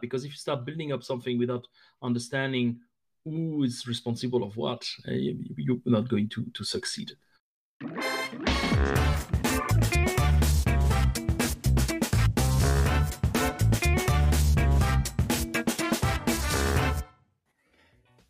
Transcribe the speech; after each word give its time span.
Because 0.00 0.24
if 0.24 0.32
you 0.32 0.36
start 0.36 0.66
building 0.66 0.92
up 0.92 1.02
something 1.02 1.38
without 1.38 1.66
understanding 2.02 2.80
who 3.24 3.64
is 3.64 3.86
responsible 3.86 4.42
of 4.42 4.54
what, 4.58 4.86
uh, 5.08 5.12
you're 5.12 5.78
not 5.86 6.08
going 6.08 6.28
to, 6.28 6.44
to 6.52 6.64
succeed. 6.64 7.12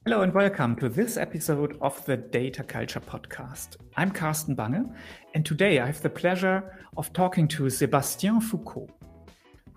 Hello 0.04 0.22
and 0.22 0.32
welcome 0.32 0.76
to 0.76 0.88
this 0.88 1.16
episode 1.16 1.76
of 1.80 2.04
the 2.04 2.16
Data 2.16 2.62
Culture 2.62 3.00
Podcast. 3.00 3.74
I'm 3.96 4.12
Carsten 4.12 4.54
Bange, 4.54 4.86
and 5.34 5.44
today 5.44 5.80
I 5.80 5.86
have 5.86 6.00
the 6.00 6.10
pleasure 6.10 6.78
of 6.96 7.12
talking 7.12 7.48
to 7.48 7.64
Sebastién 7.64 8.40
Foucaud, 8.40 8.88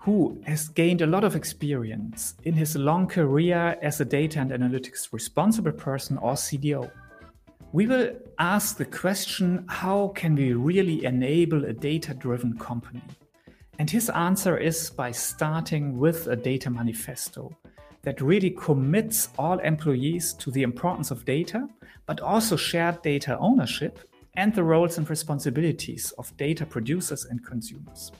who 0.00 0.40
has 0.46 0.68
gained 0.70 1.02
a 1.02 1.06
lot 1.06 1.24
of 1.24 1.36
experience 1.36 2.34
in 2.44 2.54
his 2.54 2.74
long 2.74 3.06
career 3.06 3.76
as 3.82 4.00
a 4.00 4.04
data 4.04 4.40
and 4.40 4.50
analytics 4.50 5.12
responsible 5.12 5.72
person 5.72 6.16
or 6.18 6.32
CDO. 6.32 6.90
We 7.72 7.86
will 7.86 8.16
ask 8.38 8.78
the 8.78 8.86
question 8.86 9.66
how 9.68 10.08
can 10.16 10.34
we 10.34 10.54
really 10.54 11.04
enable 11.04 11.66
a 11.66 11.74
data 11.74 12.14
driven 12.14 12.56
company? 12.56 13.02
And 13.78 13.90
his 13.90 14.08
answer 14.10 14.56
is 14.56 14.88
by 14.88 15.10
starting 15.10 15.98
with 15.98 16.26
a 16.28 16.36
data 16.36 16.70
manifesto 16.70 17.54
that 18.02 18.22
really 18.22 18.50
commits 18.50 19.28
all 19.38 19.58
employees 19.58 20.32
to 20.34 20.50
the 20.50 20.62
importance 20.62 21.10
of 21.10 21.26
data, 21.26 21.68
but 22.06 22.20
also 22.20 22.56
shared 22.56 23.02
data 23.02 23.36
ownership 23.38 23.98
and 24.34 24.54
the 24.54 24.64
roles 24.64 24.96
and 24.96 25.10
responsibilities 25.10 26.12
of 26.16 26.34
data 26.38 26.64
producers 26.64 27.26
and 27.26 27.44
consumers. 27.44 28.10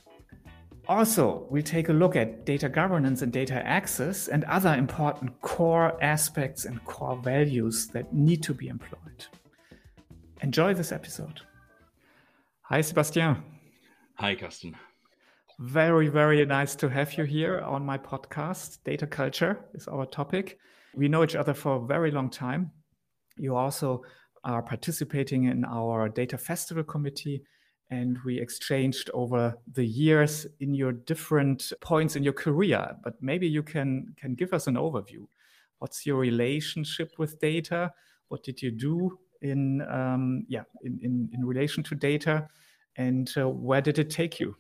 Also, 0.90 1.46
we'll 1.50 1.62
take 1.62 1.88
a 1.88 1.92
look 1.92 2.16
at 2.16 2.44
data 2.44 2.68
governance 2.68 3.22
and 3.22 3.32
data 3.32 3.64
access 3.64 4.26
and 4.26 4.42
other 4.46 4.74
important 4.74 5.40
core 5.40 5.96
aspects 6.02 6.64
and 6.64 6.84
core 6.84 7.16
values 7.22 7.86
that 7.92 8.12
need 8.12 8.42
to 8.42 8.52
be 8.52 8.66
employed. 8.66 9.26
Enjoy 10.40 10.74
this 10.74 10.90
episode. 10.90 11.42
Hi, 12.62 12.80
Sebastian. 12.80 13.40
Hi, 14.16 14.34
Carsten. 14.34 14.74
Very, 15.60 16.08
very 16.08 16.44
nice 16.44 16.74
to 16.74 16.88
have 16.88 17.16
you 17.16 17.22
here 17.22 17.60
on 17.60 17.86
my 17.86 17.96
podcast. 17.96 18.78
Data 18.82 19.06
culture 19.06 19.60
is 19.74 19.86
our 19.86 20.06
topic. 20.06 20.58
We 20.96 21.06
know 21.06 21.22
each 21.22 21.36
other 21.36 21.54
for 21.54 21.76
a 21.76 21.86
very 21.86 22.10
long 22.10 22.30
time. 22.30 22.72
You 23.36 23.54
also 23.54 24.02
are 24.42 24.60
participating 24.60 25.44
in 25.44 25.64
our 25.64 26.08
data 26.08 26.36
festival 26.36 26.82
committee 26.82 27.44
and 27.90 28.18
we 28.24 28.40
exchanged 28.40 29.10
over 29.12 29.54
the 29.72 29.84
years 29.84 30.46
in 30.60 30.74
your 30.74 30.92
different 30.92 31.72
points 31.80 32.16
in 32.16 32.22
your 32.22 32.32
career. 32.32 32.96
But 33.02 33.14
maybe 33.20 33.48
you 33.48 33.62
can 33.62 34.14
can 34.16 34.34
give 34.34 34.52
us 34.52 34.66
an 34.66 34.76
overview. 34.76 35.26
What's 35.78 36.06
your 36.06 36.18
relationship 36.18 37.12
with 37.18 37.40
data? 37.40 37.92
What 38.28 38.42
did 38.42 38.62
you 38.62 38.70
do 38.70 39.18
in 39.42 39.82
um, 39.82 40.44
yeah 40.48 40.64
in, 40.82 40.98
in, 41.02 41.30
in 41.32 41.44
relation 41.44 41.82
to 41.84 41.94
data? 41.94 42.48
And 42.96 43.32
uh, 43.36 43.48
where 43.48 43.80
did 43.80 43.98
it 43.98 44.10
take 44.10 44.40
you? 44.40 44.56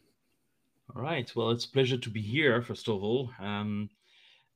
All 0.94 1.02
right. 1.02 1.30
Well, 1.36 1.50
it's 1.50 1.66
a 1.66 1.70
pleasure 1.70 1.98
to 1.98 2.10
be 2.10 2.22
here, 2.22 2.62
first 2.62 2.88
of 2.88 3.02
all. 3.02 3.30
Um, 3.38 3.90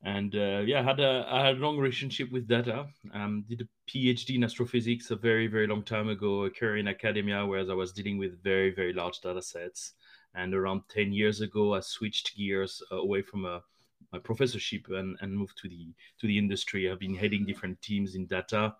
and 0.03 0.35
uh, 0.35 0.61
yeah, 0.65 0.79
I 0.79 0.83
had 0.83 0.99
a 0.99 1.25
I 1.29 1.45
had 1.45 1.55
a 1.57 1.59
long 1.59 1.77
relationship 1.77 2.31
with 2.31 2.47
data. 2.47 2.87
Um, 3.13 3.45
did 3.47 3.61
a 3.61 3.91
PhD 3.91 4.35
in 4.35 4.43
astrophysics 4.43 5.11
a 5.11 5.15
very 5.15 5.47
very 5.47 5.67
long 5.67 5.83
time 5.83 6.09
ago. 6.09 6.45
A 6.45 6.49
career 6.49 6.77
in 6.77 6.87
academia, 6.87 7.45
where 7.45 7.61
I 7.61 7.73
was 7.73 7.91
dealing 7.91 8.17
with 8.17 8.43
very 8.43 8.73
very 8.73 8.93
large 8.93 9.19
data 9.21 9.41
sets. 9.41 9.93
And 10.35 10.53
around 10.53 10.81
ten 10.89 11.13
years 11.13 11.41
ago, 11.41 11.75
I 11.75 11.79
switched 11.79 12.35
gears 12.35 12.83
uh, 12.91 12.97
away 12.97 13.21
from 13.21 13.45
a 13.45 13.63
my 14.11 14.19
professorship 14.19 14.87
and, 14.89 15.17
and 15.21 15.37
moved 15.37 15.57
to 15.61 15.69
the 15.69 15.93
to 16.19 16.27
the 16.27 16.37
industry. 16.37 16.89
I've 16.89 16.99
been 16.99 17.15
heading 17.15 17.45
different 17.45 17.81
teams 17.81 18.15
in 18.15 18.27
data, 18.27 18.75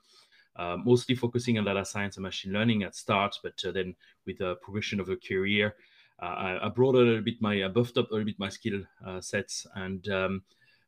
uh, 0.56 0.78
mostly 0.84 1.16
focusing 1.16 1.58
on 1.58 1.66
data 1.66 1.86
science 1.86 2.18
and 2.18 2.24
machine 2.24 2.54
learning 2.54 2.84
at 2.84 2.96
start, 2.96 3.36
but 3.44 3.62
uh, 3.66 3.72
then 3.72 3.96
with 4.26 4.38
the 4.38 4.56
progression 4.56 5.00
of 5.00 5.10
a 5.10 5.18
career, 5.18 5.76
uh, 6.22 6.26
I, 6.26 6.66
I, 6.66 6.70
brought 6.70 6.96
a 6.96 7.00
little 7.00 7.22
bit 7.22 7.42
my, 7.42 7.66
I 7.66 7.68
buffed 7.68 7.98
up 7.98 8.10
a 8.10 8.14
little 8.14 8.26
bit 8.26 8.40
my 8.40 8.50
skill 8.50 8.82
uh, 9.06 9.20
sets 9.20 9.68
and 9.76 10.08
um, 10.10 10.44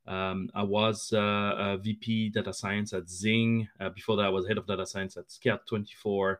um, 0.08 0.50
I 0.56 0.64
was 0.64 1.12
uh, 1.14 1.78
VP 1.82 2.30
data 2.30 2.54
science 2.54 2.94
at 2.94 3.06
Xing. 3.06 3.68
before 3.94 4.16
that, 4.18 4.26
I 4.26 4.30
was 4.30 4.48
head 4.48 4.58
of 4.58 4.68
data 4.68 4.86
science 4.86 5.18
at 5.18 5.28
Scout24, 5.28 6.38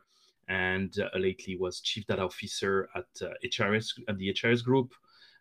and 0.48 0.98
uh, 1.00 1.18
lately 1.18 1.58
was 1.58 1.82
chief 1.82 2.08
data 2.08 2.24
officer 2.24 2.90
at 2.96 3.06
uh, 3.22 3.34
HRS 3.46 4.00
at 4.08 4.18
the 4.18 4.34
HRS 4.34 4.64
group. 4.64 4.94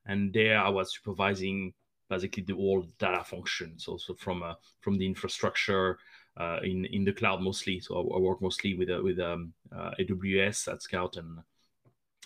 And 0.06 0.32
there, 0.32 0.58
I 0.58 0.68
was 0.68 0.94
supervising 0.94 1.72
basically 2.08 2.44
the 2.44 2.54
whole 2.54 2.86
data 2.98 3.24
functions, 3.24 3.84
so 3.84 3.98
from 4.18 4.42
uh, 4.42 4.54
from 4.80 4.98
the 4.98 5.06
infrastructure 5.06 5.98
in 6.62 6.84
in 6.86 7.04
the 7.04 7.12
cloud 7.12 7.40
mostly. 7.42 7.80
So 7.80 7.96
I, 7.96 8.16
I 8.16 8.18
work 8.18 8.42
mostly 8.42 8.74
with 8.74 8.90
with 9.02 9.20
um, 9.20 9.52
AWS 9.72 10.72
at 10.72 10.82
Scout 10.82 11.16
and 11.16 11.38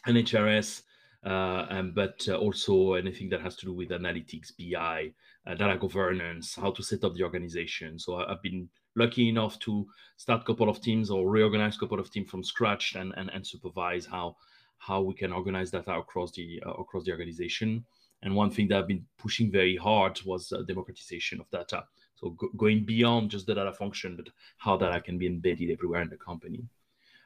and 0.07 0.17
HRS 0.17 0.83
uh, 1.25 1.67
and, 1.69 1.95
but 1.95 2.27
uh, 2.29 2.37
also 2.37 2.95
anything 2.95 3.29
that 3.29 3.43
has 3.43 3.57
to 3.57 3.67
do 3.67 3.75
with 3.75 3.91
analytics, 3.91 4.53
BI, 4.57 5.13
uh, 5.40 5.40
data 5.47 5.77
governance, 5.79 6.55
how 6.55 6.71
to 6.71 6.83
set 6.83 7.05
up 7.05 7.15
the 7.15 7.23
organization. 7.23 7.99
So 7.99 8.17
I, 8.17 8.31
have 8.31 8.43
been 8.43 8.69
lucky 8.97 9.29
enough 9.29 9.59
to 9.61 9.87
start 10.17 10.43
a 10.43 10.45
couple 10.45 10.69
of 10.69 10.81
teams 10.81 11.11
or 11.11 11.29
reorganize 11.29 11.77
a 11.77 11.79
couple 11.79 12.01
of 12.01 12.11
teams 12.11 12.31
from 12.31 12.45
scratch 12.45 12.95
and, 12.95 13.13
and, 13.17 13.31
and 13.31 13.47
supervise 13.47 14.07
how 14.07 14.37
how 14.79 15.03
we 15.03 15.13
can 15.13 15.31
organize 15.31 15.71
data 15.71 15.93
across 15.93 16.33
the 16.33 16.63
uh, 16.65 16.73
across 16.73 17.05
the 17.05 17.13
organization. 17.13 17.85
And 18.23 18.35
one 18.35 18.51
thing 18.51 18.69
that 18.69 18.79
I've 18.79 18.89
been 18.89 19.07
pushing 19.19 19.51
very 19.51 19.77
hard 19.77 20.21
was 20.25 20.53
uh, 20.53 20.63
democratization 20.63 21.41
of 21.41 21.51
data. 21.51 21.85
So 22.17 22.31
go- 22.31 22.51
going 22.57 22.85
beyond 22.85 23.31
just 23.31 23.47
the 23.47 23.55
data 23.55 23.73
function, 23.73 24.17
but 24.17 24.29
how 24.59 24.77
data 24.77 25.01
can 25.01 25.19
be 25.19 25.27
embedded 25.27 25.71
everywhere 25.71 26.03
in 26.03 26.11
the 26.11 26.17
company. 26.17 26.65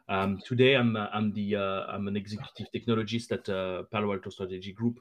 Um, 0.08 0.38
today, 0.44 0.74
I'm 0.74 0.96
uh, 0.96 1.08
I'm 1.12 1.32
the 1.32 1.56
uh, 1.56 1.86
I'm 1.88 2.08
an 2.08 2.16
executive 2.16 2.66
technologist 2.74 3.32
at 3.32 3.48
uh, 3.48 3.84
Palo 3.84 4.12
Alto 4.12 4.30
Strategy 4.30 4.72
Group, 4.72 5.00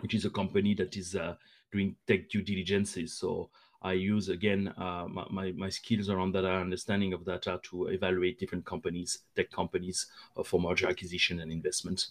which 0.00 0.14
is 0.14 0.24
a 0.24 0.30
company 0.30 0.74
that 0.74 0.96
is 0.96 1.16
uh, 1.16 1.34
doing 1.72 1.96
tech 2.06 2.28
due 2.30 2.42
diligences. 2.42 3.14
So 3.14 3.50
I 3.80 3.92
use 3.92 4.28
again 4.28 4.72
uh, 4.76 5.06
my, 5.08 5.52
my 5.52 5.68
skills 5.68 6.08
around 6.08 6.32
data 6.32 6.50
understanding 6.50 7.12
of 7.12 7.24
data 7.24 7.60
to 7.70 7.86
evaluate 7.86 8.38
different 8.38 8.64
companies, 8.64 9.20
tech 9.36 9.50
companies, 9.50 10.06
uh, 10.36 10.42
for 10.42 10.60
merger 10.60 10.88
acquisition 10.88 11.40
and 11.40 11.52
investment. 11.52 12.08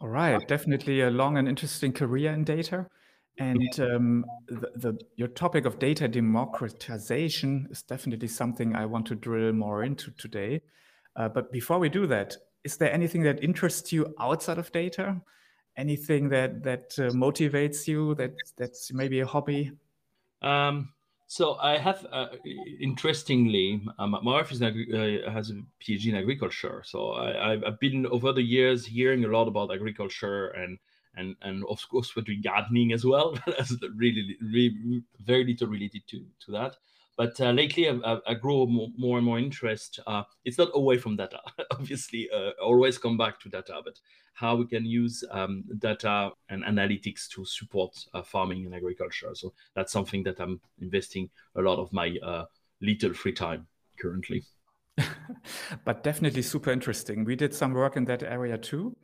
All 0.00 0.08
right, 0.08 0.46
definitely 0.48 1.02
a 1.02 1.10
long 1.10 1.36
and 1.36 1.48
interesting 1.48 1.92
career 1.92 2.32
in 2.32 2.44
data. 2.44 2.86
And 3.38 3.80
um, 3.80 4.24
the, 4.48 4.70
the, 4.76 4.98
your 5.16 5.28
topic 5.28 5.64
of 5.64 5.78
data 5.78 6.08
democratization 6.08 7.68
is 7.70 7.82
definitely 7.82 8.28
something 8.28 8.74
I 8.74 8.86
want 8.86 9.06
to 9.06 9.14
drill 9.14 9.52
more 9.52 9.82
into 9.82 10.10
today. 10.12 10.60
Uh, 11.16 11.28
but 11.28 11.50
before 11.50 11.78
we 11.78 11.88
do 11.88 12.06
that, 12.06 12.36
is 12.64 12.76
there 12.76 12.92
anything 12.92 13.22
that 13.22 13.42
interests 13.42 13.92
you 13.92 14.14
outside 14.20 14.58
of 14.58 14.70
data? 14.72 15.20
Anything 15.76 16.28
that 16.30 16.62
that 16.62 16.94
uh, 16.98 17.10
motivates 17.12 17.86
you? 17.86 18.14
That 18.16 18.34
that's 18.56 18.92
maybe 18.92 19.20
a 19.20 19.26
hobby? 19.26 19.72
Um, 20.42 20.92
so 21.30 21.54
I 21.62 21.78
have, 21.78 22.04
uh, 22.10 22.26
interestingly, 22.80 23.80
um, 24.00 24.10
my 24.10 24.32
wife 24.32 24.50
is 24.50 24.60
uh, 24.60 24.72
has 25.30 25.50
a 25.50 25.62
PhD 25.80 26.08
in 26.08 26.16
agriculture. 26.16 26.82
So 26.84 27.12
I, 27.12 27.56
have 27.64 27.78
been 27.78 28.04
over 28.06 28.32
the 28.32 28.42
years 28.42 28.84
hearing 28.84 29.24
a 29.24 29.28
lot 29.28 29.46
about 29.46 29.72
agriculture 29.72 30.48
and 30.48 30.76
and 31.14 31.36
and 31.42 31.64
of 31.66 31.88
course 31.88 32.16
we're 32.16 32.22
doing 32.22 32.42
gardening 32.42 32.92
as 32.92 33.04
well. 33.04 33.38
That's 33.46 33.76
really, 33.96 34.36
really 34.42 35.04
very 35.20 35.44
little 35.44 35.68
related 35.68 36.02
to 36.08 36.24
to 36.46 36.50
that. 36.50 36.76
But 37.16 37.40
uh, 37.40 37.50
lately, 37.50 37.88
I, 37.88 38.18
I, 38.26 38.34
grow 38.34 38.66
more, 38.66 39.18
and 39.18 39.26
more 39.26 39.38
interest. 39.38 40.00
Uh, 40.06 40.22
it's 40.44 40.56
not 40.56 40.70
away 40.74 40.96
from 40.96 41.16
data, 41.16 41.40
obviously. 41.70 42.28
Uh, 42.34 42.50
always 42.62 42.96
come 42.96 43.18
back 43.18 43.38
to 43.40 43.48
data, 43.48 43.80
but 43.84 44.00
how 44.32 44.56
we 44.56 44.66
can 44.66 44.86
use 44.86 45.22
um, 45.30 45.64
data 45.78 46.30
and 46.48 46.64
analytics 46.64 47.28
to 47.28 47.44
support 47.44 47.94
farming 48.24 48.64
and 48.64 48.74
agriculture. 48.74 49.30
So 49.34 49.52
that's 49.74 49.92
something 49.92 50.22
that 50.22 50.40
I'm 50.40 50.60
investing 50.80 51.28
a 51.56 51.60
lot 51.60 51.78
of 51.78 51.92
my 51.92 52.16
little 52.80 53.12
free 53.12 53.32
time 53.32 53.66
currently. 54.00 54.44
but 55.84 56.02
definitely 56.02 56.42
super 56.42 56.70
interesting. 56.70 57.24
We 57.24 57.36
did 57.36 57.54
some 57.54 57.72
work 57.72 57.96
in 57.96 58.04
that 58.06 58.22
area 58.22 58.56
too. 58.56 58.96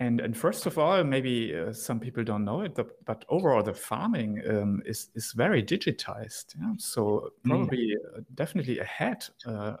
And, 0.00 0.18
and 0.22 0.34
first 0.34 0.64
of 0.64 0.78
all, 0.78 1.04
maybe 1.04 1.54
uh, 1.54 1.74
some 1.74 2.00
people 2.00 2.24
don't 2.24 2.46
know 2.46 2.62
it, 2.62 2.74
but, 2.74 3.04
but 3.04 3.26
overall, 3.28 3.62
the 3.62 3.74
farming 3.74 4.42
um, 4.48 4.82
is, 4.86 5.10
is 5.14 5.32
very 5.32 5.62
digitized. 5.62 6.54
Yeah? 6.58 6.72
So, 6.78 7.30
mm. 7.44 7.50
probably 7.50 7.94
mm. 7.94 8.24
definitely 8.34 8.78
ahead 8.78 9.26
uh, 9.44 9.76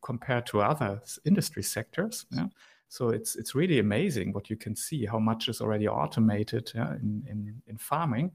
compared 0.00 0.46
to 0.46 0.60
other 0.60 1.02
industry 1.24 1.64
sectors. 1.64 2.24
Yeah? 2.30 2.46
So, 2.88 3.08
it's, 3.08 3.34
it's 3.34 3.56
really 3.56 3.80
amazing 3.80 4.32
what 4.32 4.48
you 4.48 4.56
can 4.56 4.76
see, 4.76 5.06
how 5.06 5.18
much 5.18 5.48
is 5.48 5.60
already 5.60 5.88
automated 5.88 6.70
yeah, 6.72 6.94
in, 6.94 7.24
in, 7.28 7.60
in 7.66 7.76
farming 7.76 8.30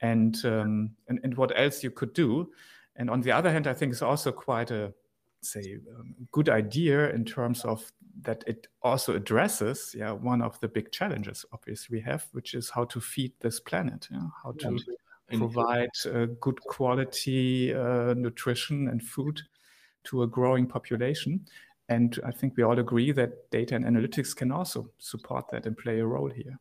and, 0.00 0.44
um, 0.44 0.90
and, 1.06 1.20
and 1.22 1.36
what 1.36 1.52
else 1.54 1.84
you 1.84 1.92
could 1.92 2.12
do. 2.12 2.50
And 2.96 3.08
on 3.08 3.20
the 3.20 3.30
other 3.30 3.52
hand, 3.52 3.68
I 3.68 3.72
think 3.74 3.92
it's 3.92 4.02
also 4.02 4.32
quite 4.32 4.72
a 4.72 4.92
say 5.44 5.78
um, 5.98 6.14
good 6.30 6.48
idea 6.48 7.10
in 7.10 7.24
terms 7.24 7.64
of 7.64 7.92
that 8.20 8.44
it 8.46 8.66
also 8.82 9.14
addresses 9.14 9.94
yeah 9.96 10.12
one 10.12 10.42
of 10.42 10.60
the 10.60 10.68
big 10.68 10.92
challenges 10.92 11.44
obviously 11.52 11.96
we 11.96 12.00
have 12.00 12.26
which 12.32 12.54
is 12.54 12.70
how 12.70 12.84
to 12.84 13.00
feed 13.00 13.32
this 13.40 13.58
planet 13.58 14.08
yeah? 14.10 14.20
how 14.42 14.52
to 14.52 14.78
provide 15.36 15.88
uh, 16.06 16.26
good 16.40 16.60
quality 16.62 17.74
uh, 17.74 18.14
nutrition 18.14 18.88
and 18.88 19.02
food 19.02 19.40
to 20.04 20.22
a 20.22 20.26
growing 20.26 20.66
population. 20.66 21.46
And 21.88 22.18
I 22.24 22.30
think 22.30 22.54
we 22.56 22.62
all 22.62 22.78
agree 22.78 23.12
that 23.12 23.50
data 23.50 23.74
and 23.74 23.84
analytics 23.84 24.34
can 24.34 24.50
also 24.50 24.88
support 24.98 25.46
that 25.50 25.66
and 25.66 25.76
play 25.76 25.98
a 25.98 26.06
role 26.06 26.30
here. 26.30 26.58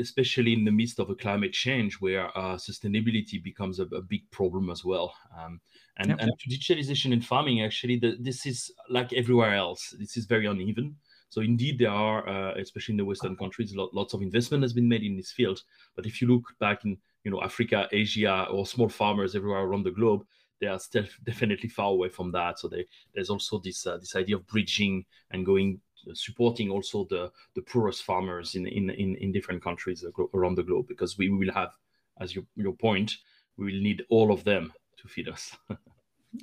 Especially 0.00 0.54
in 0.54 0.64
the 0.64 0.72
midst 0.72 0.98
of 0.98 1.10
a 1.10 1.14
climate 1.14 1.52
change 1.52 1.94
where 2.00 2.36
uh, 2.36 2.56
sustainability 2.56 3.42
becomes 3.42 3.78
a, 3.78 3.84
a, 3.84 4.02
big 4.02 4.28
problem 4.30 4.70
as 4.70 4.84
well. 4.84 5.14
Um, 5.38 5.60
and, 5.98 6.10
yep. 6.10 6.18
and 6.20 6.30
digitalization 6.48 7.12
in 7.12 7.20
farming, 7.20 7.62
actually, 7.62 7.98
the, 7.98 8.16
this 8.20 8.44
is 8.44 8.70
like 8.90 9.12
everywhere 9.12 9.54
else, 9.54 9.94
this 9.98 10.16
is 10.16 10.26
very 10.26 10.46
uneven. 10.46 10.96
So 11.28 11.40
indeed, 11.40 11.78
there 11.78 11.90
are, 11.90 12.28
uh, 12.28 12.54
especially 12.54 12.92
in 12.94 12.98
the 12.98 13.04
Western 13.04 13.36
countries, 13.36 13.74
lot, 13.74 13.94
lots 13.94 14.14
of 14.14 14.22
investment 14.22 14.62
has 14.62 14.72
been 14.72 14.88
made 14.88 15.02
in 15.02 15.16
this 15.16 15.32
field. 15.32 15.62
But 15.94 16.06
if 16.06 16.20
you 16.20 16.28
look 16.28 16.44
back 16.60 16.84
in, 16.84 16.98
you 17.24 17.30
know, 17.30 17.42
Africa, 17.42 17.88
Asia, 17.92 18.46
or 18.50 18.66
small 18.66 18.88
farmers 18.88 19.34
everywhere 19.34 19.62
around 19.62 19.84
the 19.84 19.90
globe, 19.90 20.24
they 20.60 20.66
are 20.66 20.78
still 20.78 21.04
definitely 21.24 21.68
far 21.68 21.90
away 21.90 22.08
from 22.08 22.30
that. 22.32 22.58
So 22.58 22.68
they, 22.68 22.86
there's 23.14 23.30
also 23.30 23.58
this 23.58 23.86
uh, 23.86 23.96
this 23.96 24.14
idea 24.16 24.36
of 24.36 24.46
bridging 24.46 25.04
and 25.30 25.44
going 25.44 25.80
uh, 26.08 26.14
supporting 26.14 26.70
also 26.70 27.06
the 27.10 27.32
the 27.54 27.62
poorest 27.62 28.04
farmers 28.04 28.54
in 28.54 28.66
in 28.66 28.90
in, 28.90 29.16
in 29.16 29.32
different 29.32 29.62
countries 29.62 30.04
around 30.34 30.56
the 30.56 30.62
globe 30.62 30.86
because 30.88 31.18
we 31.18 31.28
will 31.28 31.52
have, 31.52 31.72
as 32.20 32.34
your 32.34 32.44
your 32.54 32.74
point, 32.74 33.16
we 33.56 33.66
will 33.66 33.80
need 33.80 34.04
all 34.10 34.32
of 34.32 34.44
them 34.44 34.72
to 35.06 35.12
feed 35.12 35.28
us. 35.28 35.56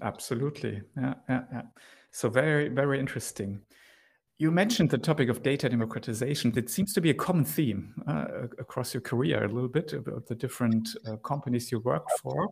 Absolutely, 0.01 0.81
yeah, 0.97 1.13
yeah, 1.29 1.43
yeah. 1.51 1.61
So 2.11 2.29
very 2.29 2.69
very 2.69 2.99
interesting. 2.99 3.61
You 4.39 4.51
mentioned 4.51 4.89
the 4.89 4.97
topic 4.97 5.29
of 5.29 5.43
data 5.43 5.69
democratization. 5.69 6.51
It 6.55 6.69
seems 6.69 6.93
to 6.93 7.01
be 7.01 7.11
a 7.11 7.13
common 7.13 7.45
theme 7.45 7.93
uh, 8.07 8.47
across 8.57 8.93
your 8.93 9.01
career 9.01 9.43
a 9.43 9.47
little 9.47 9.69
bit 9.69 9.93
about 9.93 10.25
the 10.25 10.35
different 10.35 10.89
uh, 11.07 11.17
companies 11.17 11.71
you 11.71 11.79
worked 11.79 12.11
for. 12.19 12.49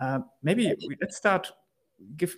Uh, 0.00 0.20
maybe 0.42 0.74
let's 1.00 1.16
start 1.16 1.52
give, 2.16 2.34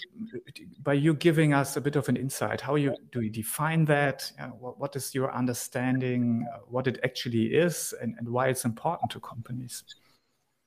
by 0.82 0.94
you 0.94 1.14
giving 1.14 1.52
us 1.52 1.76
a 1.76 1.80
bit 1.80 1.96
of 1.96 2.08
an 2.08 2.16
insight. 2.16 2.60
How 2.60 2.74
you 2.74 2.94
do 3.12 3.20
you 3.20 3.30
define 3.30 3.84
that? 3.86 4.30
Uh, 4.38 4.48
what, 4.48 4.78
what 4.78 4.96
is 4.96 5.14
your 5.14 5.32
understanding? 5.34 6.46
Uh, 6.52 6.58
what 6.68 6.86
it 6.86 6.98
actually 7.04 7.46
is, 7.54 7.94
and, 8.00 8.14
and 8.18 8.28
why 8.28 8.48
it's 8.48 8.64
important 8.64 9.10
to 9.12 9.20
companies? 9.20 9.84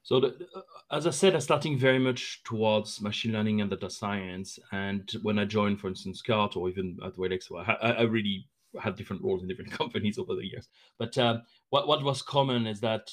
So, 0.04 0.20
the, 0.20 0.36
uh, 0.54 0.62
as 0.92 1.08
I 1.08 1.12
said, 1.12 1.34
I'm 1.34 1.42
starting 1.42 1.80
very 1.80 2.00
much 2.00 2.44
towards 2.44 3.02
machine 3.02 3.32
learning 3.32 3.62
and 3.62 3.70
data 3.70 3.90
science. 3.90 4.60
And 4.72 5.10
when 5.22 5.40
I 5.40 5.46
joined, 5.46 5.80
for 5.80 5.88
instance, 5.88 6.20
Scout 6.20 6.58
or 6.58 6.70
even 6.70 6.98
at 7.04 7.16
Wellexo, 7.16 7.66
I, 7.66 7.92
I 7.92 8.02
really 8.02 8.48
had 8.82 8.96
different 8.98 9.24
roles 9.24 9.42
in 9.42 9.48
different 9.48 9.72
companies 9.80 10.20
over 10.20 10.36
the 10.36 10.46
years. 10.46 10.68
But 11.00 11.18
uh, 11.18 11.40
what, 11.70 11.88
what 11.88 12.04
was 12.04 12.22
common 12.22 12.68
is 12.68 12.82
that 12.82 13.12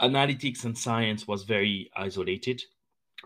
analytics 0.00 0.64
and 0.64 0.76
science 0.76 1.26
was 1.26 1.44
very 1.44 1.90
isolated 1.96 2.62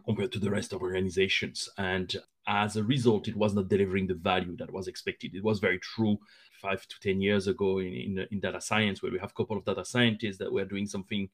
compared 0.04 0.32
to 0.32 0.38
the 0.38 0.50
rest 0.50 0.72
of 0.72 0.80
organizations. 0.80 1.68
And 1.76 2.14
as 2.46 2.76
a 2.76 2.84
result, 2.84 3.26
it 3.26 3.36
was 3.36 3.54
not 3.54 3.68
delivering 3.68 4.06
the 4.06 4.14
value 4.14 4.56
that 4.58 4.72
was 4.72 4.86
expected. 4.86 5.34
It 5.34 5.42
was 5.42 5.58
very 5.58 5.80
true 5.80 6.18
five 6.60 6.86
to 6.86 7.00
10 7.00 7.20
years 7.20 7.48
ago 7.48 7.78
in, 7.78 7.92
in, 7.92 8.26
in 8.30 8.40
data 8.40 8.60
science, 8.60 9.02
where 9.02 9.10
we 9.10 9.18
have 9.18 9.30
a 9.30 9.34
couple 9.34 9.56
of 9.56 9.64
data 9.64 9.84
scientists 9.84 10.38
that 10.38 10.52
were 10.52 10.64
doing 10.64 10.86
something 10.86 11.28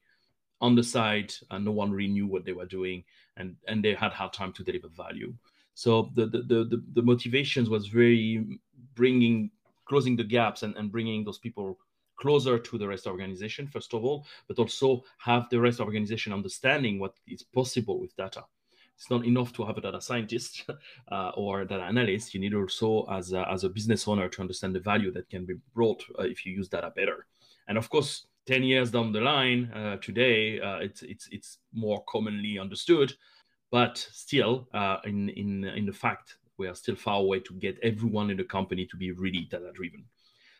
on 0.61 0.75
the 0.75 0.83
side 0.83 1.33
and 1.49 1.65
no 1.65 1.71
one 1.71 1.91
really 1.91 2.11
knew 2.11 2.27
what 2.27 2.45
they 2.45 2.53
were 2.53 2.65
doing 2.65 3.03
and, 3.37 3.55
and 3.67 3.83
they 3.83 3.93
had 3.93 4.11
hard 4.11 4.33
time 4.33 4.53
to 4.53 4.63
deliver 4.63 4.87
value. 4.87 5.33
So 5.73 6.11
the, 6.15 6.27
the, 6.27 6.41
the, 6.43 6.83
the 6.93 7.01
motivations 7.01 7.69
was 7.69 7.87
very 7.87 8.59
bringing, 8.95 9.51
closing 9.85 10.15
the 10.15 10.23
gaps 10.23 10.63
and, 10.63 10.75
and 10.75 10.91
bringing 10.91 11.23
those 11.23 11.39
people 11.39 11.79
closer 12.17 12.59
to 12.59 12.77
the 12.77 12.87
rest 12.87 13.01
of 13.01 13.05
the 13.05 13.11
organization, 13.11 13.67
first 13.67 13.93
of 13.93 14.03
all, 14.05 14.25
but 14.47 14.59
also 14.59 15.03
have 15.17 15.49
the 15.49 15.59
rest 15.59 15.79
of 15.79 15.85
the 15.85 15.89
organization 15.89 16.31
understanding 16.31 16.99
what 16.99 17.15
is 17.27 17.41
possible 17.41 17.99
with 17.99 18.15
data. 18.15 18.43
It's 18.95 19.09
not 19.09 19.25
enough 19.25 19.51
to 19.53 19.65
have 19.65 19.79
a 19.79 19.81
data 19.81 19.99
scientist 19.99 20.69
uh, 21.11 21.29
or 21.29 21.65
data 21.65 21.83
analyst. 21.83 22.35
You 22.35 22.39
need 22.39 22.53
also, 22.53 23.07
as 23.09 23.33
a, 23.33 23.49
as 23.49 23.63
a 23.63 23.69
business 23.69 24.07
owner, 24.07 24.29
to 24.29 24.41
understand 24.41 24.75
the 24.75 24.79
value 24.79 25.11
that 25.13 25.29
can 25.31 25.45
be 25.45 25.55
brought 25.73 26.03
uh, 26.19 26.23
if 26.23 26.45
you 26.45 26.53
use 26.53 26.67
data 26.67 26.93
better. 26.95 27.25
And 27.67 27.79
of 27.79 27.89
course, 27.89 28.27
10 28.47 28.63
years 28.63 28.91
down 28.91 29.11
the 29.11 29.21
line, 29.21 29.71
uh, 29.73 29.97
today, 29.97 30.59
uh, 30.59 30.77
it's, 30.77 31.03
it's, 31.03 31.27
it's 31.31 31.57
more 31.73 32.03
commonly 32.07 32.57
understood, 32.57 33.13
but 33.71 33.97
still, 33.97 34.67
uh, 34.73 34.97
in, 35.05 35.29
in, 35.29 35.63
in 35.65 35.85
the 35.85 35.93
fact, 35.93 36.37
we 36.57 36.67
are 36.67 36.75
still 36.75 36.95
far 36.95 37.19
away 37.19 37.39
to 37.39 37.53
get 37.53 37.77
everyone 37.81 38.29
in 38.29 38.37
the 38.37 38.43
company 38.43 38.85
to 38.85 38.97
be 38.97 39.11
really 39.11 39.47
data 39.49 39.71
driven. 39.73 40.05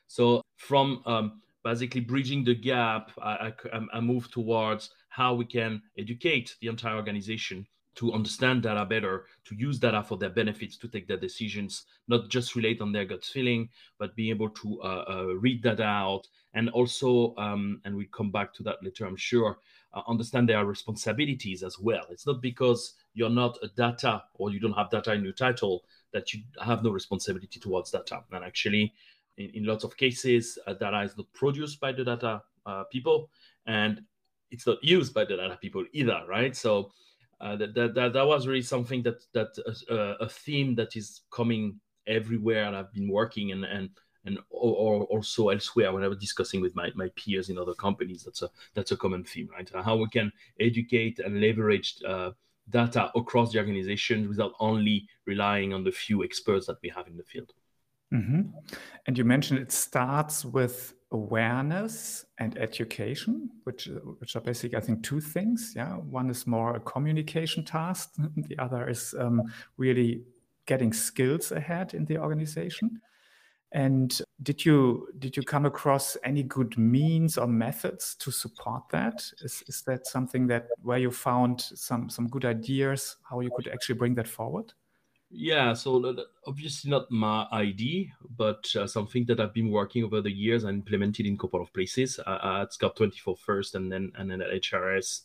So 0.07 0.42
from 0.57 1.01
um, 1.06 1.42
basically 1.63 2.01
bridging 2.01 2.44
the 2.44 2.56
gap, 2.56 3.12
I, 3.22 3.54
I, 3.74 3.80
I 3.94 4.00
move 4.00 4.30
towards 4.31 4.89
how 5.10 5.33
we 5.33 5.45
can 5.45 5.81
educate 5.98 6.56
the 6.62 6.68
entire 6.68 6.95
organization 6.95 7.66
to 7.95 8.13
understand 8.13 8.63
data 8.63 8.85
better, 8.85 9.25
to 9.45 9.55
use 9.55 9.77
data 9.77 10.03
for 10.03 10.17
their 10.17 10.29
benefits, 10.29 10.77
to 10.77 10.88
take 10.88 11.07
their 11.07 11.17
decisions, 11.17 11.85
not 12.07 12.29
just 12.29 12.55
relate 12.55 12.81
on 12.81 12.91
their 12.91 13.05
gut 13.05 13.23
feeling, 13.23 13.69
but 13.99 14.15
be 14.15 14.29
able 14.29 14.49
to 14.49 14.81
uh, 14.81 15.05
uh, 15.09 15.25
read 15.39 15.61
data 15.61 15.83
out, 15.83 16.27
and 16.53 16.69
also, 16.69 17.35
um, 17.38 17.81
and 17.85 17.95
we 17.95 18.07
come 18.07 18.31
back 18.31 18.53
to 18.53 18.63
that 18.63 18.83
later, 18.83 19.05
I'm 19.05 19.17
sure, 19.17 19.59
uh, 19.93 20.01
understand 20.07 20.47
their 20.47 20.65
responsibilities 20.65 21.63
as 21.63 21.77
well. 21.79 22.05
It's 22.09 22.25
not 22.25 22.41
because 22.41 22.93
you're 23.13 23.29
not 23.29 23.57
a 23.61 23.67
data 23.67 24.23
or 24.35 24.51
you 24.51 24.59
don't 24.59 24.73
have 24.73 24.89
data 24.89 25.13
in 25.13 25.23
your 25.23 25.33
title 25.33 25.83
that 26.13 26.33
you 26.33 26.41
have 26.63 26.83
no 26.83 26.91
responsibility 26.91 27.59
towards 27.59 27.91
data. 27.91 28.23
And 28.31 28.44
actually, 28.44 28.94
in, 29.37 29.49
in 29.53 29.65
lots 29.65 29.83
of 29.83 29.97
cases, 29.97 30.57
uh, 30.67 30.73
data 30.73 31.01
is 31.01 31.17
not 31.17 31.31
produced 31.33 31.79
by 31.79 31.91
the 31.91 32.03
data 32.03 32.41
uh, 32.65 32.83
people, 32.85 33.29
and 33.65 34.01
it's 34.49 34.67
not 34.67 34.83
used 34.83 35.13
by 35.13 35.25
the 35.25 35.37
data 35.37 35.57
people 35.61 35.85
either, 35.94 36.21
right? 36.27 36.55
So 36.55 36.91
uh, 37.41 37.55
that, 37.55 37.73
that, 37.73 37.95
that 37.95 38.13
that 38.13 38.25
was 38.25 38.47
really 38.47 38.61
something 38.61 39.01
that 39.03 39.23
that 39.33 39.49
uh, 39.67 39.93
uh, 39.93 40.15
a 40.19 40.29
theme 40.29 40.75
that 40.75 40.95
is 40.95 41.21
coming 41.31 41.79
everywhere, 42.07 42.65
and 42.65 42.75
I've 42.75 42.93
been 42.93 43.09
working 43.09 43.51
and 43.51 43.65
and 43.65 43.89
and 44.25 44.38
or, 44.51 45.03
also 45.05 45.49
elsewhere 45.49 45.91
when 45.91 46.03
I 46.03 46.07
was 46.07 46.19
discussing 46.19 46.61
with 46.61 46.75
my, 46.75 46.91
my 46.93 47.09
peers 47.15 47.49
in 47.49 47.57
other 47.57 47.73
companies. 47.73 48.23
That's 48.23 48.43
a 48.43 48.49
that's 48.75 48.91
a 48.91 48.97
common 48.97 49.23
theme, 49.23 49.49
right? 49.51 49.69
How 49.73 49.95
we 49.95 50.07
can 50.09 50.31
educate 50.59 51.17
and 51.19 51.41
leverage 51.41 51.95
uh, 52.07 52.31
data 52.69 53.11
across 53.15 53.51
the 53.51 53.59
organization 53.59 54.29
without 54.29 54.53
only 54.59 55.07
relying 55.25 55.73
on 55.73 55.83
the 55.83 55.91
few 55.91 56.23
experts 56.23 56.67
that 56.67 56.77
we 56.83 56.89
have 56.89 57.07
in 57.07 57.17
the 57.17 57.23
field. 57.23 57.53
Mm-hmm. 58.13 58.41
And 59.07 59.17
you 59.17 59.23
mentioned 59.23 59.59
it 59.59 59.71
starts 59.71 60.45
with 60.45 60.94
awareness 61.11 62.25
and 62.37 62.57
education, 62.57 63.49
which 63.63 63.89
which 64.19 64.35
are 64.35 64.41
basically, 64.41 64.77
I 64.77 64.81
think, 64.81 65.03
two 65.03 65.19
things. 65.19 65.73
Yeah, 65.75 65.95
one 65.95 66.29
is 66.29 66.47
more 66.47 66.75
a 66.75 66.79
communication 66.79 67.63
task. 67.63 68.15
The 68.35 68.57
other 68.57 68.89
is 68.89 69.13
um, 69.18 69.41
really 69.77 70.23
getting 70.65 70.94
skills 70.94 71.51
ahead 71.51 71.94
in 71.94 72.06
the 72.06 72.18
organization. 72.18 73.01
And 73.73 74.21
did 74.44 74.65
you 74.65 75.07
did 75.19 75.37
you 75.37 75.44
come 75.44 75.65
across 75.65 76.18
any 76.23 76.44
good 76.44 76.77
means 76.77 77.37
or 77.37 77.47
methods 77.47 78.15
to 78.15 78.31
support 78.31 78.83
that? 78.91 79.23
Is 79.41 79.63
is 79.68 79.81
that 79.83 80.07
something 80.07 80.47
that 80.47 80.68
where 80.81 80.97
you 80.97 81.11
found 81.11 81.61
some 81.61 82.09
some 82.09 82.27
good 82.27 82.45
ideas 82.45 83.18
how 83.30 83.39
you 83.39 83.51
could 83.56 83.68
actually 83.69 83.95
bring 83.95 84.15
that 84.15 84.27
forward? 84.27 84.73
Yeah, 85.33 85.73
so 85.73 86.14
obviously 86.45 86.92
not 86.92 87.09
my 87.09 87.47
ID, 87.54 88.11
but 88.35 88.68
uh, 88.76 88.85
something 88.85 89.26
that 89.26 89.40
I've 89.40 89.54
been 89.54 89.71
working 89.71 90.04
over 90.04 90.21
the 90.21 90.31
years 90.31 90.66
and 90.66 90.80
implemented 90.80 91.26
in 91.26 91.35
a 91.35 91.38
couple 91.38 91.61
of 91.61 91.73
places 91.73 92.19
uh, 92.28 92.59
at 92.61 92.73
Scout 92.73 92.97
24 92.97 93.38
first, 93.38 93.76
and 93.76 93.90
then 93.90 94.11
and 94.16 94.30
then 94.30 94.42
at 94.42 94.52
HRS, 94.52 95.21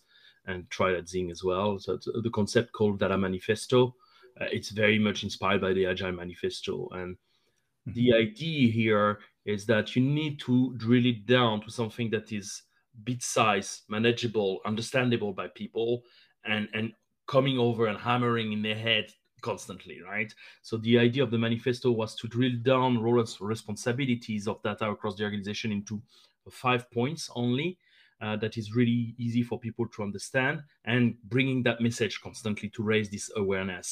and 0.47 0.71
tried 0.71 0.95
at 0.95 1.07
Xing 1.07 1.33
as 1.33 1.43
well. 1.43 1.81
So 1.81 1.99
the 2.23 2.31
concept 2.31 2.73
called 2.73 3.01
Data 3.01 3.19
Manifesto. 3.19 3.97
Uh, 4.41 4.47
it's 4.53 4.71
very 4.71 4.99
much 4.99 5.25
inspired 5.25 5.61
by 5.61 5.73
the 5.73 5.87
Agile 5.87 6.13
Manifesto, 6.13 6.89
and 6.93 7.17
mm-hmm. 7.17 7.93
the 7.95 8.15
idea 8.15 8.71
here 8.71 9.19
is 9.45 9.67
that 9.67 9.97
you 9.97 10.03
need 10.03 10.39
to 10.41 10.73
drill 10.77 11.07
it 11.07 11.27
down 11.27 11.63
to 11.63 11.71
something 11.71 12.11
that 12.11 12.33
is 12.33 12.63
bit 13.03 13.25
size, 13.25 13.83
manageable, 13.89 14.61
understandable 14.65 15.33
by 15.33 15.49
people, 15.49 16.05
and 16.45 16.69
and 16.75 16.93
coming 17.27 17.59
over 17.59 17.87
and 17.87 17.99
hammering 17.99 18.53
in 18.53 18.63
their 18.63 18.77
head 18.77 19.07
constantly, 19.47 19.99
right? 20.03 20.35
So 20.63 20.77
the 20.79 20.99
idea 20.99 21.23
of 21.23 21.31
the 21.31 21.39
manifesto 21.39 21.89
was 21.91 22.15
to 22.17 22.27
drill 22.27 22.57
down 22.63 22.99
roles 22.99 23.41
responsibilities 23.41 24.49
of 24.49 24.63
data 24.63 24.91
across 24.91 25.15
the 25.17 25.25
organization 25.25 25.71
into 25.73 26.03
five 26.51 26.83
points 26.91 27.31
only. 27.35 27.79
Uh, 28.19 28.35
that 28.35 28.57
is 28.57 28.75
really 28.75 29.15
easy 29.19 29.43
for 29.43 29.61
people 29.61 29.87
to 29.95 30.03
understand 30.03 30.63
and 30.87 31.15
bringing 31.25 31.63
that 31.63 31.83
message 31.83 32.15
constantly 32.23 32.69
to 32.71 32.83
raise 32.83 33.11
this 33.11 33.31
awareness. 33.37 33.89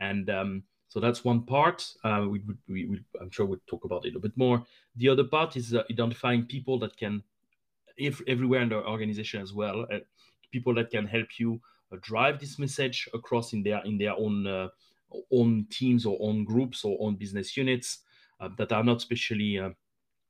And 0.00 0.28
um, 0.30 0.64
so 0.88 0.98
that's 0.98 1.24
one 1.24 1.42
part. 1.46 1.78
Uh, 2.02 2.26
we, 2.28 2.42
we, 2.68 2.86
we, 2.90 3.00
I'm 3.20 3.30
sure 3.30 3.46
we'll 3.46 3.68
talk 3.68 3.84
about 3.84 4.04
it 4.04 4.16
a 4.16 4.18
bit 4.18 4.36
more. 4.36 4.58
The 4.96 5.08
other 5.08 5.24
part 5.24 5.56
is 5.56 5.74
uh, 5.74 5.84
identifying 5.92 6.44
people 6.46 6.76
that 6.80 6.96
can, 6.96 7.22
if 7.96 8.20
everywhere 8.26 8.62
in 8.62 8.68
the 8.68 8.84
organization 8.84 9.40
as 9.40 9.52
well, 9.52 9.86
uh, 9.94 10.00
people 10.50 10.74
that 10.74 10.90
can 10.90 11.06
help 11.06 11.28
you 11.38 11.60
drive 12.00 12.40
this 12.40 12.58
message 12.58 13.08
across 13.14 13.52
in 13.52 13.62
their 13.62 13.84
in 13.84 13.98
their 13.98 14.14
own 14.14 14.46
uh, 14.46 14.68
own 15.30 15.66
teams 15.70 16.06
or 16.06 16.16
own 16.20 16.44
groups 16.44 16.84
or 16.84 16.96
own 17.00 17.16
business 17.16 17.56
units 17.56 18.00
uh, 18.40 18.48
that 18.56 18.72
are 18.72 18.84
not 18.84 18.96
especially 18.98 19.60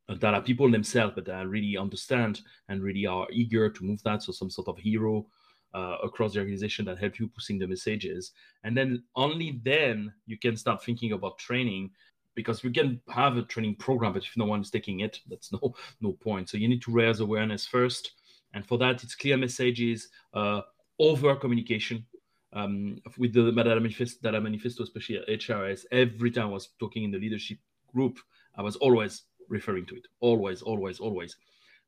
that 0.09 0.35
are 0.35 0.43
people 0.43 0.71
themselves, 0.71 1.15
but 1.15 1.25
that 1.25 1.49
really 1.49 1.77
understand 1.77 2.41
and 2.69 2.83
really 2.83 3.07
are 3.07 3.27
eager 3.31 3.71
to 3.71 3.85
move 3.85 4.03
that. 4.03 4.23
So 4.23 4.33
some 4.33 4.51
sort 4.51 4.69
of 4.69 4.79
hero 4.79 5.27
uh, 5.75 5.97
across 6.03 6.35
the 6.35 6.41
organization 6.41 6.85
that 6.85 6.99
help 6.99 7.19
you 7.19 7.29
pushing 7.29 7.59
the 7.59 7.67
messages. 7.67 8.33
And 8.65 8.77
then 8.77 9.05
only 9.17 9.61
then 9.65 10.13
you 10.27 10.39
can 10.39 10.57
start 10.57 10.85
thinking 10.85 11.13
about 11.13 11.39
training 11.39 11.91
because 12.35 12.63
we 12.63 12.73
can 12.73 13.01
have 13.11 13.37
a 13.37 13.43
training 13.43 13.77
program, 13.77 14.15
but 14.15 14.25
if 14.25 14.37
no 14.37 14.47
one 14.47 14.61
is 14.61 14.71
taking 14.71 15.01
it, 15.01 15.21
that's 15.29 15.53
no 15.63 15.75
no 16.01 16.13
point. 16.13 16.49
So 16.49 16.57
you 16.57 16.69
need 16.69 16.83
to 16.83 16.93
raise 16.93 17.21
awareness 17.21 17.67
first, 17.67 18.13
and 18.55 18.67
for 18.67 18.79
that, 18.79 19.03
it's 19.03 19.15
clear 19.15 19.37
messages, 19.37 20.09
uh, 20.35 20.63
over 20.99 21.35
communication. 21.37 22.07
Um, 22.55 23.01
with 23.17 23.33
the 23.33 23.51
data 23.51 23.81
manifesto, 23.81 24.19
data 24.23 24.39
manifesto, 24.39 24.83
especially 24.83 25.17
at 25.17 25.27
HRS, 25.27 25.87
every 25.91 26.31
time 26.31 26.49
I 26.49 26.51
was 26.51 26.69
talking 26.79 27.05
in 27.05 27.11
the 27.11 27.19
leadership 27.19 27.57
group, 27.95 28.19
I 28.55 28.61
was 28.61 28.77
always 28.77 29.23
referring 29.49 29.87
to 29.87 29.97
it, 29.97 30.07
always, 30.21 30.61
always, 30.61 31.01
always, 31.01 31.35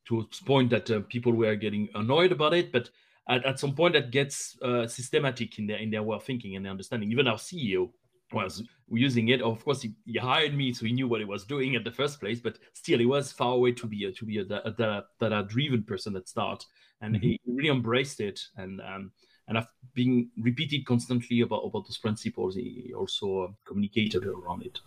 to 0.09 0.27
point 0.47 0.71
that 0.71 0.91
uh, 0.91 1.01
people 1.09 1.33
were 1.33 1.55
getting 1.55 1.91
annoyed 1.95 2.33
about 2.33 2.55
it, 2.55 2.73
but 2.73 2.89
at, 3.29 3.45
at 3.45 3.59
some 3.59 3.75
point 3.75 3.95
that 3.95 4.11
gets 4.11 4.57
uh, 4.63 4.87
systematic 4.87 5.59
in 5.59 5.67
their 5.67 5.79
in 5.79 5.91
their 5.91 6.03
way 6.03 6.17
of 6.17 6.25
thinking 6.25 6.57
and 6.57 6.65
their 6.65 6.73
understanding. 6.73 7.11
Even 7.11 7.27
our 7.27 7.37
CEO 7.37 7.91
was 8.35 8.63
using 8.91 9.29
it. 9.29 9.43
Of 9.43 9.65
course, 9.65 9.83
he, 9.83 9.95
he, 10.05 10.19
hired 10.19 10.55
me, 10.55 10.73
so 10.73 10.87
he 10.87 10.93
knew 10.93 11.09
what 11.09 11.21
he 11.21 11.25
was 11.25 11.45
doing 11.45 11.75
at 11.77 11.85
the 11.85 11.91
first 11.91 12.21
place. 12.21 12.41
But 12.41 12.59
still, 12.75 12.99
he 12.99 13.07
was 13.07 13.33
far 13.33 13.55
away 13.55 13.73
to 13.73 13.87
be 13.87 14.05
a, 14.05 14.13
to 14.13 14.25
be 14.25 14.39
a, 14.39 14.43
a, 14.43 14.71
a 14.71 15.05
data 15.21 15.47
driven 15.49 15.83
person 15.83 16.17
at 16.17 16.29
start, 16.29 16.65
and 17.01 17.15
mm-hmm. 17.15 17.23
he 17.23 17.41
really 17.47 17.71
embraced 17.71 18.21
it. 18.21 18.41
And 18.57 18.81
um, 18.81 19.13
and 19.49 19.59
I've 19.59 19.69
been 19.95 20.31
repeated 20.39 20.87
constantly 20.87 21.41
about 21.41 21.63
about 21.65 21.87
those 21.87 21.99
principles. 21.99 22.55
He 22.55 22.93
also 22.97 23.57
communicated 23.67 24.25
around 24.25 24.65
it. 24.65 24.79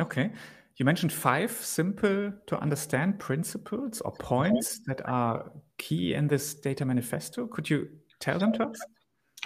Okay. 0.00 0.30
You 0.76 0.86
mentioned 0.86 1.12
five 1.12 1.52
simple 1.52 2.32
to 2.46 2.58
understand 2.58 3.18
principles 3.18 4.00
or 4.00 4.12
points 4.12 4.80
that 4.86 5.06
are 5.06 5.52
key 5.76 6.14
in 6.14 6.28
this 6.28 6.54
data 6.54 6.84
manifesto. 6.84 7.46
Could 7.46 7.68
you 7.68 7.88
tell 8.20 8.38
them 8.38 8.52
to 8.54 8.64
us? 8.64 8.80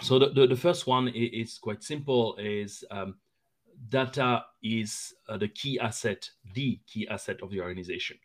So 0.02 0.18
the, 0.18 0.28
the, 0.28 0.46
the 0.46 0.56
first 0.56 0.86
one 0.86 1.08
is 1.08 1.58
quite 1.58 1.82
simple 1.82 2.36
is 2.36 2.84
um, 2.90 3.16
data 3.88 4.44
is 4.62 5.14
uh, 5.28 5.36
the 5.36 5.48
key 5.48 5.78
asset, 5.78 6.28
the 6.54 6.80
key 6.86 7.06
asset 7.08 7.42
of 7.42 7.50
the 7.50 7.60
organization. 7.60 8.18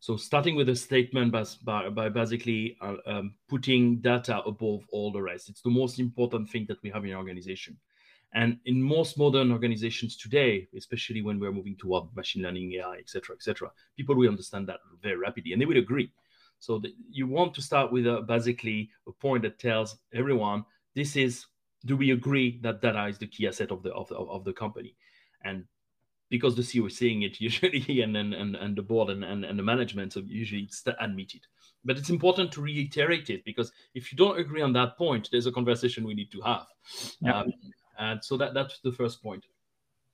So 0.00 0.16
starting 0.16 0.54
with 0.54 0.68
a 0.68 0.76
statement 0.76 1.32
by, 1.32 1.44
by, 1.64 1.88
by 1.88 2.08
basically 2.10 2.76
uh, 2.80 2.96
um, 3.06 3.34
putting 3.48 4.00
data 4.00 4.42
above 4.44 4.82
all 4.92 5.10
the 5.10 5.22
rest. 5.22 5.48
It's 5.48 5.62
the 5.62 5.70
most 5.70 5.98
important 5.98 6.50
thing 6.50 6.66
that 6.68 6.82
we 6.82 6.90
have 6.90 7.04
in 7.04 7.10
an 7.10 7.16
organization. 7.16 7.78
And 8.34 8.58
in 8.66 8.82
most 8.82 9.16
modern 9.16 9.52
organizations 9.52 10.16
today, 10.16 10.68
especially 10.76 11.22
when 11.22 11.38
we're 11.38 11.52
moving 11.52 11.76
toward 11.76 12.14
machine 12.16 12.42
learning, 12.42 12.72
AI, 12.74 12.96
et 12.98 13.08
cetera, 13.08 13.36
et 13.36 13.42
cetera, 13.42 13.70
people 13.96 14.16
will 14.16 14.28
understand 14.28 14.66
that 14.68 14.80
very 15.02 15.16
rapidly 15.16 15.52
and 15.52 15.62
they 15.62 15.66
will 15.66 15.78
agree. 15.78 16.12
So 16.58 16.80
the, 16.80 16.94
you 17.10 17.26
want 17.26 17.54
to 17.54 17.62
start 17.62 17.92
with 17.92 18.06
a, 18.06 18.22
basically 18.22 18.90
a 19.06 19.12
point 19.12 19.42
that 19.44 19.58
tells 19.58 19.96
everyone 20.12 20.64
this 20.94 21.16
is 21.16 21.46
do 21.84 21.96
we 21.96 22.10
agree 22.12 22.58
that 22.62 22.80
data 22.80 23.06
is 23.06 23.18
the 23.18 23.26
key 23.26 23.46
asset 23.46 23.70
of 23.70 23.82
the 23.82 23.92
of 23.92 24.08
the, 24.08 24.16
of 24.16 24.44
the 24.44 24.52
company? 24.52 24.96
And 25.44 25.64
because 26.30 26.56
the 26.56 26.62
CEO 26.62 26.86
is 26.86 26.96
saying 26.96 27.22
it 27.22 27.40
usually 27.48 28.02
and 28.02 28.16
and, 28.16 28.34
and, 28.34 28.56
and 28.56 28.76
the 28.76 28.82
board 28.82 29.10
and, 29.10 29.24
and, 29.24 29.44
and 29.44 29.58
the 29.58 29.62
management 29.62 30.12
so 30.12 30.20
usually 30.26 30.62
it's 30.62 30.82
admitted. 31.00 31.42
But 31.84 31.98
it's 31.98 32.10
important 32.10 32.50
to 32.52 32.62
reiterate 32.62 33.28
it 33.28 33.44
because 33.44 33.72
if 33.94 34.10
you 34.10 34.16
don't 34.16 34.38
agree 34.38 34.62
on 34.62 34.72
that 34.72 34.96
point 34.96 35.28
there's 35.30 35.46
a 35.46 35.52
conversation 35.52 36.06
we 36.06 36.14
need 36.14 36.32
to 36.32 36.40
have. 36.40 36.66
Yeah. 37.20 37.40
um, 37.40 37.52
and 37.98 38.24
so 38.24 38.36
that 38.38 38.54
that's 38.54 38.80
the 38.80 38.92
first 38.92 39.22
point. 39.22 39.44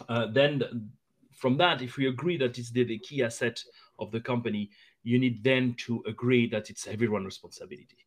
Uh, 0.09 0.27
then 0.27 0.91
from 1.33 1.57
that 1.57 1.81
if 1.81 1.97
we 1.97 2.09
agree 2.09 2.37
that 2.37 2.59
it's 2.59 2.71
the, 2.71 2.85
the 2.85 2.99
key 2.99 3.23
asset 3.23 3.63
of 3.99 4.11
the 4.11 4.21
company 4.21 4.71
you 5.03 5.19
need 5.19 5.43
then 5.43 5.75
to 5.79 6.03
agree 6.07 6.49
that 6.49 6.69
it's 6.69 6.87
everyone's 6.87 7.25
responsibility 7.25 8.05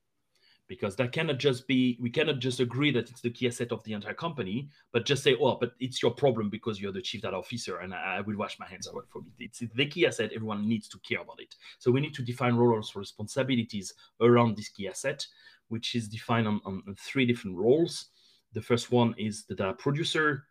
because 0.67 0.95
that 0.95 1.11
cannot 1.11 1.37
just 1.37 1.67
be 1.67 1.97
we 2.01 2.09
cannot 2.09 2.39
just 2.39 2.59
agree 2.59 2.91
that 2.91 3.09
it's 3.09 3.21
the 3.21 3.29
key 3.29 3.47
asset 3.47 3.71
of 3.71 3.83
the 3.83 3.93
entire 3.93 4.13
company 4.13 4.69
but 4.91 5.05
just 5.05 5.23
say 5.23 5.35
oh 5.39 5.57
but 5.59 5.73
it's 5.79 6.01
your 6.01 6.11
problem 6.11 6.49
because 6.49 6.79
you're 6.79 6.91
the 6.91 7.01
chief 7.01 7.21
data 7.21 7.35
officer 7.35 7.79
and 7.79 7.93
i, 7.93 8.17
I 8.17 8.21
will 8.21 8.37
wash 8.37 8.59
my 8.59 8.67
hands 8.67 8.87
from 9.11 9.25
it. 9.39 9.45
It's 9.45 9.59
the 9.59 9.85
key 9.85 10.07
asset. 10.07 10.31
Everyone 10.33 10.67
needs 10.67 10.87
to 10.89 10.99
care 10.99 11.21
about 11.21 11.39
it. 11.39 11.55
So 11.79 11.91
we 11.91 12.01
need 12.01 12.13
to 12.15 12.21
define 12.21 12.55
roles 12.55 12.89
for 12.89 12.99
responsibilities 12.99 13.93
around 14.21 14.57
this 14.57 14.69
key 14.69 14.87
asset 14.87 15.25
which 15.69 15.95
is 15.95 16.07
defined 16.07 16.47
on, 16.47 16.61
on 16.65 16.95
three 16.99 17.25
different 17.25 17.57
roles. 17.57 18.07
The 18.53 18.61
first 18.61 18.91
one 18.91 19.15
is 19.17 19.45
the 19.45 19.55
data 19.55 19.73
producer 19.73 20.43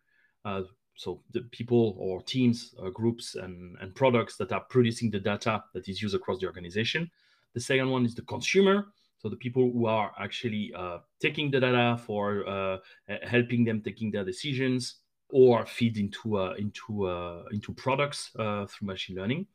uh, 0.45 0.63
so 0.95 1.21
the 1.31 1.41
people 1.51 1.95
or 1.97 2.21
teams 2.21 2.75
or 2.77 2.91
groups 2.91 3.35
and, 3.35 3.75
and 3.81 3.95
products 3.95 4.37
that 4.37 4.51
are 4.51 4.61
producing 4.69 5.09
the 5.09 5.19
data 5.19 5.63
that 5.73 5.89
is 5.89 6.01
used 6.01 6.15
across 6.15 6.39
the 6.39 6.45
organization. 6.45 7.09
The 7.53 7.59
second 7.59 7.89
one 7.89 8.05
is 8.05 8.15
the 8.15 8.21
consumer 8.23 8.87
so 9.23 9.29
the 9.29 9.37
people 9.37 9.71
who 9.71 9.85
are 9.85 10.11
actually 10.19 10.73
uh, 10.77 10.97
taking 11.21 11.49
the 11.49 11.61
data 11.61 11.97
for 12.05 12.45
uh, 12.45 12.77
helping 13.23 13.63
them 13.63 13.81
taking 13.81 14.11
their 14.11 14.25
decisions 14.25 14.95
or 15.29 15.65
feed 15.65 15.97
into 15.97 16.37
uh, 16.37 16.53
into 16.59 17.07
uh, 17.07 17.43
into 17.51 17.73
products 17.73 18.31
uh, 18.37 18.65
through 18.65 18.87
machine 18.87 19.15
learning, 19.15 19.47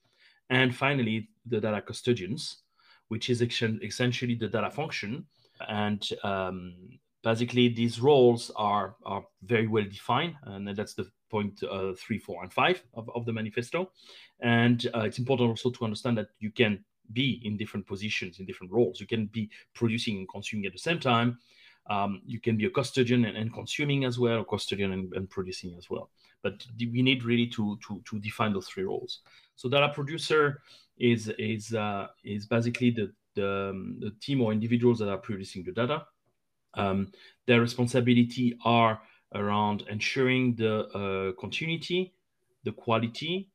and 0.48 0.75
finally 0.75 1.28
the 1.44 1.60
data 1.60 1.82
custodians, 1.82 2.62
which 3.08 3.28
is 3.28 3.42
essentially 3.42 4.34
the 4.34 4.48
data 4.48 4.70
function, 4.70 5.26
and 5.68 6.08
um, 6.25 6.75
basically 7.22 7.68
these 7.68 8.00
roles 8.00 8.50
are 8.56 8.96
are 9.04 9.22
very 9.42 9.66
well 9.66 9.84
defined, 9.84 10.34
and 10.44 10.66
that's 10.75 10.94
the 10.94 11.06
point 11.30 11.62
uh, 11.62 11.92
three, 11.92 12.18
four, 12.18 12.42
and 12.42 12.50
five 12.50 12.82
of, 12.94 13.10
of 13.14 13.26
the 13.26 13.32
manifesto. 13.34 13.90
And 14.40 14.82
it's 14.94 15.18
important 15.18 15.50
also 15.50 15.70
to 15.70 15.84
understand 15.84 16.16
that 16.16 16.28
you 16.38 16.50
can 16.50 16.87
be 17.12 17.41
in 17.45 17.57
different 17.57 17.87
positions 17.87 18.38
in 18.38 18.47
different 18.47 18.73
roles 18.73 19.00
you 19.00 19.07
can 19.07 19.27
be 19.27 19.50
producing 19.75 20.19
and 20.19 20.29
consuming 20.29 20.67
at 20.67 20.73
the 20.73 20.79
same 20.79 20.99
time 20.99 21.38
um, 21.88 22.21
you 22.27 22.41
can 22.41 22.57
be 22.57 22.67
a 22.67 22.71
custodian 22.71 23.25
and, 23.25 23.37
and 23.37 23.53
consuming 23.53 24.05
as 24.05 24.19
well, 24.19 24.38
or 24.38 24.45
custodian 24.45 24.93
and, 24.93 25.12
and, 25.15 25.31
producing 25.31 25.75
as 25.79 25.88
well. 25.88 26.11
But 26.43 26.65
we 26.79 27.03
need 27.03 27.25
really 27.25 27.47
to, 27.49 27.79
to, 27.87 28.03
to 28.05 28.19
define 28.19 28.53
those 28.53 28.69
three 28.69 28.85
roles. 28.85 29.21
So 29.57 29.69
data 29.69 29.91
producer 29.95 30.61
is 30.99 31.29
is 31.38 31.75
uh, 31.75 32.09
is 32.25 32.47
basically 32.47 32.91
the, 32.91 33.12
the, 33.35 33.71
um, 33.71 33.97
the 34.00 34.11
team 34.21 34.43
or 34.43 34.53
individuals 34.53 34.99
that 34.99 35.09
are 35.09 35.19
producing 35.19 35.65
the 35.65 35.73
data. 35.73 36.05
Um, 36.75 37.11
their 37.47 37.61
responsibility 37.61 38.57
are 38.65 39.00
around 39.35 39.85
ensuring 39.91 40.55
the 40.57 40.87
uh, 40.88 41.41
continuity, 41.41 42.12
the 42.65 42.73
quality, 42.73 43.49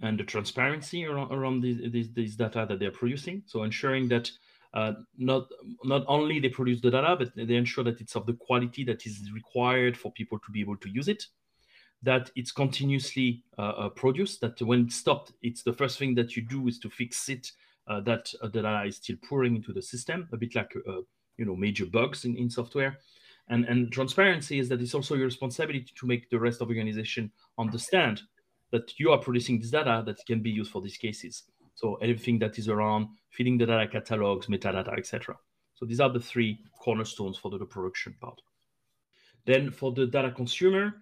and 0.00 0.18
the 0.18 0.24
transparency 0.24 1.06
around, 1.06 1.32
around 1.32 1.60
these, 1.60 1.80
these, 1.92 2.12
these 2.12 2.36
data 2.36 2.66
that 2.68 2.78
they're 2.78 2.90
producing. 2.90 3.42
So 3.46 3.62
ensuring 3.62 4.08
that 4.08 4.30
uh, 4.74 4.92
not 5.16 5.46
not 5.84 6.04
only 6.08 6.40
they 6.40 6.48
produce 6.48 6.80
the 6.80 6.90
data, 6.90 7.14
but 7.16 7.30
they 7.36 7.54
ensure 7.54 7.84
that 7.84 8.00
it's 8.00 8.16
of 8.16 8.26
the 8.26 8.32
quality 8.32 8.82
that 8.84 9.06
is 9.06 9.30
required 9.32 9.96
for 9.96 10.10
people 10.12 10.38
to 10.40 10.50
be 10.50 10.60
able 10.60 10.76
to 10.78 10.88
use 10.88 11.06
it. 11.06 11.24
That 12.02 12.30
it's 12.34 12.50
continuously 12.50 13.44
uh, 13.56 13.62
uh, 13.62 13.88
produced. 13.90 14.40
That 14.40 14.60
when 14.60 14.86
it's 14.86 14.96
stopped, 14.96 15.32
it's 15.42 15.62
the 15.62 15.72
first 15.72 15.96
thing 15.98 16.16
that 16.16 16.36
you 16.36 16.42
do 16.42 16.66
is 16.66 16.80
to 16.80 16.90
fix 16.90 17.28
it. 17.28 17.52
Uh, 17.86 18.00
that 18.00 18.32
uh, 18.42 18.48
the 18.48 18.62
data 18.62 18.88
is 18.88 18.96
still 18.96 19.16
pouring 19.28 19.54
into 19.54 19.72
the 19.72 19.82
system, 19.82 20.26
a 20.32 20.36
bit 20.36 20.54
like 20.56 20.74
uh, 20.88 21.02
you 21.36 21.44
know 21.44 21.54
major 21.54 21.86
bugs 21.86 22.24
in, 22.24 22.36
in 22.36 22.50
software. 22.50 22.98
And 23.48 23.64
and 23.66 23.92
transparency 23.92 24.58
is 24.58 24.68
that 24.70 24.80
it's 24.80 24.94
also 24.94 25.14
your 25.14 25.26
responsibility 25.26 25.86
to 25.94 26.06
make 26.06 26.30
the 26.30 26.38
rest 26.40 26.60
of 26.60 26.66
the 26.66 26.74
organization 26.74 27.30
understand 27.58 28.22
that 28.74 28.98
you 28.98 29.12
are 29.12 29.18
producing 29.18 29.60
this 29.60 29.70
data 29.70 30.02
that 30.04 30.18
can 30.26 30.40
be 30.40 30.50
used 30.50 30.72
for 30.72 30.82
these 30.82 30.96
cases. 30.96 31.44
So 31.76 31.94
everything 32.02 32.40
that 32.40 32.58
is 32.58 32.68
around 32.68 33.06
feeding 33.30 33.56
the 33.56 33.66
data 33.66 33.86
catalogs, 33.86 34.48
metadata, 34.48 34.98
etc. 34.98 35.36
So 35.74 35.86
these 35.86 36.00
are 36.00 36.10
the 36.10 36.18
three 36.18 36.58
cornerstones 36.80 37.38
for 37.38 37.52
the, 37.52 37.58
the 37.58 37.66
production 37.66 38.16
part. 38.20 38.40
Then 39.46 39.70
for 39.70 39.92
the 39.92 40.06
data 40.06 40.32
consumer, 40.32 40.94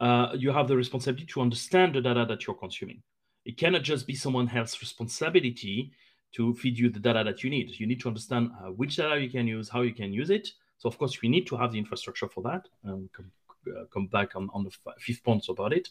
uh, 0.00 0.30
you 0.34 0.50
have 0.50 0.66
the 0.66 0.76
responsibility 0.76 1.26
to 1.26 1.40
understand 1.40 1.94
the 1.94 2.00
data 2.00 2.26
that 2.28 2.46
you're 2.46 2.56
consuming. 2.56 3.00
It 3.44 3.56
cannot 3.56 3.84
just 3.84 4.08
be 4.08 4.16
someone 4.16 4.48
else's 4.48 4.80
responsibility 4.80 5.92
to 6.32 6.54
feed 6.54 6.76
you 6.78 6.90
the 6.90 6.98
data 6.98 7.22
that 7.24 7.44
you 7.44 7.50
need. 7.50 7.78
You 7.78 7.86
need 7.86 8.00
to 8.00 8.08
understand 8.08 8.50
uh, 8.60 8.72
which 8.72 8.96
data 8.96 9.20
you 9.20 9.30
can 9.30 9.46
use, 9.46 9.68
how 9.68 9.82
you 9.82 9.94
can 9.94 10.12
use 10.12 10.30
it. 10.30 10.48
So 10.78 10.88
of 10.88 10.98
course, 10.98 11.22
we 11.22 11.28
need 11.28 11.46
to 11.46 11.56
have 11.56 11.70
the 11.70 11.78
infrastructure 11.78 12.28
for 12.28 12.42
that. 12.42 12.66
Um, 12.84 13.08
come, 13.16 13.30
uh, 13.68 13.84
come 13.92 14.08
back 14.08 14.34
on, 14.34 14.48
on 14.52 14.64
the 14.64 14.72
fifth 14.98 15.22
point 15.22 15.44
about 15.48 15.72
it. 15.72 15.90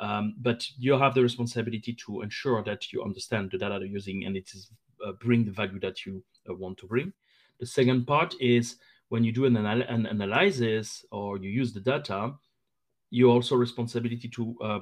Um, 0.00 0.34
but 0.38 0.64
you 0.78 0.92
have 0.98 1.14
the 1.14 1.22
responsibility 1.22 1.92
to 2.06 2.22
ensure 2.22 2.62
that 2.64 2.92
you 2.92 3.02
understand 3.02 3.50
the 3.50 3.58
data 3.58 3.78
you're 3.80 3.88
using 3.88 4.24
and 4.24 4.36
it 4.36 4.50
is 4.54 4.70
uh, 5.04 5.12
bring 5.12 5.44
the 5.44 5.50
value 5.50 5.80
that 5.80 6.06
you 6.06 6.22
uh, 6.48 6.54
want 6.54 6.78
to 6.78 6.86
bring. 6.86 7.12
The 7.60 7.66
second 7.66 8.06
part 8.06 8.34
is 8.40 8.76
when 9.08 9.24
you 9.24 9.32
do 9.32 9.46
an, 9.46 9.56
anal- 9.56 9.82
an, 9.88 10.06
analysis 10.06 11.04
or 11.10 11.38
you 11.38 11.50
use 11.50 11.72
the 11.72 11.80
data, 11.80 12.32
you 13.10 13.30
also 13.30 13.56
responsibility 13.56 14.28
to 14.28 14.56
uh, 14.62 14.80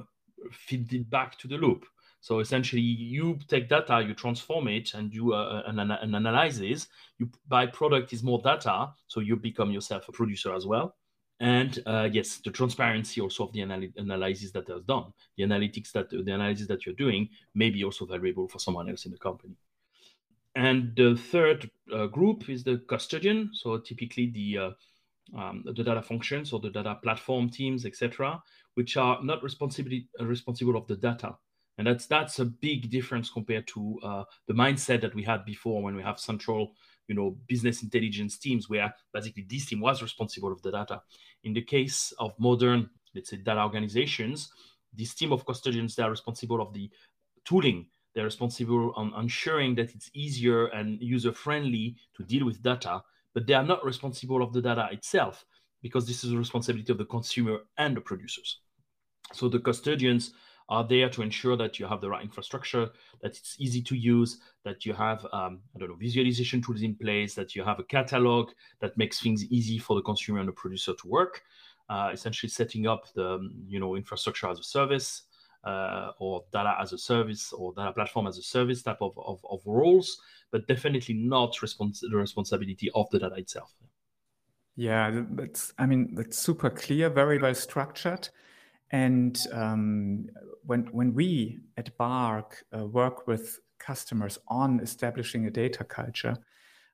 feed 0.51 0.93
it 0.93 1.09
back 1.09 1.37
to 1.39 1.47
the 1.47 1.57
loop. 1.57 1.85
So 2.19 2.39
essentially, 2.39 2.81
you 2.81 3.39
take 3.47 3.69
data, 3.69 4.03
you 4.05 4.13
transform 4.13 4.67
it, 4.67 4.93
and 4.95 5.11
do 5.11 5.33
uh, 5.33 5.63
an, 5.67 5.79
an 5.79 6.15
analysis. 6.15 6.87
You 7.19 7.29
byproduct 7.49 8.11
is 8.11 8.23
more 8.23 8.41
data, 8.43 8.89
so 9.07 9.21
you 9.21 9.35
become 9.35 9.71
yourself 9.71 10.09
a 10.09 10.11
producer 10.11 10.53
as 10.53 10.65
well 10.65 10.96
and 11.39 11.79
uh, 11.85 12.09
yes 12.11 12.37
the 12.43 12.51
transparency 12.51 13.21
also 13.21 13.45
of 13.45 13.53
the 13.53 13.61
anal- 13.61 13.93
analysis 13.97 14.51
that 14.51 14.67
is 14.69 14.83
done 14.83 15.13
the 15.37 15.43
analytics 15.43 15.91
that 15.91 16.09
the 16.09 16.31
analysis 16.33 16.67
that 16.67 16.85
you're 16.85 16.95
doing 16.95 17.29
may 17.53 17.69
be 17.69 17.83
also 17.83 18.05
valuable 18.05 18.47
for 18.47 18.59
someone 18.59 18.89
else 18.89 19.05
in 19.05 19.11
the 19.11 19.17
company 19.17 19.55
and 20.57 20.95
the 20.95 21.15
third 21.15 21.69
uh, 21.93 22.07
group 22.07 22.49
is 22.49 22.63
the 22.63 22.79
custodian. 22.89 23.51
So 23.53 23.77
typically 23.77 24.31
the 24.31 24.57
uh, 24.57 24.71
um, 25.37 25.61
the 25.65 25.83
data 25.83 26.01
functions 26.01 26.51
or 26.51 26.59
the 26.59 26.71
data 26.71 26.97
platform 27.03 27.49
teams, 27.49 27.85
etc., 27.85 28.41
which 28.73 28.97
are 28.97 29.21
not 29.23 29.43
responsibility 29.43 30.09
responsible 30.19 30.75
of 30.75 30.87
the 30.87 30.95
data. 30.95 31.35
And 31.77 31.85
that's 31.85 32.07
that's 32.07 32.39
a 32.39 32.45
big 32.45 32.89
difference 32.89 33.29
compared 33.29 33.67
to 33.67 33.99
uh, 34.03 34.23
the 34.47 34.53
mindset 34.53 35.01
that 35.01 35.13
we 35.13 35.21
had 35.21 35.45
before 35.45 35.83
when 35.83 35.95
we 35.95 36.01
have 36.01 36.19
central, 36.19 36.73
you 37.07 37.15
know, 37.15 37.37
business 37.47 37.83
intelligence 37.83 38.37
teams 38.37 38.69
where 38.69 38.93
basically 39.13 39.45
this 39.49 39.65
team 39.65 39.81
was 39.81 40.01
responsible 40.01 40.51
of 40.51 40.61
the 40.61 40.71
data. 40.71 41.01
In 41.43 41.53
the 41.53 41.61
case 41.61 42.13
of 42.19 42.33
modern, 42.39 42.89
let's 43.15 43.29
say, 43.29 43.37
data 43.37 43.61
organizations, 43.61 44.49
this 44.93 45.13
team 45.13 45.31
of 45.31 45.45
custodians 45.45 45.95
they 45.95 46.03
are 46.03 46.09
responsible 46.09 46.61
of 46.61 46.73
the 46.73 46.89
tooling 47.45 47.87
they're 48.17 48.25
responsible 48.25 48.93
on 48.95 49.13
ensuring 49.15 49.75
that 49.75 49.93
it's 49.93 50.09
easier 50.15 50.65
and 50.69 50.99
user 50.99 51.31
friendly 51.31 51.95
to 52.15 52.23
deal 52.23 52.47
with 52.47 52.63
data, 52.63 53.03
but 53.35 53.45
they 53.45 53.53
are 53.53 53.63
not 53.63 53.85
responsible 53.85 54.41
of 54.41 54.53
the 54.53 54.61
data 54.63 54.89
itself 54.91 55.45
because 55.83 56.07
this 56.07 56.23
is 56.23 56.31
the 56.31 56.37
responsibility 56.37 56.91
of 56.91 56.97
the 56.97 57.05
consumer 57.05 57.59
and 57.77 57.95
the 57.95 58.01
producers. 58.01 58.61
So 59.33 59.47
the 59.47 59.59
custodians 59.59 60.33
are 60.69 60.87
there 60.87 61.09
to 61.09 61.21
ensure 61.21 61.55
that 61.55 61.79
you 61.79 61.87
have 61.87 62.01
the 62.01 62.09
right 62.09 62.23
infrastructure, 62.23 62.89
that 63.21 63.37
it's 63.37 63.55
easy 63.59 63.81
to 63.81 63.95
use, 63.95 64.39
that 64.63 64.85
you 64.85 64.93
have 64.93 65.25
um, 65.31 65.61
I 65.75 65.79
don't 65.79 65.89
know 65.89 65.95
visualization 65.95 66.61
tools 66.61 66.81
in 66.81 66.95
place, 66.95 67.35
that 67.35 67.55
you 67.55 67.63
have 67.63 67.79
a 67.79 67.83
catalog 67.83 68.49
that 68.79 68.97
makes 68.97 69.21
things 69.21 69.45
easy 69.45 69.77
for 69.77 69.95
the 69.95 70.01
consumer 70.01 70.39
and 70.39 70.47
the 70.47 70.53
producer 70.53 70.93
to 70.93 71.07
work. 71.07 71.43
Uh, 71.89 72.09
essentially, 72.11 72.49
setting 72.49 72.85
up 72.85 73.05
the 73.13 73.49
you 73.65 73.79
know 73.79 73.95
infrastructure 73.95 74.49
as 74.49 74.59
a 74.59 74.63
service, 74.63 75.23
uh, 75.63 76.11
or 76.19 76.45
data 76.51 76.75
as 76.79 76.93
a 76.93 76.97
service 76.97 77.51
or 77.53 77.73
data 77.73 77.91
platform 77.91 78.27
as 78.27 78.37
a 78.37 78.41
service 78.41 78.81
type 78.81 79.01
of, 79.01 79.17
of, 79.17 79.45
of 79.49 79.61
roles, 79.65 80.19
but 80.51 80.67
definitely 80.67 81.15
not 81.15 81.53
respons- 81.55 82.01
the 82.01 82.15
responsibility 82.15 82.89
of 82.95 83.09
the 83.09 83.19
data 83.19 83.35
itself. 83.35 83.73
Yeah, 84.75 85.23
that's, 85.31 85.73
I 85.77 85.85
mean, 85.85 86.13
that's 86.13 86.37
super 86.37 86.69
clear, 86.69 87.09
very 87.09 87.39
well 87.39 87.55
structured. 87.55 88.29
And 88.91 89.37
um, 89.51 90.27
when, 90.65 90.85
when 90.91 91.13
we 91.13 91.59
at 91.75 91.97
BARC 91.97 92.63
uh, 92.77 92.85
work 92.85 93.27
with 93.27 93.59
customers 93.79 94.39
on 94.47 94.79
establishing 94.79 95.45
a 95.45 95.51
data 95.51 95.83
culture, 95.83 96.37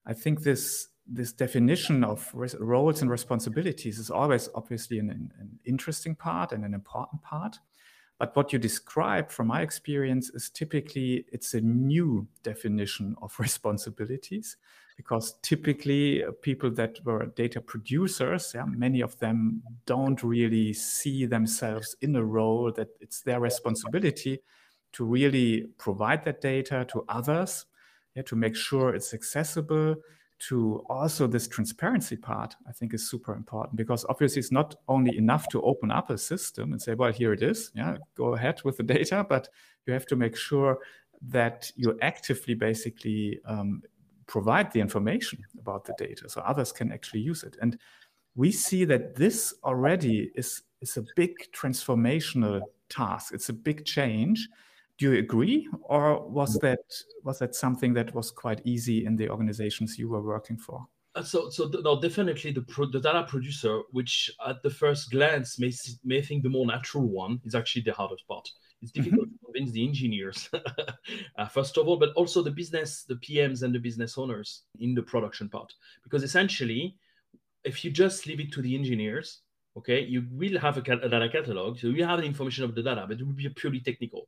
I 0.05 0.13
think 0.13 0.41
this 0.43 0.89
this 1.05 1.33
definition 1.33 2.03
of 2.03 2.29
roles 2.33 3.01
and 3.01 3.11
responsibilities 3.11 3.99
is 3.99 4.09
always 4.09 4.47
obviously 4.55 4.99
an, 4.99 5.09
an, 5.09 5.59
interesting 5.65 6.15
part 6.15 6.53
and 6.53 6.63
an 6.63 6.73
important 6.73 7.21
part. 7.21 7.57
But 8.19 8.35
what 8.35 8.53
you 8.53 8.59
describe 8.59 9.29
from 9.29 9.47
my 9.47 9.61
experience 9.61 10.29
is 10.29 10.49
typically 10.49 11.25
it's 11.31 11.53
a 11.53 11.61
new 11.61 12.27
definition 12.41 13.15
of 13.21 13.35
responsibilities 13.39 14.55
because 14.95 15.35
typically 15.41 16.23
uh, 16.23 16.31
people 16.41 16.71
that 16.71 16.99
were 17.03 17.25
data 17.27 17.61
producers, 17.61 18.51
yeah, 18.55 18.65
many 18.65 19.01
of 19.01 19.17
them 19.19 19.61
don't 19.85 20.23
really 20.23 20.73
see 20.73 21.25
themselves 21.25 21.95
in 22.01 22.15
a 22.15 22.23
role 22.23 22.71
that 22.71 22.89
it's 22.99 23.21
their 23.21 23.39
responsibility 23.39 24.39
to 24.93 25.03
really 25.03 25.67
provide 25.77 26.23
that 26.25 26.41
data 26.41 26.85
to 26.89 27.03
others, 27.09 27.65
yeah, 28.15 28.21
to 28.23 28.35
make 28.35 28.55
sure 28.55 28.93
it's 28.93 29.13
accessible, 29.13 29.95
to 30.47 30.83
also 30.89 31.25
this 31.25 31.47
transparency 31.47 32.17
part, 32.17 32.55
I 32.67 32.73
think 32.73 32.93
is 32.93 33.09
super 33.09 33.33
important 33.33 33.77
because 33.77 34.05
obviously 34.09 34.41
it's 34.41 34.51
not 34.51 34.75
only 34.89 35.17
enough 35.17 35.47
to 35.49 35.61
open 35.61 35.89
up 35.89 36.09
a 36.09 36.17
system 36.17 36.73
and 36.73 36.81
say, 36.81 36.95
well, 36.95 37.13
here 37.13 37.31
it 37.31 37.41
is. 37.41 37.71
Yeah, 37.73 37.97
go 38.15 38.35
ahead 38.35 38.61
with 38.65 38.77
the 38.77 38.83
data, 38.83 39.25
but 39.27 39.47
you 39.85 39.93
have 39.93 40.05
to 40.07 40.15
make 40.15 40.35
sure 40.35 40.79
that 41.29 41.71
you 41.75 41.97
actively 42.01 42.53
basically 42.53 43.39
um, 43.45 43.81
provide 44.27 44.71
the 44.71 44.79
information 44.79 45.39
about 45.59 45.85
the 45.85 45.93
data 45.97 46.29
so 46.29 46.41
others 46.41 46.71
can 46.71 46.91
actually 46.91 47.21
use 47.21 47.43
it. 47.43 47.57
And 47.61 47.77
we 48.35 48.51
see 48.51 48.85
that 48.85 49.15
this 49.15 49.53
already 49.63 50.31
is, 50.35 50.63
is 50.81 50.97
a 50.97 51.03
big 51.15 51.31
transformational 51.51 52.61
task. 52.89 53.33
It's 53.33 53.49
a 53.49 53.53
big 53.53 53.85
change 53.85 54.47
do 54.97 55.11
you 55.11 55.19
agree, 55.19 55.67
or 55.83 56.27
was 56.29 56.57
that 56.59 56.79
was 57.23 57.39
that 57.39 57.55
something 57.55 57.93
that 57.93 58.13
was 58.13 58.31
quite 58.31 58.61
easy 58.63 59.05
in 59.05 59.15
the 59.15 59.29
organizations 59.29 59.97
you 59.97 60.07
were 60.07 60.21
working 60.21 60.57
for? 60.57 60.85
Uh, 61.15 61.23
so, 61.23 61.49
so 61.49 61.69
no, 61.83 61.99
definitely 61.99 62.51
the 62.51 62.61
pro, 62.61 62.89
the 62.89 62.99
data 62.99 63.25
producer, 63.27 63.81
which 63.91 64.31
at 64.47 64.61
the 64.63 64.69
first 64.69 65.11
glance 65.11 65.59
may 65.59 65.71
may 66.03 66.21
think 66.21 66.43
the 66.43 66.49
more 66.49 66.65
natural 66.65 67.07
one, 67.07 67.39
is 67.43 67.55
actually 67.55 67.81
the 67.81 67.93
hardest 67.93 68.27
part. 68.27 68.47
It's 68.81 68.91
mm-hmm. 68.91 69.03
difficult 69.03 69.29
convince 69.53 69.71
the 69.71 69.85
engineers, 69.87 70.49
uh, 71.37 71.47
first 71.47 71.77
of 71.77 71.87
all, 71.87 71.97
but 71.97 72.13
also 72.15 72.41
the 72.41 72.51
business, 72.51 73.03
the 73.03 73.15
PMs 73.15 73.63
and 73.63 73.73
the 73.73 73.79
business 73.79 74.17
owners 74.17 74.63
in 74.79 74.93
the 74.93 75.01
production 75.01 75.49
part, 75.49 75.73
because 76.03 76.23
essentially, 76.23 76.97
if 77.63 77.83
you 77.83 77.91
just 77.91 78.27
leave 78.27 78.39
it 78.39 78.51
to 78.51 78.61
the 78.61 78.75
engineers, 78.75 79.41
okay, 79.77 80.01
you 80.01 80.25
will 80.31 80.59
have 80.59 80.77
a, 80.77 80.81
a 80.81 81.09
data 81.09 81.29
catalog, 81.29 81.79
so 81.79 81.87
you 81.87 82.03
have 82.03 82.19
the 82.19 82.25
information 82.25 82.63
of 82.63 82.75
the 82.75 82.83
data, 82.83 83.05
but 83.07 83.19
it 83.19 83.25
will 83.25 83.33
be 83.33 83.49
purely 83.49 83.79
technical. 83.79 84.27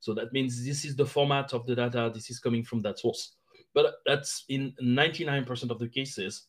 So 0.00 0.14
that 0.14 0.32
means 0.32 0.64
this 0.64 0.84
is 0.84 0.94
the 0.94 1.06
format 1.06 1.52
of 1.52 1.66
the 1.66 1.74
data, 1.74 2.10
this 2.14 2.30
is 2.30 2.38
coming 2.38 2.64
from 2.64 2.80
that 2.80 2.98
source. 2.98 3.34
But 3.74 3.94
that's 4.06 4.44
in 4.48 4.72
99% 4.82 5.70
of 5.70 5.78
the 5.78 5.88
cases, 5.88 6.46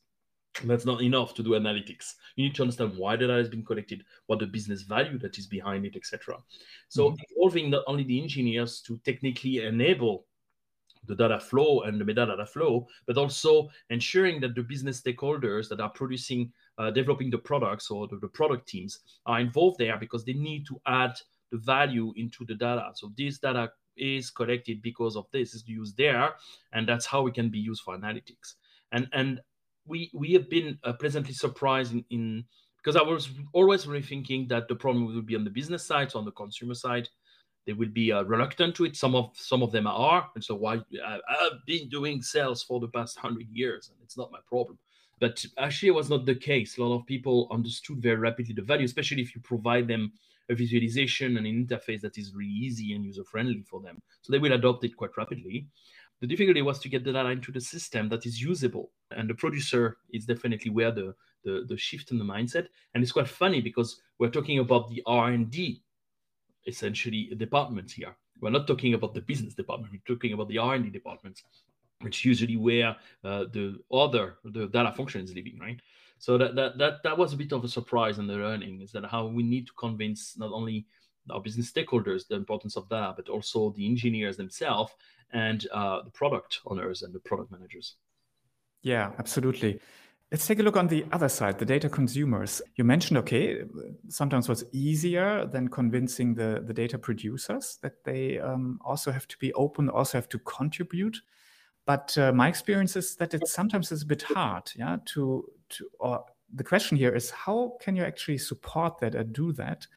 that's 0.63 0.85
not 0.85 1.01
enough 1.01 1.33
to 1.35 1.43
do 1.43 1.51
analytics. 1.51 2.15
You 2.35 2.45
need 2.45 2.55
to 2.55 2.63
understand 2.63 2.97
why 2.97 3.15
the 3.15 3.27
data 3.27 3.33
has 3.33 3.49
been 3.49 3.63
collected, 3.63 4.03
what 4.27 4.39
the 4.39 4.47
business 4.47 4.81
value 4.81 5.17
that 5.19 5.37
is 5.37 5.47
behind 5.47 5.85
it, 5.85 5.95
etc. 5.95 6.37
So 6.89 7.11
mm-hmm. 7.11 7.21
involving 7.29 7.69
not 7.69 7.83
only 7.87 8.03
the 8.03 8.21
engineers 8.21 8.81
to 8.81 8.97
technically 9.05 9.65
enable 9.65 10.25
the 11.05 11.15
data 11.15 11.39
flow 11.39 11.81
and 11.81 11.99
the 11.99 12.05
metadata 12.05 12.47
flow, 12.47 12.87
but 13.05 13.17
also 13.17 13.69
ensuring 13.89 14.41
that 14.41 14.55
the 14.55 14.61
business 14.61 15.01
stakeholders 15.01 15.69
that 15.69 15.79
are 15.79 15.89
producing, 15.89 16.51
uh, 16.77 16.91
developing 16.91 17.29
the 17.29 17.37
products 17.37 17.89
or 17.89 18.07
the, 18.07 18.17
the, 18.17 18.27
product 18.27 18.67
teams 18.67 18.99
are 19.25 19.39
involved 19.39 19.77
there 19.79 19.97
because 19.97 20.25
they 20.25 20.33
need 20.33 20.65
to 20.67 20.79
add 20.85 21.13
the 21.51 21.57
value 21.57 22.13
into 22.15 22.45
the 22.45 22.53
data. 22.53 22.91
So 22.95 23.11
this 23.17 23.39
data 23.39 23.71
is 23.97 24.29
collected 24.29 24.81
because 24.81 25.15
of 25.15 25.25
this 25.31 25.55
is 25.55 25.67
used 25.67 25.97
there, 25.97 26.33
and 26.73 26.87
that's 26.87 27.05
how 27.05 27.27
it 27.27 27.33
can 27.33 27.49
be 27.49 27.59
used 27.59 27.81
for 27.81 27.97
analytics. 27.97 28.55
And 28.91 29.07
and 29.13 29.41
we 29.89 30.11
we 30.13 30.33
have 30.33 30.49
been 30.49 30.77
uh, 30.83 30.93
pleasantly 30.93 31.33
surprised 31.33 31.93
in, 31.93 32.05
in 32.09 32.45
because 32.77 32.95
I 32.95 33.01
was 33.01 33.29
always 33.53 33.87
really 33.87 34.01
thinking 34.01 34.47
that 34.47 34.67
the 34.67 34.75
problem 34.75 35.05
would 35.13 35.25
be 35.25 35.35
on 35.35 35.43
the 35.43 35.49
business 35.49 35.85
side, 35.85 36.11
so 36.11 36.19
on 36.19 36.25
the 36.25 36.31
consumer 36.31 36.73
side, 36.73 37.09
they 37.65 37.73
will 37.73 37.89
be 37.89 38.11
uh, 38.11 38.23
reluctant 38.23 38.75
to 38.75 38.85
it. 38.85 38.95
Some 38.95 39.15
of 39.15 39.31
some 39.35 39.61
of 39.63 39.71
them 39.71 39.87
are, 39.87 40.29
and 40.35 40.43
so 40.43 40.55
why 40.55 40.75
uh, 40.77 41.17
I've 41.29 41.65
been 41.65 41.89
doing 41.89 42.21
sales 42.21 42.63
for 42.63 42.79
the 42.79 42.87
past 42.87 43.17
hundred 43.17 43.47
years, 43.51 43.89
and 43.89 43.97
it's 44.03 44.17
not 44.17 44.31
my 44.31 44.39
problem. 44.47 44.77
But 45.19 45.45
actually, 45.57 45.89
it 45.89 45.95
was 45.95 46.09
not 46.09 46.25
the 46.25 46.35
case. 46.35 46.77
A 46.77 46.83
lot 46.83 46.95
of 46.95 47.05
people 47.05 47.49
understood 47.51 48.01
very 48.01 48.15
rapidly 48.15 48.53
the 48.53 48.61
value, 48.61 48.85
especially 48.85 49.21
if 49.21 49.35
you 49.35 49.41
provide 49.41 49.87
them 49.87 50.13
a 50.49 50.55
visualization 50.55 51.37
and 51.37 51.45
an 51.45 51.67
interface 51.67 52.01
that 52.01 52.17
is 52.17 52.33
really 52.33 52.49
easy 52.51 52.93
and 52.93 53.05
user 53.05 53.23
friendly 53.23 53.63
for 53.69 53.81
them. 53.81 54.01
So 54.21 54.31
they 54.31 54.39
will 54.39 54.53
adopt 54.53 54.83
it 54.83 54.97
quite 54.97 55.15
rapidly. 55.17 55.67
The 56.21 56.27
difficulty 56.27 56.61
was 56.61 56.79
to 56.79 56.89
get 56.89 57.03
the 57.03 57.13
data 57.13 57.29
into 57.29 57.51
the 57.51 57.61
system 57.61 58.09
that 58.09 58.25
is 58.25 58.41
usable. 58.41 58.91
And 59.11 59.29
the 59.29 59.33
producer 59.33 59.97
is 60.11 60.25
definitely 60.25 60.71
where 60.71 60.91
the, 60.91 61.15
the, 61.43 61.65
the 61.67 61.77
shift 61.77 62.11
in 62.11 62.17
the 62.17 62.25
mindset. 62.25 62.67
And 62.93 63.01
it's 63.01 63.11
quite 63.11 63.27
funny 63.27 63.61
because 63.61 64.01
we're 64.17 64.29
talking 64.29 64.59
about 64.59 64.89
the 64.89 65.01
R&D, 65.05 65.81
essentially, 66.67 67.31
departments 67.37 67.93
here. 67.93 68.15
We're 68.41 68.49
not 68.49 68.67
talking 68.67 68.93
about 68.93 69.13
the 69.13 69.21
business 69.21 69.53
department. 69.53 69.93
We're 69.93 70.15
talking 70.15 70.33
about 70.33 70.49
the 70.49 70.57
R&D 70.57 70.89
departments, 70.89 71.43
which 72.01 72.25
usually 72.25 72.57
where 72.57 72.95
uh, 73.23 73.45
the 73.51 73.79
other, 73.91 74.37
the 74.43 74.67
data 74.67 74.91
function 74.91 75.21
is 75.21 75.33
living, 75.33 75.57
right? 75.59 75.79
so 76.19 76.37
that, 76.37 76.53
that 76.55 76.77
that 76.77 77.01
that 77.03 77.17
was 77.17 77.33
a 77.33 77.37
bit 77.37 77.53
of 77.53 77.63
a 77.63 77.67
surprise 77.67 78.19
in 78.19 78.27
the 78.27 78.33
learning 78.33 78.81
is 78.81 78.91
that 78.91 79.05
how 79.05 79.25
we 79.25 79.41
need 79.41 79.65
to 79.65 79.73
convince 79.73 80.37
not 80.37 80.51
only 80.51 80.85
our 81.31 81.41
business 81.41 81.71
stakeholders 81.71 82.27
the 82.27 82.35
importance 82.35 82.75
of 82.75 82.87
that 82.89 83.15
but 83.15 83.29
also 83.29 83.73
the 83.75 83.85
engineers 83.85 84.37
themselves 84.37 84.91
and 85.33 85.67
uh, 85.71 86.01
the 86.03 86.11
product 86.11 86.59
owners 86.65 87.01
and 87.01 87.13
the 87.13 87.19
product 87.19 87.51
managers 87.51 87.95
yeah 88.81 89.11
absolutely 89.19 89.79
Let's 90.31 90.45
take 90.45 90.59
a 90.59 90.63
look 90.63 90.77
on 90.77 90.87
the 90.87 91.05
other 91.11 91.27
side, 91.27 91.57
the 91.57 91.65
data 91.65 91.89
consumers. 91.89 92.61
You 92.75 92.83
mentioned, 92.83 93.17
okay, 93.17 93.63
sometimes 94.09 94.47
what's 94.47 94.63
easier 94.71 95.47
than 95.47 95.69
convincing 95.69 96.35
the, 96.35 96.61
the 96.63 96.73
data 96.73 96.99
producers 96.99 97.79
that 97.81 98.03
they 98.03 98.37
um, 98.37 98.79
also 98.85 99.11
have 99.11 99.27
to 99.29 99.37
be 99.39 99.51
open, 99.53 99.89
also 99.89 100.19
have 100.19 100.29
to 100.29 100.37
contribute. 100.37 101.19
But 101.87 102.15
uh, 102.15 102.31
my 102.31 102.47
experience 102.47 102.95
is 102.95 103.15
that 103.15 103.33
it 103.33 103.47
sometimes 103.47 103.91
is 103.91 104.03
a 104.03 104.05
bit 104.05 104.21
hard, 104.21 104.71
yeah, 104.75 104.97
to 105.05 105.49
to, 105.69 105.89
or 105.99 106.23
the 106.53 106.63
question 106.63 106.95
here 106.95 107.15
is 107.15 107.31
how 107.31 107.77
can 107.81 107.95
you 107.95 108.03
actually 108.03 108.37
support 108.37 108.99
that 108.99 109.15
and 109.15 109.33
do 109.33 109.51
that? 109.53 109.87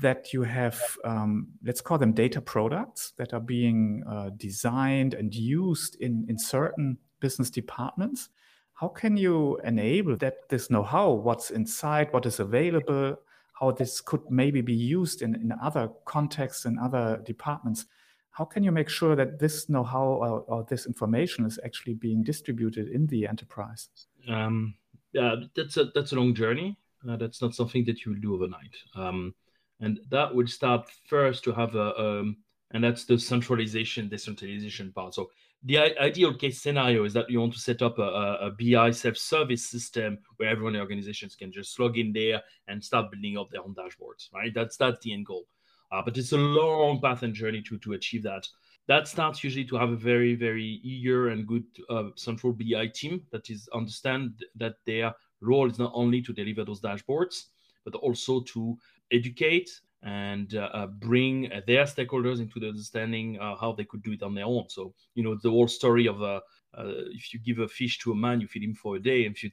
That 0.00 0.32
you 0.32 0.42
have, 0.42 0.80
um, 1.04 1.48
let's 1.64 1.80
call 1.80 1.98
them 1.98 2.12
data 2.12 2.40
products 2.40 3.12
that 3.16 3.32
are 3.32 3.40
being 3.40 4.02
uh, 4.08 4.30
designed 4.36 5.14
and 5.14 5.32
used 5.32 5.96
in, 6.00 6.26
in 6.28 6.38
certain 6.38 6.98
business 7.20 7.48
departments. 7.48 8.28
How 8.74 8.88
can 8.88 9.16
you 9.16 9.58
enable 9.62 10.16
that 10.16 10.48
this 10.48 10.68
know 10.68 10.82
how, 10.82 11.12
what's 11.12 11.50
inside, 11.50 12.12
what 12.12 12.26
is 12.26 12.40
available, 12.40 13.16
how 13.60 13.70
this 13.70 14.00
could 14.00 14.28
maybe 14.28 14.60
be 14.60 14.74
used 14.74 15.22
in, 15.22 15.36
in 15.36 15.52
other 15.62 15.88
contexts 16.04 16.64
and 16.64 16.78
other 16.80 17.22
departments? 17.24 17.86
how 18.34 18.44
can 18.44 18.64
you 18.64 18.72
make 18.72 18.88
sure 18.88 19.14
that 19.14 19.38
this 19.38 19.68
know-how 19.68 20.04
or, 20.04 20.40
or 20.48 20.66
this 20.68 20.86
information 20.86 21.46
is 21.46 21.58
actually 21.64 21.94
being 21.94 22.24
distributed 22.24 22.88
in 22.88 23.06
the 23.06 23.28
enterprise? 23.28 23.88
Um, 24.28 24.74
yeah, 25.12 25.36
that's 25.54 25.76
a 25.76 25.84
that's 25.94 26.10
a 26.10 26.16
long 26.16 26.34
journey. 26.34 26.76
Uh, 27.08 27.16
that's 27.16 27.40
not 27.40 27.54
something 27.54 27.84
that 27.84 28.04
you 28.04 28.12
will 28.12 28.20
do 28.20 28.34
overnight. 28.34 28.74
Um, 28.96 29.34
and 29.84 30.00
that 30.10 30.34
would 30.34 30.48
start 30.48 30.88
first 31.06 31.44
to 31.44 31.52
have 31.52 31.74
a, 31.74 31.98
um, 31.98 32.36
and 32.72 32.82
that's 32.82 33.04
the 33.04 33.18
centralization, 33.18 34.08
decentralization 34.08 34.92
part. 34.92 35.14
So 35.14 35.30
the 35.64 35.78
ideal 36.00 36.34
case 36.34 36.60
scenario 36.60 37.04
is 37.04 37.14
that 37.14 37.30
you 37.30 37.40
want 37.40 37.54
to 37.54 37.58
set 37.58 37.80
up 37.82 37.98
a, 37.98 38.02
a 38.02 38.50
BI 38.58 38.90
self-service 38.90 39.64
system 39.70 40.18
where 40.36 40.50
everyone 40.50 40.74
in 40.74 40.80
organizations 40.80 41.34
can 41.36 41.50
just 41.50 41.78
log 41.78 41.96
in 41.98 42.12
there 42.12 42.42
and 42.68 42.84
start 42.84 43.10
building 43.10 43.38
up 43.38 43.50
their 43.50 43.62
own 43.62 43.74
dashboards, 43.74 44.32
right? 44.34 44.52
That's 44.54 44.76
that's 44.76 45.00
the 45.00 45.12
end 45.12 45.26
goal. 45.26 45.46
Uh, 45.92 46.02
but 46.04 46.18
it's 46.18 46.32
a 46.32 46.36
long 46.36 47.00
path 47.00 47.22
and 47.22 47.34
journey 47.34 47.62
to 47.62 47.78
to 47.78 47.92
achieve 47.92 48.22
that. 48.24 48.46
That 48.86 49.08
starts 49.08 49.42
usually 49.42 49.64
to 49.66 49.76
have 49.76 49.90
a 49.90 49.96
very 49.96 50.34
very 50.34 50.80
eager 50.82 51.28
and 51.28 51.46
good 51.46 51.64
uh, 51.88 52.10
central 52.16 52.52
BI 52.52 52.88
team 52.88 53.22
that 53.32 53.48
is 53.48 53.68
understand 53.72 54.44
that 54.56 54.76
their 54.84 55.14
role 55.40 55.70
is 55.70 55.78
not 55.78 55.92
only 55.94 56.20
to 56.22 56.32
deliver 56.32 56.64
those 56.64 56.80
dashboards, 56.80 57.44
but 57.84 57.94
also 57.94 58.40
to 58.40 58.76
educate 59.10 59.70
and 60.02 60.54
uh, 60.54 60.68
uh, 60.74 60.86
bring 60.86 61.50
their 61.66 61.84
stakeholders 61.84 62.38
into 62.38 62.60
the 62.60 62.68
understanding 62.68 63.38
uh, 63.40 63.56
how 63.56 63.72
they 63.72 63.84
could 63.84 64.02
do 64.02 64.12
it 64.12 64.22
on 64.22 64.34
their 64.34 64.44
own. 64.44 64.66
So, 64.68 64.94
you 65.14 65.24
know, 65.24 65.36
the 65.42 65.50
whole 65.50 65.68
story 65.68 66.06
of 66.06 66.22
uh, 66.22 66.40
if 66.76 67.32
you 67.32 67.40
give 67.40 67.58
a 67.58 67.68
fish 67.68 67.98
to 68.00 68.12
a 68.12 68.14
man, 68.14 68.40
you 68.40 68.46
feed 68.46 68.64
him 68.64 68.74
for 68.74 68.96
a 68.96 69.00
day. 69.00 69.24
And 69.24 69.34
if 69.34 69.42
you 69.42 69.50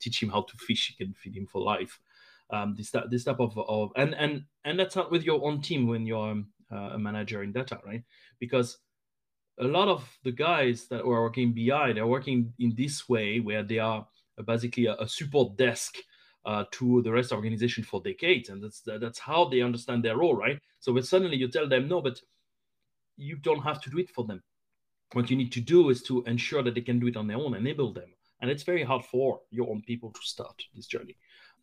teach 0.00 0.22
him 0.22 0.28
how 0.28 0.42
to 0.42 0.56
fish, 0.58 0.90
you 0.90 1.06
can 1.06 1.14
feed 1.14 1.36
him 1.36 1.46
for 1.46 1.62
life. 1.62 1.98
Um, 2.50 2.74
this, 2.76 2.92
this 3.10 3.24
type 3.24 3.40
of, 3.40 3.56
of 3.58 3.90
and 3.96 4.14
and 4.14 4.44
and 4.64 4.78
that's 4.78 4.94
not 4.94 5.10
with 5.10 5.24
your 5.24 5.42
own 5.44 5.62
team 5.62 5.86
when 5.86 6.04
you're 6.04 6.30
um, 6.30 6.48
a 6.70 6.98
manager 6.98 7.42
in 7.42 7.52
data, 7.52 7.80
right? 7.86 8.02
Because 8.38 8.78
a 9.58 9.64
lot 9.64 9.88
of 9.88 10.06
the 10.24 10.32
guys 10.32 10.86
that 10.88 11.00
are 11.00 11.22
working 11.22 11.54
BI, 11.54 11.94
they're 11.94 12.06
working 12.06 12.52
in 12.58 12.74
this 12.76 13.08
way 13.08 13.40
where 13.40 13.62
they 13.62 13.78
are 13.78 14.06
basically 14.46 14.86
a, 14.86 14.94
a 14.96 15.08
support 15.08 15.56
desk 15.56 15.96
uh, 16.44 16.64
to 16.72 17.02
the 17.02 17.12
rest 17.12 17.26
of 17.26 17.30
the 17.30 17.36
organization 17.36 17.84
for 17.84 18.00
decades, 18.00 18.48
and 18.48 18.62
that's 18.62 18.80
that's 18.80 19.18
how 19.18 19.46
they 19.48 19.62
understand 19.62 20.04
their 20.04 20.16
role, 20.16 20.36
right? 20.36 20.58
So 20.80 20.92
when 20.92 21.02
suddenly 21.02 21.36
you 21.36 21.48
tell 21.48 21.68
them 21.68 21.88
no, 21.88 22.00
but 22.00 22.20
you 23.16 23.36
don't 23.36 23.62
have 23.62 23.80
to 23.82 23.90
do 23.90 23.98
it 23.98 24.10
for 24.10 24.24
them. 24.24 24.42
What 25.12 25.30
you 25.30 25.36
need 25.36 25.52
to 25.52 25.60
do 25.60 25.90
is 25.90 26.02
to 26.04 26.24
ensure 26.24 26.62
that 26.62 26.74
they 26.74 26.80
can 26.80 26.98
do 26.98 27.06
it 27.06 27.16
on 27.16 27.26
their 27.28 27.36
own, 27.36 27.54
enable 27.54 27.92
them, 27.92 28.10
and 28.40 28.50
it's 28.50 28.62
very 28.62 28.82
hard 28.82 29.04
for 29.04 29.40
your 29.50 29.70
own 29.70 29.82
people 29.82 30.10
to 30.10 30.20
start 30.22 30.62
this 30.74 30.86
journey, 30.86 31.16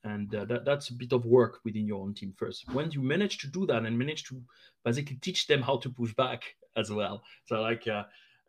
and 0.04 0.34
uh, 0.34 0.46
that, 0.46 0.66
that's 0.66 0.90
a 0.90 0.94
bit 0.94 1.12
of 1.12 1.26
work 1.26 1.60
within 1.64 1.86
your 1.86 2.02
own 2.02 2.14
team 2.14 2.34
first. 2.38 2.66
When 2.74 2.92
you 2.92 3.02
manage 3.02 3.38
to 3.40 3.48
do 3.48 3.66
that 3.68 3.84
and 3.84 3.98
manage 3.98 4.24
to 4.26 4.42
basically 4.84 5.18
teach 5.18 5.48
them 5.48 5.62
how 5.62 5.78
to 5.78 5.90
push 5.90 6.14
back 6.14 6.44
as 6.76 6.92
well, 6.92 7.24
so 7.46 7.62
like. 7.62 7.88
Uh, 7.88 8.04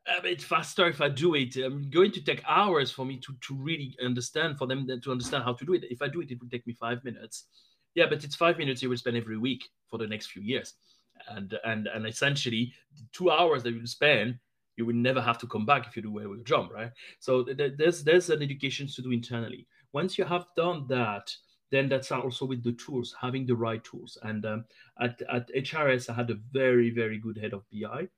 a 0.07 0.23
bit 0.23 0.43
faster 0.43 0.87
if 0.89 1.01
I 1.01 1.09
do 1.09 1.35
it. 1.35 1.57
I'm 1.57 1.89
going 1.91 2.13
to 2.13 2.23
take 2.23 2.43
hours 2.47 2.91
for 2.91 3.05
me 3.05 3.19
to, 3.19 3.35
to 3.41 3.55
really 3.55 3.95
understand, 4.05 4.59
for 4.59 4.67
them 4.67 4.87
to 4.87 5.13
understand 5.13 5.45
how 5.45 5.53
to 5.55 5.65
do 5.65 5.75
it. 5.75 5.85
If 5.91 6.03
I 6.03 6.09
do 6.09 6.21
it, 6.21 6.31
it 6.31 6.41
will 6.41 6.49
take 6.49 6.67
me 6.67 6.73
five 6.75 7.05
minutes. 7.05 7.47
Yeah, 7.95 8.07
but 8.09 8.25
it's 8.25 8.35
five 8.35 8.59
minutes 8.59 8.83
you 8.83 8.89
will 8.89 8.97
spend 8.97 9.17
every 9.17 9.39
week 9.39 9.63
for 9.89 9.99
the 9.99 10.07
next 10.07 10.27
few 10.27 10.43
years. 10.43 10.75
And 11.29 11.55
and 11.65 11.87
and 11.87 12.07
essentially, 12.07 12.73
two 13.13 13.31
hours 13.31 13.63
that 13.63 13.75
you 13.75 13.87
spend, 13.87 14.39
you 14.77 14.87
will 14.87 14.95
never 14.95 15.21
have 15.21 15.39
to 15.39 15.47
come 15.47 15.67
back 15.67 15.87
if 15.87 15.95
you 15.95 16.03
do 16.03 16.11
well 16.11 16.31
with 16.31 16.39
your 16.39 16.45
job, 16.45 16.73
right? 16.73 16.91
So 17.21 17.45
th- 17.45 17.75
there's 17.77 18.03
there's 18.03 18.31
an 18.31 18.43
education 18.43 18.89
to 18.89 19.03
do 19.03 19.13
internally. 19.13 19.67
Once 19.93 20.17
you 20.17 20.25
have 20.25 20.47
done 20.57 20.87
that, 20.89 21.31
then 21.71 21.89
that's 21.89 22.11
also 22.11 22.47
with 22.47 22.65
the 22.65 22.73
tools, 22.73 23.15
having 23.21 23.47
the 23.47 23.55
right 23.55 23.85
tools. 23.85 24.19
And 24.23 24.45
um, 24.47 24.65
at, 25.01 25.21
at 25.31 25.53
HRS, 25.55 26.09
I 26.09 26.15
had 26.15 26.31
a 26.31 26.39
very, 26.51 26.91
very 26.91 27.19
good 27.19 27.37
head 27.37 27.53
of 27.53 27.65
BI 27.71 28.09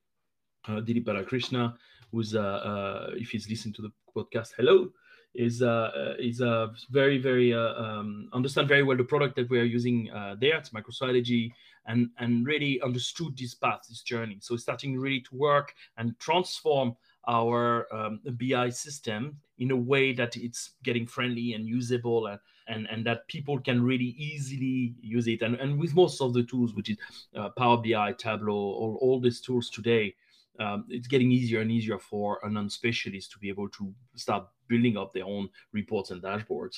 uh, 0.69 0.81
Dilip 0.81 1.05
Balakrishna, 1.05 1.75
who's 2.11 2.35
uh, 2.35 2.41
uh, 2.41 3.11
if 3.15 3.31
he's 3.31 3.49
listening 3.49 3.75
to 3.75 3.83
the 3.83 3.93
podcast, 4.15 4.53
hello, 4.57 4.91
is 5.35 5.63
uh, 5.63 6.15
is 6.19 6.41
uh, 6.41 6.69
very 6.91 7.19
very 7.19 7.53
uh, 7.53 7.75
um, 7.75 8.29
understand 8.33 8.69
very 8.69 8.83
well 8.83 8.97
the 8.97 9.05
product 9.05 9.37
that 9.37 9.51
we 9.51 9.59
are 9.59 9.65
using 9.65 10.11
uh, 10.11 10.37
there. 10.41 10.57
It's 10.57 10.71
MicroStrategy, 10.71 11.53
and 11.87 12.11
and 12.19 12.47
really 12.47 12.81
understood 12.83 13.37
this 13.37 13.55
path, 13.55 13.81
this 13.89 14.03
journey. 14.03 14.39
So 14.41 14.57
starting 14.57 14.99
really 14.99 15.21
to 15.21 15.37
work 15.37 15.75
and 15.99 16.19
transform 16.19 16.97
our 17.27 17.87
um, 17.95 18.21
BI 18.25 18.71
system 18.71 19.37
in 19.59 19.71
a 19.71 19.77
way 19.77 20.13
that 20.13 20.37
it's 20.37 20.73
getting 20.83 21.07
friendly 21.07 21.55
and 21.55 21.67
usable 21.67 22.27
and, 22.27 22.39
and, 22.69 22.87
and 22.91 23.07
that 23.07 23.27
people 23.29 23.59
can 23.59 23.83
really 23.83 24.15
easily 24.19 24.95
use 25.01 25.27
it. 25.29 25.43
And, 25.43 25.55
and 25.57 25.79
with 25.79 25.95
most 25.95 26.21
of 26.21 26.35
the 26.35 26.43
tools, 26.43 26.75
which 26.75 26.91
is 26.91 26.99
uh, 27.37 27.51
Power 27.51 27.79
BI, 27.79 28.13
Tableau, 28.19 28.55
all, 28.55 28.99
all 29.01 29.21
these 29.21 29.41
tools 29.41 29.71
today, 29.71 30.15
um, 30.61 30.85
it's 30.89 31.09
getting 31.09 31.33
easier 31.33 31.61
and 31.61 31.71
easier 31.71 31.99
for 31.99 32.39
a 32.43 32.51
non-specialist 32.51 33.33
to 33.33 33.39
be 33.39 33.49
able 33.49 33.69
to 33.71 33.93
start 34.15 34.47
building 34.69 34.97
up 34.97 35.13
their 35.13 35.25
own 35.25 35.49
reports 35.73 36.11
and 36.11 36.23
dashboards. 36.23 36.77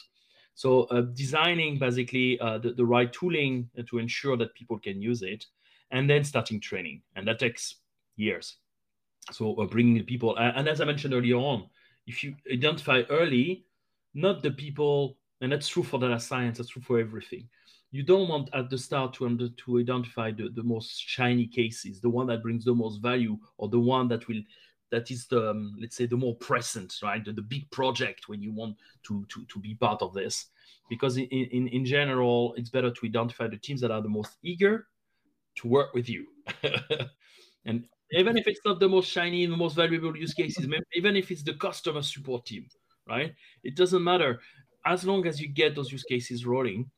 So 0.54 0.84
uh, 0.84 1.02
designing 1.02 1.78
basically 1.78 2.40
uh, 2.40 2.58
the, 2.58 2.72
the, 2.72 2.84
right 2.84 3.12
tooling 3.12 3.68
to 3.86 3.98
ensure 3.98 4.38
that 4.38 4.54
people 4.54 4.78
can 4.78 5.02
use 5.02 5.22
it, 5.22 5.44
and 5.90 6.08
then 6.08 6.24
starting 6.24 6.60
training, 6.60 7.02
and 7.14 7.28
that 7.28 7.38
takes 7.38 7.76
years. 8.16 8.56
So 9.32 9.54
uh, 9.56 9.66
bringing 9.66 9.94
the 9.94 10.02
people, 10.02 10.36
and 10.36 10.66
as 10.66 10.80
I 10.80 10.86
mentioned 10.86 11.12
earlier 11.12 11.36
on, 11.36 11.68
if 12.06 12.24
you 12.24 12.34
identify 12.50 13.02
early, 13.10 13.66
not 14.14 14.42
the 14.42 14.50
people, 14.50 15.18
and 15.42 15.52
that's 15.52 15.68
true 15.68 15.82
for 15.82 16.00
data 16.00 16.18
science, 16.18 16.56
that's 16.56 16.70
true 16.70 16.82
for 16.82 16.98
everything 16.98 17.48
you 17.96 18.02
don't 18.02 18.28
want 18.28 18.50
at 18.52 18.68
the 18.68 18.78
start 18.78 19.14
to, 19.14 19.26
under, 19.26 19.48
to 19.48 19.78
identify 19.78 20.30
the, 20.30 20.50
the 20.54 20.62
most 20.62 21.00
shiny 21.00 21.46
cases, 21.46 22.00
the 22.00 22.10
one 22.10 22.26
that 22.26 22.42
brings 22.42 22.64
the 22.64 22.74
most 22.74 23.00
value, 23.00 23.38
or 23.58 23.68
the 23.68 23.80
one 23.80 24.08
that 24.08 24.28
will 24.28 24.42
that 24.90 25.10
is 25.10 25.26
the 25.26 25.50
um, 25.50 25.76
let's 25.80 25.96
say 25.96 26.06
the 26.06 26.16
more 26.16 26.36
present, 26.36 26.94
right? 27.02 27.24
The, 27.24 27.32
the, 27.32 27.42
big 27.42 27.68
project 27.70 28.28
when 28.28 28.40
you 28.40 28.52
want 28.52 28.76
to 29.04 29.24
to 29.32 29.44
to 29.46 29.58
be 29.58 29.74
part 29.74 30.02
of 30.02 30.14
this, 30.14 30.46
because 30.88 31.16
in, 31.16 31.24
in 31.26 31.68
in 31.68 31.84
general, 31.84 32.54
it's 32.56 32.70
better 32.70 32.90
to 32.90 33.06
identify 33.06 33.48
the 33.48 33.56
teams 33.56 33.80
that 33.80 33.90
are 33.90 34.02
the 34.02 34.08
most 34.08 34.36
eager 34.42 34.86
to 35.56 35.68
work 35.68 35.92
with 35.94 36.08
you, 36.08 36.26
and 37.64 37.84
even 38.12 38.36
if 38.36 38.46
it's 38.46 38.60
not 38.64 38.78
the 38.78 38.88
most 38.88 39.10
shiny 39.10 39.42
and 39.42 39.52
the 39.52 39.56
most 39.56 39.74
valuable 39.74 40.16
use 40.16 40.34
cases, 40.34 40.68
even 40.94 41.16
if 41.16 41.30
it's 41.30 41.42
the 41.42 41.54
customer 41.54 42.02
support 42.02 42.46
team, 42.46 42.68
right? 43.08 43.34
It 43.64 43.74
doesn't 43.74 44.04
matter 44.04 44.40
as 44.84 45.04
long 45.04 45.26
as 45.26 45.40
you 45.40 45.48
get 45.48 45.74
those 45.74 45.90
use 45.90 46.04
cases 46.04 46.46
rolling 46.46 46.90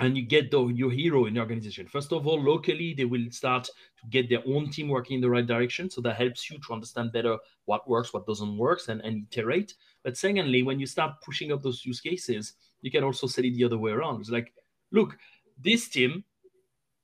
and 0.00 0.16
you 0.16 0.22
get 0.22 0.50
the, 0.50 0.66
your 0.68 0.90
hero 0.90 1.26
in 1.26 1.34
the 1.34 1.40
organization. 1.40 1.86
First 1.86 2.12
of 2.12 2.26
all, 2.26 2.40
locally, 2.40 2.94
they 2.94 3.04
will 3.04 3.30
start 3.30 3.64
to 3.64 4.06
get 4.10 4.28
their 4.28 4.42
own 4.46 4.70
team 4.70 4.88
working 4.88 5.16
in 5.16 5.20
the 5.20 5.30
right 5.30 5.46
direction. 5.46 5.90
So 5.90 6.00
that 6.02 6.16
helps 6.16 6.48
you 6.48 6.58
to 6.58 6.72
understand 6.72 7.12
better 7.12 7.36
what 7.64 7.88
works, 7.88 8.12
what 8.12 8.26
doesn't 8.26 8.56
work, 8.56 8.80
and, 8.88 9.00
and 9.00 9.26
iterate. 9.32 9.74
But 10.04 10.16
secondly, 10.16 10.62
when 10.62 10.78
you 10.78 10.86
start 10.86 11.20
pushing 11.24 11.52
up 11.52 11.62
those 11.62 11.84
use 11.84 12.00
cases, 12.00 12.54
you 12.80 12.90
can 12.90 13.02
also 13.02 13.26
set 13.26 13.44
it 13.44 13.54
the 13.54 13.64
other 13.64 13.78
way 13.78 13.90
around. 13.90 14.20
It's 14.20 14.30
like, 14.30 14.52
look, 14.92 15.16
this 15.60 15.88
team 15.88 16.22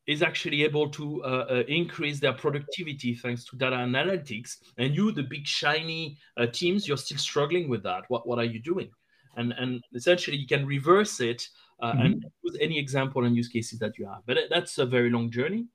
is 0.07 0.22
actually 0.22 0.62
able 0.62 0.88
to 0.90 1.24
uh, 1.24 1.46
uh, 1.50 1.62
increase 1.66 2.20
their 2.20 2.35
productivity 2.35 3.14
thanks 3.14 3.44
to 3.46 3.57
data 3.57 3.76
analytics. 3.76 4.59
And 4.76 4.94
you, 4.94 5.11
the 5.11 5.22
big 5.22 5.46
shiny 5.46 6.18
uh, 6.37 6.46
teams, 6.46 6.87
you're 6.87 6.98
still 6.98 7.18
struggling 7.18 7.68
with 7.68 7.83
that. 7.85 8.04
What, 8.09 8.28
what 8.28 8.38
are 8.38 8.44
you 8.44 8.61
doing? 8.61 8.90
And, 9.37 9.52
and 9.59 9.83
essentially, 9.94 10.37
you 10.37 10.46
can 10.46 10.64
reverse 10.64 11.20
it 11.20 11.48
uh, 11.85 11.92
mm-hmm. 11.92 12.01
and 12.01 12.25
use 12.42 12.57
any 12.61 12.79
example 12.79 13.25
and 13.25 13.37
use 13.37 13.49
cases 13.49 13.79
that 13.79 13.99
you 13.99 14.07
have. 14.07 14.23
But 14.27 14.38
that's 14.51 14.79
a 14.79 14.87
very 14.87 15.11
long 15.11 15.31
journey, 15.31 15.66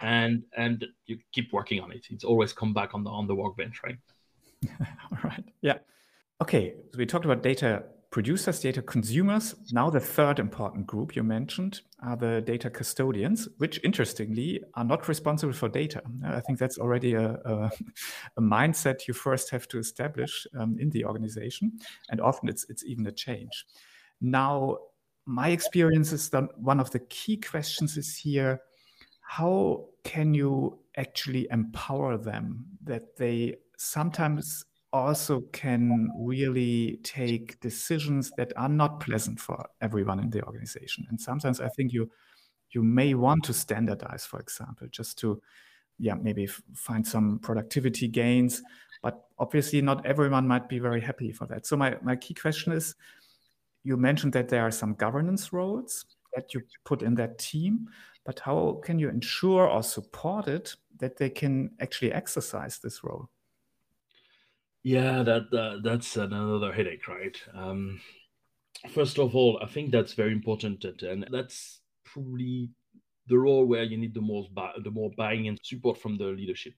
and 0.00 0.42
and 0.56 0.86
you 1.06 1.18
keep 1.32 1.52
working 1.52 1.80
on 1.80 1.92
it. 1.92 2.06
It's 2.10 2.24
always 2.24 2.52
come 2.52 2.72
back 2.72 2.94
on 2.94 3.04
the 3.04 3.10
on 3.10 3.26
the 3.26 3.34
workbench, 3.34 3.82
right? 3.84 3.98
All 5.12 5.18
right. 5.24 5.44
Yeah. 5.60 5.78
Okay. 6.40 6.74
So 6.92 6.98
we 6.98 7.06
talked 7.06 7.26
about 7.26 7.42
data 7.42 7.84
producers, 8.10 8.60
data 8.60 8.82
consumers. 8.82 9.54
Now, 9.70 9.88
the 9.88 10.00
third 10.00 10.38
important 10.38 10.86
group 10.86 11.14
you 11.14 11.22
mentioned 11.22 11.82
are 12.02 12.16
the 12.16 12.40
data 12.40 12.68
custodians, 12.68 13.48
which 13.58 13.78
interestingly 13.84 14.60
are 14.74 14.84
not 14.84 15.08
responsible 15.08 15.52
for 15.52 15.68
data. 15.68 16.02
I 16.24 16.40
think 16.40 16.58
that's 16.58 16.78
already 16.78 17.14
a, 17.14 17.38
a, 17.44 17.70
a 18.38 18.40
mindset 18.40 19.06
you 19.06 19.14
first 19.14 19.50
have 19.50 19.68
to 19.68 19.78
establish 19.78 20.46
um, 20.58 20.76
in 20.80 20.90
the 20.90 21.04
organization, 21.04 21.78
and 22.10 22.20
often 22.20 22.48
it's 22.48 22.64
it's 22.70 22.84
even 22.84 23.06
a 23.06 23.12
change. 23.12 23.66
Now, 24.20 24.78
my 25.26 25.48
experience 25.50 26.12
is 26.12 26.28
that 26.30 26.44
one 26.58 26.80
of 26.80 26.90
the 26.90 26.98
key 27.00 27.36
questions 27.36 27.96
is 27.96 28.16
here 28.16 28.60
how 29.20 29.86
can 30.02 30.34
you 30.34 30.78
actually 30.96 31.46
empower 31.52 32.16
them 32.16 32.64
that 32.82 33.16
they 33.16 33.54
sometimes 33.76 34.64
also 34.92 35.40
can 35.52 36.10
really 36.18 36.98
take 37.04 37.60
decisions 37.60 38.32
that 38.36 38.52
are 38.56 38.68
not 38.68 38.98
pleasant 38.98 39.38
for 39.38 39.64
everyone 39.80 40.18
in 40.18 40.30
the 40.30 40.42
organization? 40.44 41.06
And 41.10 41.20
sometimes 41.20 41.60
i 41.60 41.68
think 41.68 41.92
you 41.92 42.10
you 42.70 42.82
may 42.82 43.14
want 43.14 43.44
to 43.44 43.52
standardize 43.52 44.24
for 44.24 44.40
example 44.40 44.88
just 44.90 45.18
to 45.18 45.40
yeah 45.98 46.14
maybe 46.14 46.46
find 46.74 47.06
some 47.06 47.38
productivity 47.38 48.08
gains 48.08 48.62
but 49.02 49.24
obviously 49.38 49.80
not 49.80 50.04
everyone 50.04 50.46
might 50.46 50.68
be 50.68 50.78
very 50.78 51.00
happy 51.00 51.32
for 51.32 51.46
that. 51.46 51.66
So 51.66 51.76
my, 51.76 51.96
my 52.02 52.16
key 52.16 52.34
question 52.34 52.72
is 52.72 52.94
you 53.82 53.96
mentioned 53.96 54.32
that 54.34 54.48
there 54.48 54.62
are 54.62 54.70
some 54.70 54.94
governance 54.94 55.52
roles. 55.52 56.04
that 56.34 56.54
you 56.54 56.62
put 56.84 57.02
in 57.02 57.14
that 57.16 57.38
team, 57.38 57.88
but 58.24 58.38
how 58.38 58.80
can 58.84 58.98
you 58.98 59.08
ensure 59.08 59.68
or 59.68 59.82
support 59.82 60.46
it 60.46 60.76
that 60.98 61.16
they 61.16 61.30
can 61.30 61.70
actually 61.80 62.12
exercise 62.12 62.78
this 62.78 63.02
role? 63.02 63.28
Yeah, 64.82 65.22
that, 65.24 65.50
that 65.50 65.80
that's 65.82 66.16
another 66.16 66.72
headache, 66.72 67.06
right? 67.08 67.36
Um, 67.54 68.00
first 68.90 69.18
of 69.18 69.34
all, 69.34 69.58
I 69.62 69.66
think 69.66 69.90
that's 69.90 70.14
very 70.14 70.32
important, 70.32 70.84
and 71.02 71.26
that's 71.30 71.80
probably 72.04 72.70
the 73.26 73.38
role 73.38 73.66
where 73.66 73.84
you 73.84 73.98
need 73.98 74.14
the 74.14 74.20
most 74.20 74.50
the 74.82 74.90
more 74.90 75.10
buying 75.16 75.48
and 75.48 75.58
support 75.62 75.98
from 75.98 76.16
the 76.16 76.26
leadership. 76.26 76.74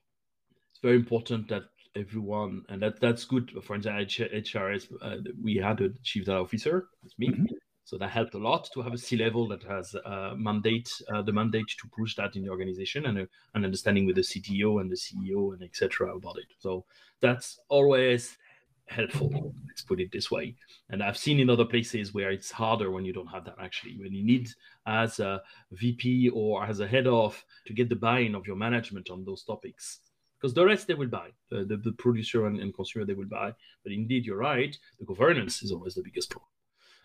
It's 0.70 0.80
very 0.80 0.96
important 0.96 1.48
that 1.48 1.64
everyone, 1.96 2.64
and 2.68 2.82
that 2.82 3.00
that's 3.00 3.24
good. 3.24 3.52
For 3.62 3.74
instance, 3.74 4.16
HRS, 4.18 4.88
uh, 5.00 5.16
we 5.42 5.56
had 5.56 5.80
a 5.80 5.90
chief 6.02 6.26
data 6.26 6.38
officer, 6.38 6.88
that's 7.02 7.18
me. 7.18 7.28
Mm-hmm. 7.28 7.44
So 7.84 7.98
that 7.98 8.08
helped 8.08 8.34
a 8.34 8.38
lot 8.38 8.70
to 8.72 8.80
have 8.80 8.94
a 8.94 8.98
C 8.98 9.16
level 9.16 9.48
that 9.48 9.62
has 9.64 9.94
a 9.94 10.34
mandate, 10.36 10.90
uh, 11.12 11.22
the 11.22 11.32
mandate 11.32 11.68
to 11.68 11.88
push 11.88 12.14
that 12.16 12.36
in 12.36 12.42
the 12.42 12.48
organization 12.48 13.06
and 13.06 13.18
an 13.18 13.28
understanding 13.64 14.06
with 14.06 14.16
the 14.16 14.22
CTO 14.22 14.80
and 14.80 14.90
the 14.90 14.96
CEO 14.96 15.52
and 15.52 15.62
etc. 15.62 16.14
about 16.16 16.38
it. 16.38 16.46
So 16.58 16.84
that's 17.20 17.58
always 17.68 18.38
helpful. 18.86 19.52
Let's 19.66 19.82
put 19.82 20.00
it 20.00 20.12
this 20.12 20.30
way. 20.30 20.54
And 20.90 21.02
I've 21.02 21.18
seen 21.18 21.40
in 21.40 21.50
other 21.50 21.64
places 21.64 22.14
where 22.14 22.30
it's 22.30 22.50
harder 22.50 22.90
when 22.90 23.04
you 23.04 23.12
don't 23.12 23.26
have 23.26 23.44
that 23.46 23.56
actually. 23.60 23.98
When 23.98 24.12
you 24.12 24.24
need 24.24 24.48
as 24.86 25.18
a 25.20 25.42
VP 25.72 26.30
or 26.30 26.64
as 26.64 26.80
a 26.80 26.86
head 26.86 27.06
of 27.06 27.44
to 27.66 27.72
get 27.72 27.88
the 27.88 27.96
buy-in 27.96 28.34
of 28.34 28.46
your 28.46 28.56
management 28.56 29.10
on 29.10 29.24
those 29.24 29.42
topics. 29.44 29.98
Because 30.42 30.54
the 30.54 30.66
rest 30.66 30.88
they 30.88 30.94
will 30.94 31.06
buy, 31.06 31.28
the, 31.50 31.64
the, 31.64 31.92
producer 31.92 32.46
and, 32.46 32.58
and, 32.58 32.74
consumer 32.74 33.06
they 33.06 33.14
will 33.14 33.26
buy. 33.26 33.54
But 33.84 33.92
indeed, 33.92 34.26
you're 34.26 34.38
right. 34.38 34.76
The 34.98 35.06
governance 35.06 35.62
is 35.62 35.70
always 35.70 35.94
the 35.94 36.02
biggest 36.02 36.30
problem. 36.30 36.48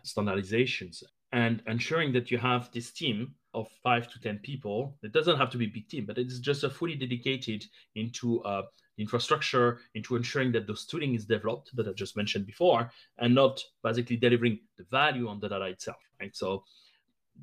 Standardizations 0.04 1.04
and 1.34 1.62
ensuring 1.68 2.14
that 2.14 2.32
you 2.32 2.38
have 2.38 2.72
this 2.72 2.92
team 2.92 3.36
of 3.54 3.68
five 3.84 4.10
to 4.12 4.20
ten 4.20 4.40
people. 4.40 4.98
It 5.04 5.12
doesn't 5.12 5.38
have 5.38 5.50
to 5.52 5.58
be 5.58 5.66
a 5.66 5.70
big 5.70 5.88
team, 5.90 6.06
but 6.06 6.18
it's 6.18 6.40
just 6.40 6.64
a 6.64 6.70
fully 6.70 6.96
dedicated 6.96 7.66
into 7.96 8.42
uh, 8.44 8.64
infrastructure 8.98 9.80
into 9.94 10.16
ensuring 10.16 10.52
that 10.54 10.66
the 10.66 10.76
tooling 10.90 11.14
is 11.14 11.26
developed 11.26 11.76
that 11.76 11.88
I 11.88 11.92
just 11.94 12.18
mentioned 12.18 12.46
before, 12.46 12.90
and 13.20 13.36
not 13.36 13.62
basically 13.84 14.18
delivering 14.18 14.60
the 14.78 14.86
value 14.90 15.28
on 15.28 15.40
the 15.40 15.50
data 15.50 15.66
itself. 15.66 15.98
Right. 16.20 16.36
So 16.36 16.64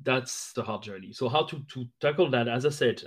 that's 0.03 0.51
the 0.53 0.63
hard 0.63 0.83
journey. 0.83 1.13
So 1.13 1.29
how 1.29 1.43
to, 1.43 1.63
to 1.73 1.85
tackle 2.01 2.29
that? 2.31 2.47
As 2.47 2.65
I 2.65 2.69
said, 2.69 3.03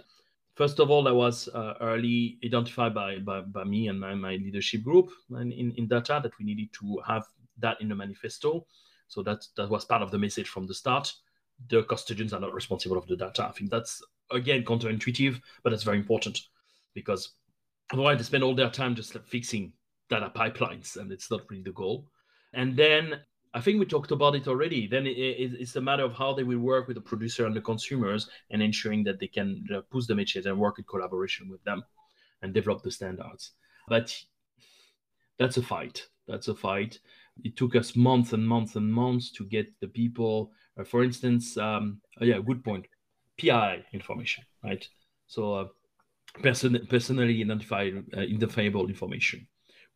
first 0.59 0.81
of 0.81 0.90
all, 0.90 1.05
that 1.05 1.14
was 1.14 1.49
uh, 1.55 1.75
early 1.81 2.38
identified 2.44 2.92
by, 2.92 3.18
by, 3.18 3.40
by 3.40 3.62
me 3.62 3.87
and 3.87 3.99
my, 3.99 4.14
my 4.14 4.33
leadership 4.33 4.83
group 4.83 5.09
in, 5.31 5.53
in, 5.53 5.87
data 5.87 6.21
that 6.21 6.37
we 6.37 6.44
needed 6.44 6.68
to 6.81 7.01
have 7.07 7.25
that 7.59 7.81
in 7.81 7.88
the 7.88 7.94
manifesto. 7.94 8.66
So 9.07 9.23
that 9.23 9.47
that 9.57 9.71
was 9.71 9.85
part 9.85 10.03
of 10.03 10.11
the 10.11 10.18
message 10.18 10.49
from 10.49 10.66
the 10.66 10.75
start. 10.75 11.14
The 11.68 11.85
custodians 11.85 12.33
are 12.35 12.40
not 12.40 12.53
responsible 12.53 12.99
of 12.99 13.07
the 13.07 13.16
data. 13.16 13.47
I 13.47 13.53
think 13.53 13.71
that's 13.71 14.03
again 14.31 14.64
counterintuitive, 14.64 15.40
but 15.62 15.71
that's 15.71 15.85
very 15.85 15.99
important 15.99 16.40
because 16.92 17.31
otherwise 17.92 18.18
they 18.18 18.25
spend 18.25 18.42
all 18.42 18.55
their 18.55 18.68
time 18.68 18.94
just 18.94 19.14
like 19.14 19.27
fixing 19.27 19.73
data 20.11 20.31
pipelines 20.35 20.97
and 20.97 21.12
it's 21.12 21.31
not 21.31 21.42
really 21.49 21.62
the 21.62 21.73
goal 21.73 22.11
and 22.53 22.77
then 22.77 23.21
i 23.59 23.61
think 23.61 23.81
we 23.81 23.87
talked 23.87 24.12
about 24.12 24.37
it 24.37 24.47
already. 24.47 24.87
Then 24.87 25.05
it, 25.07 25.18
it, 25.18 25.53
it's 25.59 25.75
a 25.75 25.81
matter 25.81 26.05
of 26.05 26.12
how 26.12 26.33
they 26.33 26.44
will 26.44 26.61
work 26.61 26.87
with 26.87 26.94
the 26.94 27.01
producer 27.01 27.44
and 27.44 27.57
the 27.57 27.61
consumers 27.61 28.31
and 28.51 28.62
ensuring 28.62 29.03
that 29.05 29.18
they 29.18 29.27
can 29.27 29.66
uh, 29.75 29.81
push 29.90 30.07
the 30.07 30.14
messages 30.14 30.47
and 30.47 30.59
work 30.59 30.79
in 30.79 30.85
collaboration 30.85 31.49
with 31.51 31.62
them 31.64 31.83
and 32.42 32.55
develop 32.55 32.83
the 32.83 32.90
standards. 32.90 33.53
But 33.88 34.16
that's 35.38 35.57
a 35.57 35.62
fight. 35.62 36.07
That's 36.29 36.47
a 36.49 36.55
fight. 36.55 37.01
It 37.42 37.57
took 37.57 37.75
us 37.75 37.97
months 37.97 38.33
and 38.33 38.47
months 38.47 38.77
and 38.77 38.92
months 38.92 39.33
to 39.33 39.44
get 39.44 39.66
the 39.81 39.88
people. 39.88 40.53
Uh, 40.79 40.85
for 40.85 41.03
instance 41.03 41.57
um, 41.57 42.01
oh 42.21 42.25
yeah 42.25 42.38
good 42.38 42.62
point. 42.62 42.87
Pi 43.40 43.85
information 43.92 44.44
right? 44.62 44.88
So 45.27 45.55
uh, 45.55 45.66
person, 46.42 46.87
personally 46.88 47.40
identified, 47.40 48.05
uh, 48.16 48.21
identifiable 48.21 48.88
information, 48.88 49.47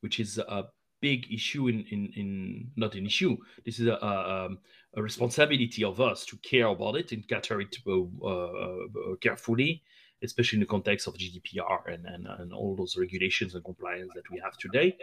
which 0.00 0.20
is 0.20 0.38
a 0.38 0.64
big 1.02 1.30
issue 1.30 1.68
in, 1.68 1.84
in, 1.90 2.10
in 2.16 2.70
not 2.76 2.94
an 2.94 3.04
issue. 3.04 3.36
This 3.66 3.78
is 3.78 3.88
a, 3.88 3.96
a, 3.96 4.46
um, 4.46 4.58
a 4.96 5.02
responsibility 5.02 5.84
of 5.84 6.00
us 6.00 6.24
to 6.26 6.36
care 6.38 6.68
about 6.68 6.96
it 6.96 7.12
and 7.12 7.28
cater 7.28 7.60
it 7.60 7.76
uh, 7.86 8.02
uh, 8.26 9.16
carefully, 9.20 9.82
especially 10.22 10.56
in 10.56 10.60
the 10.60 10.66
context 10.66 11.06
of 11.08 11.14
GDPR 11.14 11.92
and, 11.92 12.06
and, 12.06 12.26
and 12.38 12.52
all 12.54 12.74
those 12.76 12.96
regulations 12.96 13.54
and 13.54 13.64
compliance 13.64 14.12
that 14.14 14.30
we 14.30 14.40
have 14.42 14.56
today. 14.56 14.96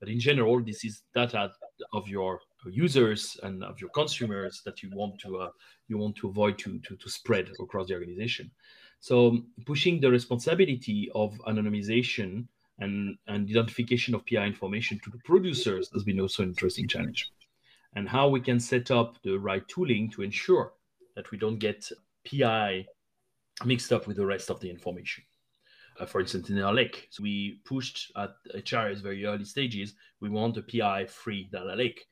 But 0.00 0.08
in 0.08 0.18
general, 0.18 0.60
this 0.64 0.84
is 0.84 1.02
data 1.14 1.52
of 1.92 2.08
your 2.08 2.40
users 2.70 3.36
and 3.44 3.62
of 3.62 3.80
your 3.80 3.90
consumers 3.90 4.62
that 4.64 4.82
you 4.82 4.90
want 4.92 5.20
to 5.20 5.36
uh, 5.36 5.50
you 5.86 5.96
want 5.98 6.16
to 6.16 6.28
avoid 6.28 6.58
to, 6.58 6.80
to, 6.80 6.96
to 6.96 7.08
spread 7.08 7.50
across 7.60 7.86
the 7.86 7.94
organization. 7.94 8.50
So 8.98 9.38
pushing 9.66 10.00
the 10.00 10.10
responsibility 10.10 11.10
of 11.14 11.38
anonymization 11.46 12.46
and, 12.78 13.16
and 13.26 13.48
identification 13.48 14.14
of 14.14 14.26
PI 14.26 14.44
information 14.44 15.00
to 15.04 15.10
the 15.10 15.18
producers 15.24 15.90
has 15.92 16.04
been 16.04 16.20
also 16.20 16.42
an 16.42 16.50
interesting 16.50 16.88
challenge. 16.88 17.30
And 17.94 18.08
how 18.08 18.28
we 18.28 18.40
can 18.40 18.58
set 18.58 18.90
up 18.90 19.22
the 19.22 19.38
right 19.38 19.66
tooling 19.68 20.10
to 20.12 20.22
ensure 20.22 20.72
that 21.14 21.30
we 21.30 21.38
don't 21.38 21.58
get 21.58 21.90
PI 22.28 22.86
mixed 23.64 23.92
up 23.92 24.06
with 24.06 24.16
the 24.16 24.26
rest 24.26 24.50
of 24.50 24.60
the 24.60 24.70
information. 24.70 25.24
Uh, 26.00 26.06
for 26.06 26.20
instance, 26.20 26.48
in 26.48 26.58
our 26.60 26.72
lake, 26.72 27.08
so 27.10 27.22
we 27.22 27.60
pushed 27.64 28.10
at 28.16 28.30
HRS 28.54 29.02
very 29.02 29.24
early 29.26 29.44
stages, 29.44 29.94
we 30.20 30.30
want 30.30 30.56
a 30.56 30.62
PI 30.62 31.06
free 31.06 31.48
data 31.52 31.74
lake, 31.74 32.06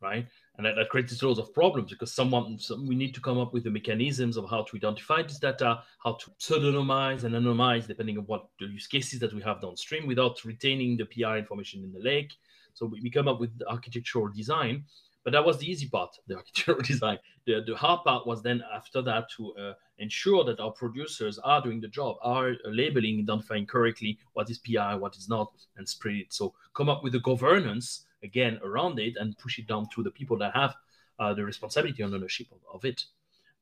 right? 0.00 0.26
And 0.56 0.66
that, 0.66 0.76
that 0.76 0.88
creates 0.90 1.22
lot 1.22 1.38
of 1.38 1.52
problems 1.54 1.90
because 1.90 2.12
someone 2.12 2.58
some, 2.58 2.86
we 2.86 2.94
need 2.94 3.14
to 3.14 3.20
come 3.20 3.38
up 3.38 3.52
with 3.52 3.64
the 3.64 3.70
mechanisms 3.70 4.36
of 4.36 4.48
how 4.50 4.62
to 4.62 4.76
identify 4.76 5.22
this 5.22 5.38
data 5.38 5.82
how 6.02 6.12
to 6.14 6.30
pseudonymize 6.38 7.24
and 7.24 7.34
anonymize 7.34 7.86
depending 7.86 8.18
on 8.18 8.24
what 8.24 8.48
the 8.60 8.66
use 8.66 8.86
cases 8.86 9.18
that 9.18 9.32
we 9.32 9.42
have 9.42 9.60
downstream 9.60 10.06
without 10.06 10.44
retaining 10.44 10.96
the 10.96 11.06
pi 11.06 11.38
information 11.38 11.82
in 11.82 11.92
the 11.92 12.00
lake. 12.00 12.32
So 12.74 12.86
we, 12.86 13.00
we 13.00 13.10
come 13.10 13.28
up 13.28 13.40
with 13.40 13.58
the 13.58 13.68
architectural 13.68 14.28
design 14.28 14.84
but 15.24 15.32
that 15.32 15.44
was 15.44 15.58
the 15.58 15.70
easy 15.70 15.88
part 15.88 16.16
the 16.26 16.36
architectural 16.36 16.80
design. 16.82 17.18
The, 17.46 17.62
the 17.66 17.76
hard 17.76 18.04
part 18.04 18.26
was 18.26 18.42
then 18.42 18.62
after 18.74 19.02
that 19.02 19.30
to 19.36 19.54
uh, 19.54 19.72
ensure 19.98 20.44
that 20.44 20.60
our 20.60 20.72
producers 20.72 21.38
are 21.38 21.62
doing 21.62 21.80
the 21.80 21.88
job 21.88 22.16
are 22.22 22.52
labeling 22.64 23.20
identifying 23.20 23.66
correctly 23.66 24.18
what 24.32 24.50
is 24.50 24.58
pi 24.58 24.94
what 24.94 25.16
is 25.16 25.28
not 25.28 25.52
and 25.76 25.88
spread 25.88 26.16
it. 26.16 26.32
So 26.32 26.54
come 26.74 26.88
up 26.88 27.02
with 27.02 27.12
the 27.12 27.20
governance 27.20 28.04
again 28.22 28.60
around 28.64 28.98
it 28.98 29.16
and 29.16 29.36
push 29.38 29.58
it 29.58 29.66
down 29.66 29.88
to 29.94 30.02
the 30.02 30.10
people 30.10 30.36
that 30.38 30.54
have 30.54 30.74
uh, 31.18 31.34
the 31.34 31.44
responsibility 31.44 32.02
and 32.02 32.14
ownership 32.14 32.46
of, 32.52 32.58
of 32.72 32.84
it. 32.84 33.04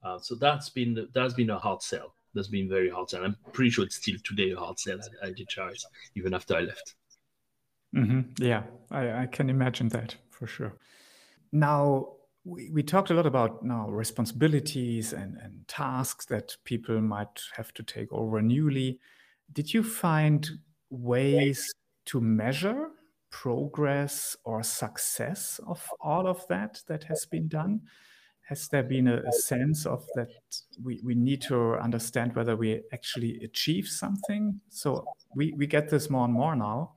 Uh, 0.02 0.18
so 0.18 0.34
that's 0.34 0.68
been 0.68 1.08
that's 1.12 1.34
been 1.34 1.50
a 1.50 1.58
hard 1.58 1.82
sell. 1.82 2.14
That's 2.34 2.48
been 2.48 2.68
very 2.68 2.88
hard 2.88 3.10
sell. 3.10 3.24
I'm 3.24 3.36
pretty 3.52 3.70
sure 3.70 3.84
it's 3.84 3.96
still 3.96 4.16
today 4.24 4.52
a 4.52 4.56
hard 4.56 4.78
sell 4.78 4.98
at 5.22 5.36
HRS, 5.36 5.84
even 6.14 6.32
after 6.32 6.56
I 6.56 6.60
left. 6.60 6.94
Mm-hmm. 7.94 8.42
Yeah, 8.42 8.62
I, 8.90 9.22
I 9.22 9.26
can 9.26 9.50
imagine 9.50 9.88
that 9.88 10.14
for 10.30 10.46
sure. 10.46 10.74
Now, 11.52 12.12
we, 12.44 12.70
we 12.70 12.82
talked 12.82 13.10
a 13.10 13.14
lot 13.14 13.26
about 13.26 13.64
now 13.64 13.88
responsibilities 13.88 15.12
and, 15.12 15.36
and 15.42 15.66
tasks 15.66 16.24
that 16.26 16.56
people 16.64 17.00
might 17.00 17.42
have 17.56 17.74
to 17.74 17.82
take 17.82 18.12
over 18.12 18.40
newly. 18.40 19.00
Did 19.52 19.74
you 19.74 19.82
find 19.82 20.48
ways 20.88 21.68
to 22.06 22.20
measure 22.20 22.90
progress 23.30 24.36
or 24.44 24.62
success 24.62 25.60
of 25.66 25.82
all 26.00 26.26
of 26.26 26.46
that 26.48 26.82
that 26.86 27.04
has 27.04 27.24
been 27.24 27.48
done? 27.48 27.82
Has 28.42 28.68
there 28.68 28.82
been 28.82 29.06
a, 29.06 29.18
a, 29.18 29.32
sense 29.32 29.86
of 29.86 30.04
that 30.16 30.30
we, 30.82 31.00
we 31.04 31.14
need 31.14 31.40
to 31.42 31.74
understand 31.76 32.34
whether 32.34 32.56
we 32.56 32.82
actually 32.92 33.42
achieve 33.44 33.86
something? 33.86 34.60
So 34.68 35.04
we, 35.36 35.52
we 35.56 35.68
get 35.68 35.88
this 35.88 36.10
more 36.10 36.24
and 36.24 36.34
more 36.34 36.56
now 36.56 36.94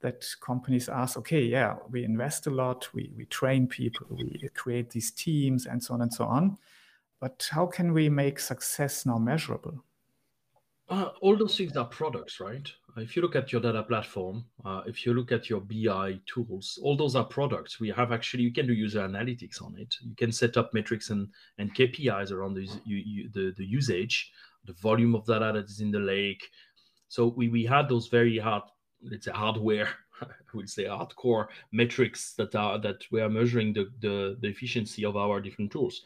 that 0.00 0.26
companies 0.40 0.88
ask, 0.88 1.16
okay, 1.16 1.42
yeah, 1.42 1.76
we 1.90 2.04
invest 2.04 2.46
a 2.48 2.50
lot, 2.50 2.88
we, 2.92 3.12
we 3.16 3.24
train 3.26 3.66
people, 3.66 4.06
we 4.10 4.48
create 4.54 4.90
these 4.90 5.10
teams 5.12 5.66
and 5.66 5.82
so 5.82 5.94
on 5.94 6.02
and 6.02 6.12
so 6.12 6.24
on. 6.24 6.58
But 7.20 7.48
how 7.50 7.66
can 7.66 7.92
we 7.92 8.08
make 8.08 8.38
success 8.38 9.06
now 9.06 9.18
measurable? 9.18 9.84
Uh, 10.88 11.10
all 11.20 11.36
those 11.36 11.56
things 11.56 11.76
are 11.76 11.86
products, 11.86 12.40
right? 12.40 12.70
If 12.98 13.14
you 13.14 13.20
look 13.20 13.36
at 13.36 13.52
your 13.52 13.60
data 13.60 13.82
platform, 13.82 14.46
uh, 14.64 14.80
if 14.86 15.04
you 15.04 15.12
look 15.12 15.30
at 15.30 15.50
your 15.50 15.60
BI 15.60 16.18
tools, 16.26 16.78
all 16.82 16.96
those 16.96 17.14
are 17.14 17.24
products. 17.24 17.78
We 17.78 17.90
have 17.90 18.10
actually, 18.10 18.44
you 18.44 18.52
can 18.52 18.66
do 18.66 18.72
user 18.72 19.00
analytics 19.00 19.60
on 19.60 19.76
it. 19.76 19.94
You 20.00 20.14
can 20.16 20.32
set 20.32 20.56
up 20.56 20.72
metrics 20.72 21.10
and, 21.10 21.28
and 21.58 21.74
KPIs 21.74 22.32
around 22.32 22.54
the, 22.54 22.62
you, 22.84 22.96
you, 23.04 23.30
the, 23.34 23.52
the 23.58 23.66
usage, 23.66 24.32
the 24.64 24.72
volume 24.74 25.14
of 25.14 25.26
data 25.26 25.52
that 25.54 25.66
is 25.66 25.80
in 25.80 25.90
the 25.90 25.98
lake. 25.98 26.42
So 27.08 27.26
we, 27.26 27.48
we 27.48 27.66
had 27.66 27.86
those 27.88 28.08
very 28.08 28.38
hard, 28.38 28.62
let's 29.02 29.26
say 29.26 29.32
hardware, 29.32 29.90
I 30.22 30.26
would 30.54 30.70
say 30.70 30.84
hardcore 30.84 31.48
metrics 31.72 32.32
that 32.34 32.54
are 32.54 32.78
that 32.78 33.04
we 33.10 33.20
are 33.20 33.28
measuring 33.28 33.74
the, 33.74 33.90
the, 34.00 34.38
the 34.40 34.48
efficiency 34.48 35.04
of 35.04 35.18
our 35.18 35.42
different 35.42 35.70
tools 35.70 36.00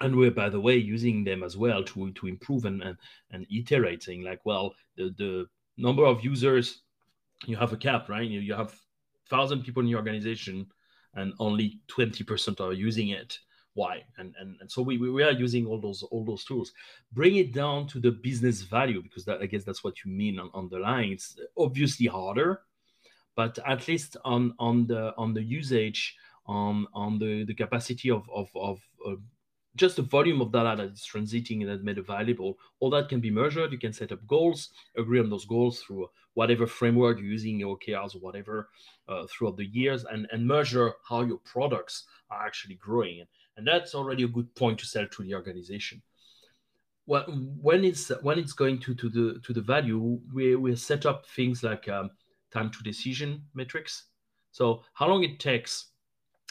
and 0.00 0.14
we're 0.14 0.30
by 0.30 0.48
the 0.48 0.60
way 0.60 0.76
using 0.76 1.24
them 1.24 1.42
as 1.42 1.56
well 1.56 1.82
to 1.82 2.12
to 2.12 2.26
improve 2.26 2.64
and 2.66 2.82
and, 2.82 2.96
and 3.30 3.46
iterating 3.50 4.22
like 4.22 4.40
well 4.44 4.74
the 4.96 5.14
the 5.16 5.46
number 5.76 6.04
of 6.04 6.24
users 6.24 6.82
you 7.46 7.56
have 7.56 7.72
a 7.72 7.76
cap 7.76 8.08
right? 8.08 8.28
You, 8.28 8.40
you 8.40 8.54
have 8.54 8.74
thousand 9.28 9.62
people 9.62 9.82
in 9.82 9.88
your 9.88 9.98
organization 9.98 10.66
and 11.14 11.32
only 11.38 11.80
20% 11.88 12.60
are 12.60 12.72
using 12.72 13.10
it. 13.10 13.38
Why? 13.74 14.04
And 14.16 14.34
and, 14.40 14.56
and 14.60 14.70
so 14.70 14.80
we, 14.80 14.96
we 14.96 15.22
are 15.22 15.32
using 15.32 15.66
all 15.66 15.80
those 15.80 16.02
all 16.02 16.24
those 16.24 16.44
tools. 16.44 16.72
Bring 17.12 17.36
it 17.36 17.52
down 17.52 17.86
to 17.88 18.00
the 18.00 18.10
business 18.10 18.62
value 18.62 19.02
because 19.02 19.26
that 19.26 19.42
i 19.42 19.46
guess 19.46 19.64
that's 19.64 19.84
what 19.84 20.02
you 20.02 20.10
mean 20.10 20.38
on, 20.38 20.50
on 20.54 20.68
the 20.70 20.78
line. 20.78 21.10
It's 21.12 21.38
obviously 21.58 22.06
harder 22.06 22.62
but 23.36 23.58
at 23.66 23.86
least 23.86 24.16
on 24.24 24.54
on 24.58 24.86
the 24.86 25.14
on 25.16 25.34
the 25.34 25.42
usage 25.42 26.16
on 26.46 26.86
on 26.94 27.18
the 27.18 27.44
the 27.44 27.54
capacity 27.54 28.10
of 28.10 28.28
of, 28.34 28.48
of 28.56 28.80
uh, 29.06 29.14
just 29.76 29.96
the 29.96 30.02
volume 30.02 30.40
of 30.40 30.52
data 30.52 30.74
that 30.76 30.92
is 30.92 31.06
transiting 31.06 31.60
and 31.60 31.70
that 31.70 31.84
made 31.84 31.98
available 31.98 32.58
all 32.80 32.90
that 32.90 33.08
can 33.08 33.20
be 33.20 33.30
measured. 33.30 33.72
You 33.72 33.78
can 33.78 33.92
set 33.92 34.12
up 34.12 34.26
goals 34.26 34.70
agree 34.96 35.20
on 35.20 35.30
those 35.30 35.44
goals 35.44 35.80
through 35.80 36.08
whatever 36.34 36.66
framework 36.66 37.18
you're 37.18 37.26
using 37.26 37.60
your 37.60 37.78
okrs 37.78 38.14
or 38.14 38.18
whatever 38.18 38.68
uh, 39.08 39.26
throughout 39.26 39.56
the 39.56 39.66
years 39.66 40.04
and 40.04 40.26
and 40.32 40.46
measure 40.46 40.94
how 41.08 41.22
your 41.22 41.38
products 41.38 42.04
are 42.30 42.46
actually 42.46 42.74
growing. 42.74 43.24
And 43.56 43.66
that's 43.66 43.94
already 43.94 44.24
a 44.24 44.28
good 44.28 44.54
point 44.54 44.78
to 44.80 44.86
sell 44.86 45.06
to 45.06 45.22
the 45.22 45.34
organization. 45.34 46.02
Well, 47.06 47.22
when 47.60 47.84
it's 47.84 48.08
when 48.22 48.38
it's 48.38 48.52
going 48.52 48.80
to, 48.80 48.94
to 48.94 49.08
the 49.08 49.40
to 49.44 49.52
the 49.52 49.60
value 49.60 50.20
we 50.34 50.56
we 50.56 50.74
set 50.74 51.06
up 51.06 51.26
things 51.26 51.62
like 51.62 51.88
um, 51.88 52.10
time 52.52 52.70
to 52.70 52.82
decision 52.82 53.42
metrics 53.54 54.04
so 54.50 54.82
how 54.94 55.06
long 55.06 55.22
it 55.22 55.38
takes 55.38 55.88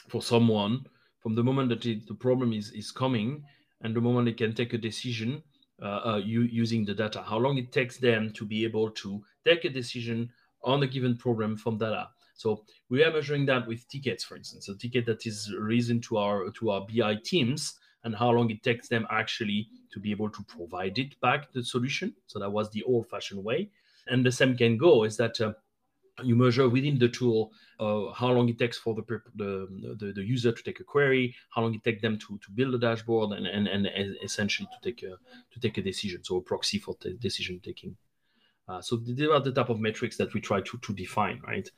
for 0.08 0.22
someone 0.22 0.86
from 1.26 1.34
the 1.34 1.42
moment 1.42 1.68
that 1.68 1.84
it, 1.84 2.06
the 2.06 2.14
problem 2.14 2.52
is 2.52 2.70
is 2.70 2.92
coming 2.92 3.42
and 3.80 3.96
the 3.96 4.00
moment 4.00 4.26
they 4.26 4.32
can 4.32 4.54
take 4.54 4.74
a 4.74 4.78
decision 4.78 5.42
uh, 5.82 6.00
uh, 6.10 6.20
using 6.24 6.84
the 6.84 6.94
data 6.94 7.20
how 7.26 7.36
long 7.36 7.58
it 7.58 7.72
takes 7.72 7.96
them 7.96 8.30
to 8.32 8.44
be 8.44 8.64
able 8.64 8.90
to 8.90 9.20
take 9.44 9.64
a 9.64 9.68
decision 9.68 10.30
on 10.62 10.84
a 10.84 10.86
given 10.86 11.16
problem 11.16 11.56
from 11.56 11.76
data 11.78 12.08
so 12.36 12.64
we 12.90 13.02
are 13.02 13.12
measuring 13.12 13.46
that 13.46 13.66
with 13.66 13.88
tickets, 13.88 14.22
for 14.22 14.36
instance, 14.36 14.68
a 14.68 14.76
ticket 14.76 15.06
that 15.06 15.26
is 15.26 15.52
risen 15.58 16.00
to 16.02 16.18
our 16.18 16.50
to 16.50 16.70
our 16.70 16.86
BI 16.86 17.16
teams 17.24 17.74
and 18.04 18.14
how 18.14 18.30
long 18.30 18.50
it 18.50 18.62
takes 18.62 18.88
them 18.88 19.06
actually 19.10 19.68
to 19.92 19.98
be 19.98 20.10
able 20.12 20.30
to 20.30 20.44
provide 20.44 20.98
it 20.98 21.18
back 21.20 21.50
the 21.52 21.64
solution. 21.64 22.14
So 22.26 22.38
that 22.38 22.50
was 22.50 22.70
the 22.70 22.84
old-fashioned 22.84 23.42
way. 23.42 23.70
And 24.06 24.24
the 24.24 24.30
same 24.30 24.56
can 24.56 24.76
go 24.76 25.02
is 25.04 25.16
that 25.16 25.40
uh, 25.40 25.54
you 26.22 26.36
measure 26.36 26.68
within 26.68 26.98
the 26.98 27.08
tool 27.08 27.52
uh, 27.78 28.12
how 28.12 28.30
long 28.30 28.48
it 28.48 28.58
takes 28.58 28.78
for 28.78 28.94
the, 28.94 29.02
the, 29.34 29.96
the, 29.98 30.12
the, 30.12 30.22
user 30.22 30.50
to 30.50 30.62
take 30.62 30.80
a 30.80 30.84
query, 30.84 31.34
how 31.50 31.62
long 31.62 31.74
it 31.74 31.84
takes 31.84 32.00
them 32.00 32.18
to, 32.18 32.38
to 32.38 32.50
build 32.54 32.74
a 32.74 32.78
dashboard, 32.78 33.36
and, 33.36 33.46
and, 33.46 33.68
and 33.68 34.16
essentially 34.22 34.68
to 34.72 34.90
take 34.90 35.02
a 35.02 35.16
to 35.52 35.60
take 35.60 35.76
a 35.78 35.82
decision. 35.82 36.24
So 36.24 36.36
a 36.36 36.40
proxy 36.40 36.78
for 36.78 36.96
decision 37.18 37.60
taking. 37.62 37.96
Uh, 38.68 38.80
so 38.80 38.96
these 38.96 39.28
are 39.28 39.40
the 39.40 39.52
type 39.52 39.68
of 39.68 39.78
metrics 39.78 40.16
that 40.16 40.32
we 40.34 40.40
try 40.40 40.60
to, 40.60 40.78
to 40.78 40.92
define, 40.92 41.40
right? 41.46 41.70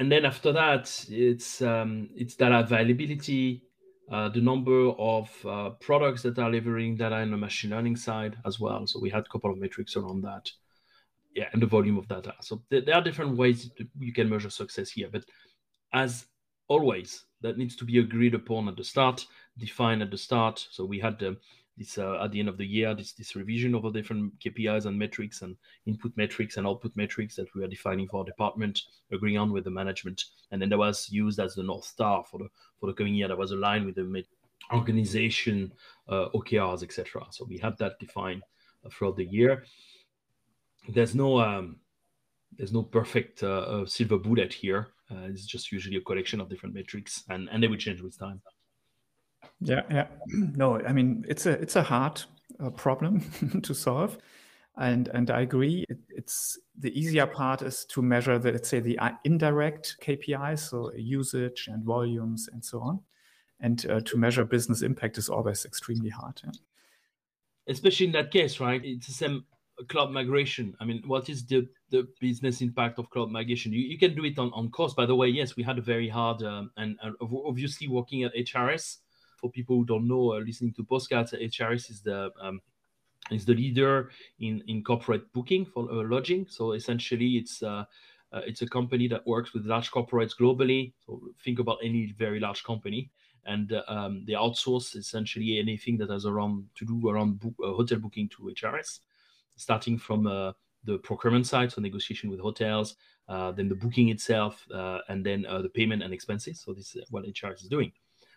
and 0.00 0.10
then 0.10 0.24
after 0.24 0.50
that, 0.50 1.04
it's 1.10 1.60
um, 1.60 2.08
it's 2.16 2.34
data 2.34 2.60
availability, 2.60 3.62
uh, 4.10 4.30
the 4.30 4.40
number 4.40 4.88
of 4.98 5.28
uh, 5.46 5.70
products 5.78 6.22
that 6.22 6.38
are 6.38 6.50
delivering 6.50 6.96
data 6.96 7.18
in 7.18 7.30
the 7.30 7.36
machine 7.36 7.70
learning 7.70 7.96
side 7.96 8.36
as 8.46 8.58
well. 8.58 8.86
So 8.86 8.98
we 8.98 9.10
had 9.10 9.26
a 9.26 9.28
couple 9.28 9.50
of 9.50 9.58
metrics 9.58 9.96
around 9.96 10.22
that. 10.22 10.50
Yeah, 11.34 11.48
and 11.52 11.62
the 11.62 11.66
volume 11.66 11.96
of 11.96 12.08
data. 12.08 12.34
So 12.40 12.62
th- 12.70 12.84
there 12.84 12.94
are 12.96 13.02
different 13.02 13.36
ways 13.36 13.70
you 13.98 14.12
can 14.12 14.28
measure 14.28 14.50
success 14.50 14.90
here. 14.90 15.08
But 15.10 15.24
as 15.92 16.26
always, 16.68 17.24
that 17.40 17.56
needs 17.56 17.76
to 17.76 17.84
be 17.84 17.98
agreed 17.98 18.34
upon 18.34 18.68
at 18.68 18.76
the 18.76 18.84
start, 18.84 19.26
defined 19.56 20.02
at 20.02 20.10
the 20.10 20.18
start. 20.18 20.66
So 20.70 20.84
we 20.84 20.98
had 20.98 21.18
the 21.18 21.36
this 21.76 21.98
uh, 21.98 22.22
at 22.22 22.30
the 22.32 22.40
end 22.40 22.48
of 22.48 22.58
the 22.58 22.66
year 22.66 22.94
this 22.94 23.12
this 23.12 23.34
revision 23.34 23.74
of 23.74 23.82
the 23.82 23.90
different 23.90 24.38
KPIs 24.38 24.84
and 24.84 24.98
metrics 24.98 25.42
and 25.42 25.56
input 25.86 26.12
metrics 26.16 26.56
and 26.56 26.66
output 26.66 26.94
metrics 26.94 27.36
that 27.36 27.52
we 27.54 27.64
are 27.64 27.68
defining 27.68 28.06
for 28.06 28.18
our 28.18 28.24
department, 28.24 28.82
agreeing 29.12 29.38
on 29.38 29.52
with 29.52 29.64
the 29.64 29.70
management, 29.70 30.24
and 30.50 30.60
then 30.60 30.68
that 30.68 30.78
was 30.78 31.08
used 31.10 31.40
as 31.40 31.54
the 31.54 31.62
north 31.62 31.84
star 31.84 32.24
for 32.30 32.38
the 32.38 32.48
for 32.78 32.86
the 32.86 32.92
coming 32.92 33.14
year. 33.14 33.28
That 33.28 33.38
was 33.38 33.52
aligned 33.52 33.86
with 33.86 33.94
the 33.94 34.24
organization 34.72 35.72
uh, 36.08 36.28
OKRs, 36.34 36.82
etc. 36.82 37.24
So 37.30 37.46
we 37.48 37.58
had 37.58 37.78
that 37.78 37.98
defined 37.98 38.42
uh, 38.84 38.90
throughout 38.90 39.16
the 39.16 39.24
year. 39.24 39.64
There's 40.92 41.14
no 41.14 41.40
um, 41.40 41.76
there's 42.56 42.72
no 42.72 42.82
perfect 42.82 43.42
uh, 43.42 43.60
uh 43.60 43.86
silver 43.86 44.18
bullet 44.18 44.52
here. 44.52 44.88
Uh, 45.10 45.26
it's 45.28 45.46
just 45.46 45.72
usually 45.72 45.96
a 45.96 46.00
collection 46.00 46.40
of 46.40 46.48
different 46.48 46.74
metrics, 46.74 47.24
and 47.28 47.48
and 47.50 47.62
they 47.62 47.68
will 47.68 47.76
change 47.76 48.00
with 48.00 48.18
time. 48.18 48.40
Yeah, 49.60 49.82
yeah. 49.90 50.06
No, 50.56 50.80
I 50.80 50.92
mean 50.92 51.24
it's 51.28 51.46
a 51.46 51.52
it's 51.52 51.76
a 51.76 51.82
hard 51.82 52.22
uh, 52.62 52.70
problem 52.70 53.20
to 53.62 53.74
solve, 53.74 54.18
and 54.76 55.08
and 55.08 55.30
I 55.30 55.40
agree. 55.42 55.84
It, 55.88 55.98
it's 56.08 56.58
the 56.78 56.98
easier 56.98 57.26
part 57.26 57.62
is 57.62 57.84
to 57.86 58.02
measure 58.02 58.38
the 58.38 58.52
let's 58.52 58.68
say 58.68 58.80
the 58.80 58.98
uh, 58.98 59.10
indirect 59.24 59.96
KPIs, 60.02 60.70
so 60.70 60.92
usage 60.94 61.68
and 61.70 61.84
volumes 61.84 62.48
and 62.52 62.64
so 62.64 62.80
on, 62.80 63.00
and 63.60 63.84
uh, 63.90 64.00
to 64.00 64.16
measure 64.16 64.44
business 64.44 64.82
impact 64.82 65.18
is 65.18 65.28
always 65.28 65.64
extremely 65.64 66.10
hard. 66.10 66.40
Yeah. 66.44 66.52
Especially 67.68 68.06
in 68.06 68.12
that 68.12 68.30
case, 68.30 68.58
right? 68.58 68.80
It's 68.84 69.06
the 69.06 69.12
same 69.12 69.44
cloud 69.88 70.10
migration. 70.10 70.74
I 70.80 70.84
mean, 70.84 71.02
what 71.06 71.28
is 71.28 71.44
the 71.46 71.68
the 71.90 72.06
business 72.20 72.60
impact 72.60 72.98
of 72.98 73.10
cloud 73.10 73.30
migration? 73.30 73.72
You, 73.72 73.80
you 73.80 73.98
can 73.98 74.14
do 74.14 74.24
it 74.24 74.38
on, 74.38 74.50
on 74.52 74.70
cost. 74.70 74.96
By 74.96 75.06
the 75.06 75.14
way, 75.14 75.28
yes, 75.28 75.56
we 75.56 75.62
had 75.62 75.78
a 75.78 75.82
very 75.82 76.08
hard 76.08 76.42
um, 76.42 76.70
and, 76.76 76.98
obviously 77.20 77.88
working 77.88 78.24
at 78.24 78.34
HRS 78.34 78.98
for 79.40 79.50
people 79.50 79.76
who 79.76 79.84
don't 79.84 80.06
know, 80.06 80.34
uh, 80.34 80.38
listening 80.38 80.74
to 80.74 80.84
postcards, 80.84 81.32
HRS 81.32 81.90
is 81.90 82.02
the 82.02 82.30
um, 82.40 82.60
is 83.30 83.44
the 83.44 83.54
leader 83.54 84.10
in 84.40 84.62
in 84.66 84.82
corporate 84.84 85.32
booking 85.32 85.64
for 85.64 85.90
uh, 85.90 86.04
lodging. 86.08 86.46
So 86.48 86.72
essentially, 86.72 87.36
it's 87.36 87.62
uh, 87.62 87.84
uh, 88.32 88.42
it's 88.46 88.62
a 88.62 88.66
company 88.66 89.08
that 89.08 89.26
works 89.26 89.52
with 89.54 89.66
large 89.66 89.90
corporates 89.90 90.36
globally. 90.38 90.92
So 91.06 91.20
think 91.44 91.58
about 91.58 91.78
any 91.82 92.14
very 92.18 92.40
large 92.40 92.62
company, 92.64 93.10
and 93.46 93.72
uh, 93.72 93.82
um, 93.88 94.24
they 94.26 94.34
outsource 94.34 94.96
essentially 94.96 95.58
anything 95.58 95.96
that 95.98 96.10
has 96.10 96.26
around 96.26 96.66
to 96.76 96.84
do 96.84 97.08
around 97.08 97.40
uh, 97.44 97.72
hotel 97.72 97.98
booking 97.98 98.28
to 98.30 98.52
HRS, 98.54 99.00
starting 99.60 99.98
from 99.98 100.26
uh, 100.26 100.52
the 100.84 100.98
procurement 100.98 101.46
side, 101.46 101.70
so 101.70 101.80
negotiation 101.80 102.30
with 102.30 102.40
hotels, 102.40 102.96
uh, 103.28 103.52
then 103.52 103.68
the 103.68 103.74
booking 103.74 104.08
itself, 104.08 104.66
uh, 104.74 104.98
and 105.08 105.24
then 105.24 105.46
uh, 105.46 105.60
the 105.60 105.68
payment 105.68 106.02
and 106.02 106.12
expenses. 106.12 106.60
So 106.60 106.72
this 106.72 106.96
is 106.96 107.04
what 107.10 107.24
HRS 107.24 107.62
is 107.62 107.68
doing. 107.68 107.92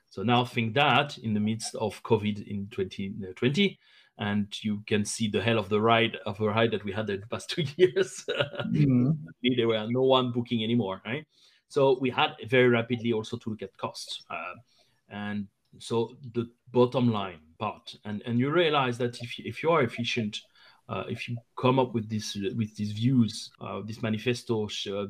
So 0.09 0.21
now 0.21 0.45
think 0.45 0.75
that 0.75 1.17
in 1.17 1.33
the 1.33 1.39
midst 1.39 1.73
of 1.75 2.01
COVID 2.03 2.47
in 2.47 2.67
2020, 2.69 3.79
and 4.19 4.63
you 4.63 4.83
can 4.85 5.03
see 5.05 5.27
the 5.27 5.41
hell 5.41 5.57
of 5.57 5.69
the 5.69 5.81
ride 5.81 6.17
of 6.27 6.39
a 6.39 6.45
ride 6.45 6.69
that 6.71 6.83
we 6.83 6.91
had 6.91 7.07
the 7.07 7.21
past 7.31 7.49
two 7.55 7.63
years. 7.77 8.23
mm-hmm. 8.29 9.11
there 9.57 9.67
were 9.67 9.87
no 9.89 10.03
one 10.03 10.31
booking 10.31 10.63
anymore, 10.63 11.01
right? 11.05 11.25
So 11.67 11.97
we 11.99 12.11
had 12.11 12.35
very 12.47 12.69
rapidly 12.69 13.13
also 13.13 13.37
to 13.37 13.49
look 13.49 13.63
at 13.63 13.75
costs, 13.77 14.23
uh, 14.29 14.53
and 15.09 15.47
so 15.79 16.15
the 16.33 16.47
bottom 16.71 17.11
line 17.11 17.39
part, 17.57 17.95
and 18.05 18.21
and 18.27 18.37
you 18.37 18.51
realize 18.51 18.99
that 18.99 19.19
if 19.21 19.39
you, 19.39 19.45
if 19.47 19.63
you 19.63 19.71
are 19.71 19.81
efficient, 19.81 20.39
uh, 20.89 21.03
if 21.07 21.27
you 21.27 21.37
come 21.57 21.79
up 21.79 21.93
with 21.93 22.09
this 22.09 22.35
with 22.35 22.75
these 22.75 22.91
views, 22.91 23.51
uh, 23.61 23.81
this 23.85 24.01
manifesto, 24.01 24.67
uh, 24.91 25.05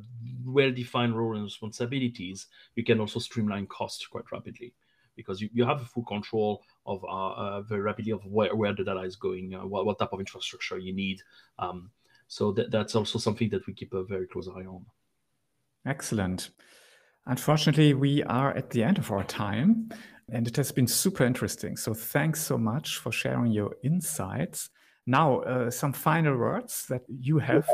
well-defined 0.46 1.18
role 1.18 1.36
and 1.36 1.44
responsibilities, 1.44 2.48
you 2.76 2.84
can 2.84 3.00
also 3.00 3.20
streamline 3.20 3.68
costs 3.68 4.06
quite 4.06 4.32
rapidly 4.32 4.74
because 5.16 5.42
you, 5.42 5.50
you 5.54 5.66
have 5.66 5.82
a 5.82 5.86
full 5.86 6.04
control 6.04 6.64
of 6.86 7.04
uh, 7.04 7.32
uh, 7.32 7.62
very 7.62 7.82
rapidly 7.82 8.12
of 8.12 8.26
where, 8.26 8.56
where 8.56 8.74
the 8.74 8.84
data 8.84 9.02
is 9.02 9.16
going, 9.16 9.54
uh, 9.54 9.66
what, 9.66 9.86
what 9.86 10.00
type 10.00 10.14
of 10.14 10.20
infrastructure 10.20 10.78
you 10.78 10.94
need. 10.94 11.22
Um, 11.60 11.92
so 12.28 12.52
that, 12.54 12.72
that's 12.72 12.96
also 12.96 13.20
something 13.20 13.50
that 13.50 13.66
we 13.68 13.74
keep 13.74 13.94
a 13.94 14.04
very 14.04 14.28
close 14.28 14.48
eye 14.48 14.66
on. 14.66 14.86
Excellent. 15.86 16.52
Unfortunately, 17.26 17.94
we 17.94 18.24
are 18.24 18.56
at 18.56 18.70
the 18.70 18.84
end 18.84 18.98
of 18.98 19.12
our 19.12 19.24
time, 19.24 19.90
and 20.30 20.48
it 20.48 20.56
has 20.56 20.72
been 20.72 20.88
super 20.88 21.24
interesting. 21.24 21.78
So 21.78 21.94
thanks 21.94 22.42
so 22.42 22.58
much 22.58 22.98
for 22.98 23.12
sharing 23.12 23.52
your 23.52 23.76
insights. 23.84 24.70
Now, 25.06 25.42
uh, 25.42 25.70
some 25.70 25.94
final 25.94 26.38
words 26.38 26.86
that 26.88 27.02
you 27.08 27.40
have, 27.40 27.68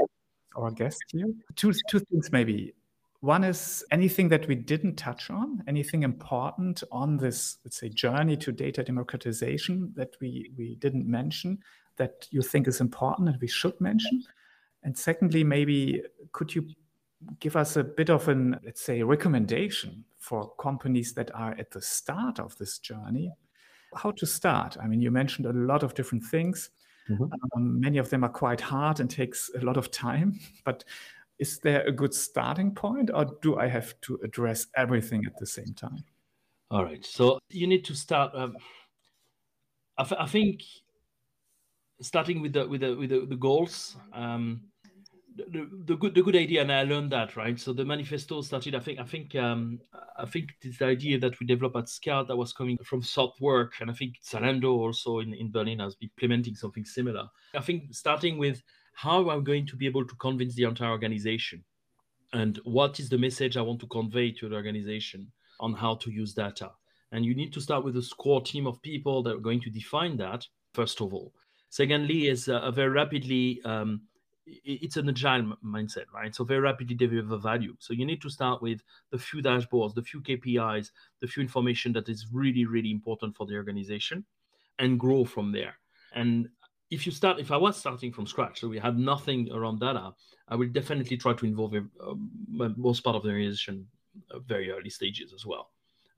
our 0.55 0.71
guest 0.71 1.03
here. 1.11 1.31
Two, 1.55 1.73
two 1.89 1.99
things 1.99 2.31
maybe. 2.31 2.73
One 3.21 3.43
is 3.43 3.83
anything 3.91 4.29
that 4.29 4.47
we 4.47 4.55
didn't 4.55 4.95
touch 4.95 5.29
on, 5.29 5.61
anything 5.67 6.03
important 6.03 6.83
on 6.91 7.17
this, 7.17 7.57
let's 7.65 7.77
say, 7.77 7.89
journey 7.89 8.37
to 8.37 8.51
data 8.51 8.81
democratization 8.81 9.91
that 9.95 10.15
we, 10.21 10.51
we 10.57 10.75
didn't 10.75 11.05
mention 11.05 11.59
that 11.97 12.27
you 12.31 12.41
think 12.41 12.67
is 12.67 12.79
important 12.79 13.27
and 13.27 13.41
we 13.41 13.47
should 13.47 13.79
mention? 13.81 14.23
And 14.83 14.97
secondly, 14.97 15.43
maybe 15.43 16.01
could 16.31 16.55
you 16.55 16.69
give 17.41 17.57
us 17.57 17.75
a 17.75 17.83
bit 17.83 18.09
of 18.09 18.29
an, 18.29 18.57
let's 18.63 18.81
say, 18.81 19.03
recommendation 19.03 20.05
for 20.17 20.53
companies 20.55 21.13
that 21.15 21.29
are 21.35 21.51
at 21.59 21.71
the 21.71 21.81
start 21.81 22.39
of 22.39 22.57
this 22.57 22.79
journey? 22.79 23.33
How 23.95 24.11
to 24.11 24.25
start? 24.25 24.77
I 24.81 24.87
mean, 24.87 25.01
you 25.01 25.11
mentioned 25.11 25.45
a 25.45 25.53
lot 25.53 25.83
of 25.83 25.93
different 25.93 26.23
things. 26.23 26.69
Mm-hmm. 27.09 27.23
Um, 27.55 27.79
many 27.79 27.97
of 27.97 28.09
them 28.09 28.23
are 28.23 28.29
quite 28.29 28.61
hard 28.61 28.99
and 28.99 29.09
takes 29.09 29.49
a 29.59 29.63
lot 29.63 29.77
of 29.77 29.91
time. 29.91 30.39
But 30.65 30.83
is 31.39 31.59
there 31.59 31.83
a 31.87 31.91
good 31.91 32.13
starting 32.13 32.75
point 32.75 33.09
or 33.13 33.37
do 33.41 33.57
I 33.57 33.67
have 33.67 33.99
to 34.01 34.19
address 34.23 34.67
everything 34.75 35.23
at 35.25 35.37
the 35.39 35.45
same 35.45 35.73
time? 35.73 36.03
All 36.69 36.83
right. 36.83 37.03
So 37.03 37.39
you 37.49 37.65
need 37.65 37.85
to 37.85 37.95
start. 37.95 38.35
Um, 38.35 38.57
I, 39.97 40.27
think 40.27 40.61
starting 42.01 42.41
with 42.41 42.53
the 42.53 42.67
with 42.67 42.81
the 42.81 42.95
with 42.95 43.09
the, 43.09 43.25
the 43.25 43.35
goals. 43.35 43.97
Um, 44.13 44.68
the, 45.47 45.95
good 45.95 46.15
the 46.15 46.21
good 46.21 46.35
idea, 46.35 46.61
and 46.61 46.71
I 46.71 46.83
learned 46.83 47.11
that 47.11 47.35
right. 47.35 47.59
So 47.59 47.73
the 47.73 47.85
manifesto 47.85 48.41
started. 48.41 48.75
I 48.75 48.79
think 48.79 48.99
I 48.99 49.03
think 49.03 49.35
um, 49.35 49.79
I 50.17 50.25
think 50.25 50.55
this 50.61 50.81
idea 50.81 51.19
that 51.19 51.39
we 51.39 51.45
developed 51.45 51.77
at 51.77 51.89
Scout 51.89 52.27
that 52.27 52.35
was 52.35 52.53
coming 52.53 52.77
from 52.83 53.01
soft 53.01 53.41
Work, 53.41 53.73
and 53.81 53.89
I 53.89 53.93
think 53.93 54.15
Zalando 54.25 54.71
also 54.71 55.19
in, 55.19 55.33
in 55.33 55.51
Berlin 55.51 55.79
has 55.79 55.95
been 55.95 56.09
implementing 56.17 56.55
something 56.55 56.85
similar. 56.85 57.27
I 57.55 57.61
think 57.61 57.93
starting 57.93 58.37
with 58.37 58.61
how 58.93 59.29
I'm 59.29 59.43
going 59.43 59.65
to 59.67 59.75
be 59.75 59.87
able 59.87 60.05
to 60.05 60.15
convince 60.15 60.55
the 60.55 60.63
entire 60.63 60.91
organization, 60.91 61.63
and 62.33 62.59
what 62.63 62.99
is 62.99 63.09
the 63.09 63.17
message 63.17 63.57
I 63.57 63.61
want 63.61 63.79
to 63.81 63.87
convey 63.87 64.31
to 64.33 64.49
the 64.49 64.55
organization 64.55 65.31
on 65.59 65.73
how 65.73 65.95
to 65.95 66.11
use 66.11 66.33
data. 66.33 66.71
And 67.11 67.25
you 67.25 67.35
need 67.35 67.51
to 67.53 67.61
start 67.61 67.83
with 67.83 67.97
a 67.97 68.07
core 68.17 68.41
team 68.41 68.67
of 68.67 68.81
people 68.81 69.23
that 69.23 69.35
are 69.35 69.39
going 69.39 69.61
to 69.61 69.69
define 69.69 70.15
that 70.17 70.45
first 70.73 71.01
of 71.01 71.13
all. 71.13 71.33
Secondly, 71.69 72.27
is 72.27 72.47
a 72.47 72.71
very 72.73 72.89
rapidly 72.89 73.61
um, 73.63 74.01
it's 74.63 74.97
an 74.97 75.09
agile 75.09 75.53
mindset, 75.63 76.05
right? 76.13 76.33
So 76.33 76.43
very 76.43 76.59
rapidly 76.59 76.95
deliver 76.95 77.37
value. 77.37 77.75
So 77.79 77.93
you 77.93 78.05
need 78.05 78.21
to 78.21 78.29
start 78.29 78.61
with 78.61 78.81
the 79.11 79.17
few 79.17 79.41
dashboards, 79.41 79.95
the 79.95 80.03
few 80.03 80.21
KPIs, 80.21 80.91
the 81.19 81.27
few 81.27 81.41
information 81.43 81.93
that 81.93 82.09
is 82.09 82.27
really, 82.31 82.65
really 82.65 82.91
important 82.91 83.35
for 83.35 83.45
the 83.45 83.55
organization 83.55 84.25
and 84.79 84.99
grow 84.99 85.25
from 85.25 85.51
there. 85.51 85.75
And 86.13 86.49
if 86.89 87.05
you 87.05 87.11
start, 87.11 87.39
if 87.39 87.51
I 87.51 87.57
was 87.57 87.77
starting 87.77 88.11
from 88.11 88.25
scratch, 88.25 88.59
so 88.59 88.67
we 88.67 88.79
had 88.79 88.97
nothing 88.97 89.51
around 89.51 89.79
data, 89.79 90.13
I 90.47 90.55
will 90.55 90.69
definitely 90.69 91.17
try 91.17 91.33
to 91.33 91.45
involve 91.45 91.75
uh, 91.75 92.69
most 92.75 93.01
part 93.01 93.15
of 93.15 93.23
the 93.23 93.29
organization 93.29 93.87
uh, 94.31 94.39
very 94.39 94.71
early 94.71 94.89
stages 94.89 95.33
as 95.33 95.45
well. 95.45 95.69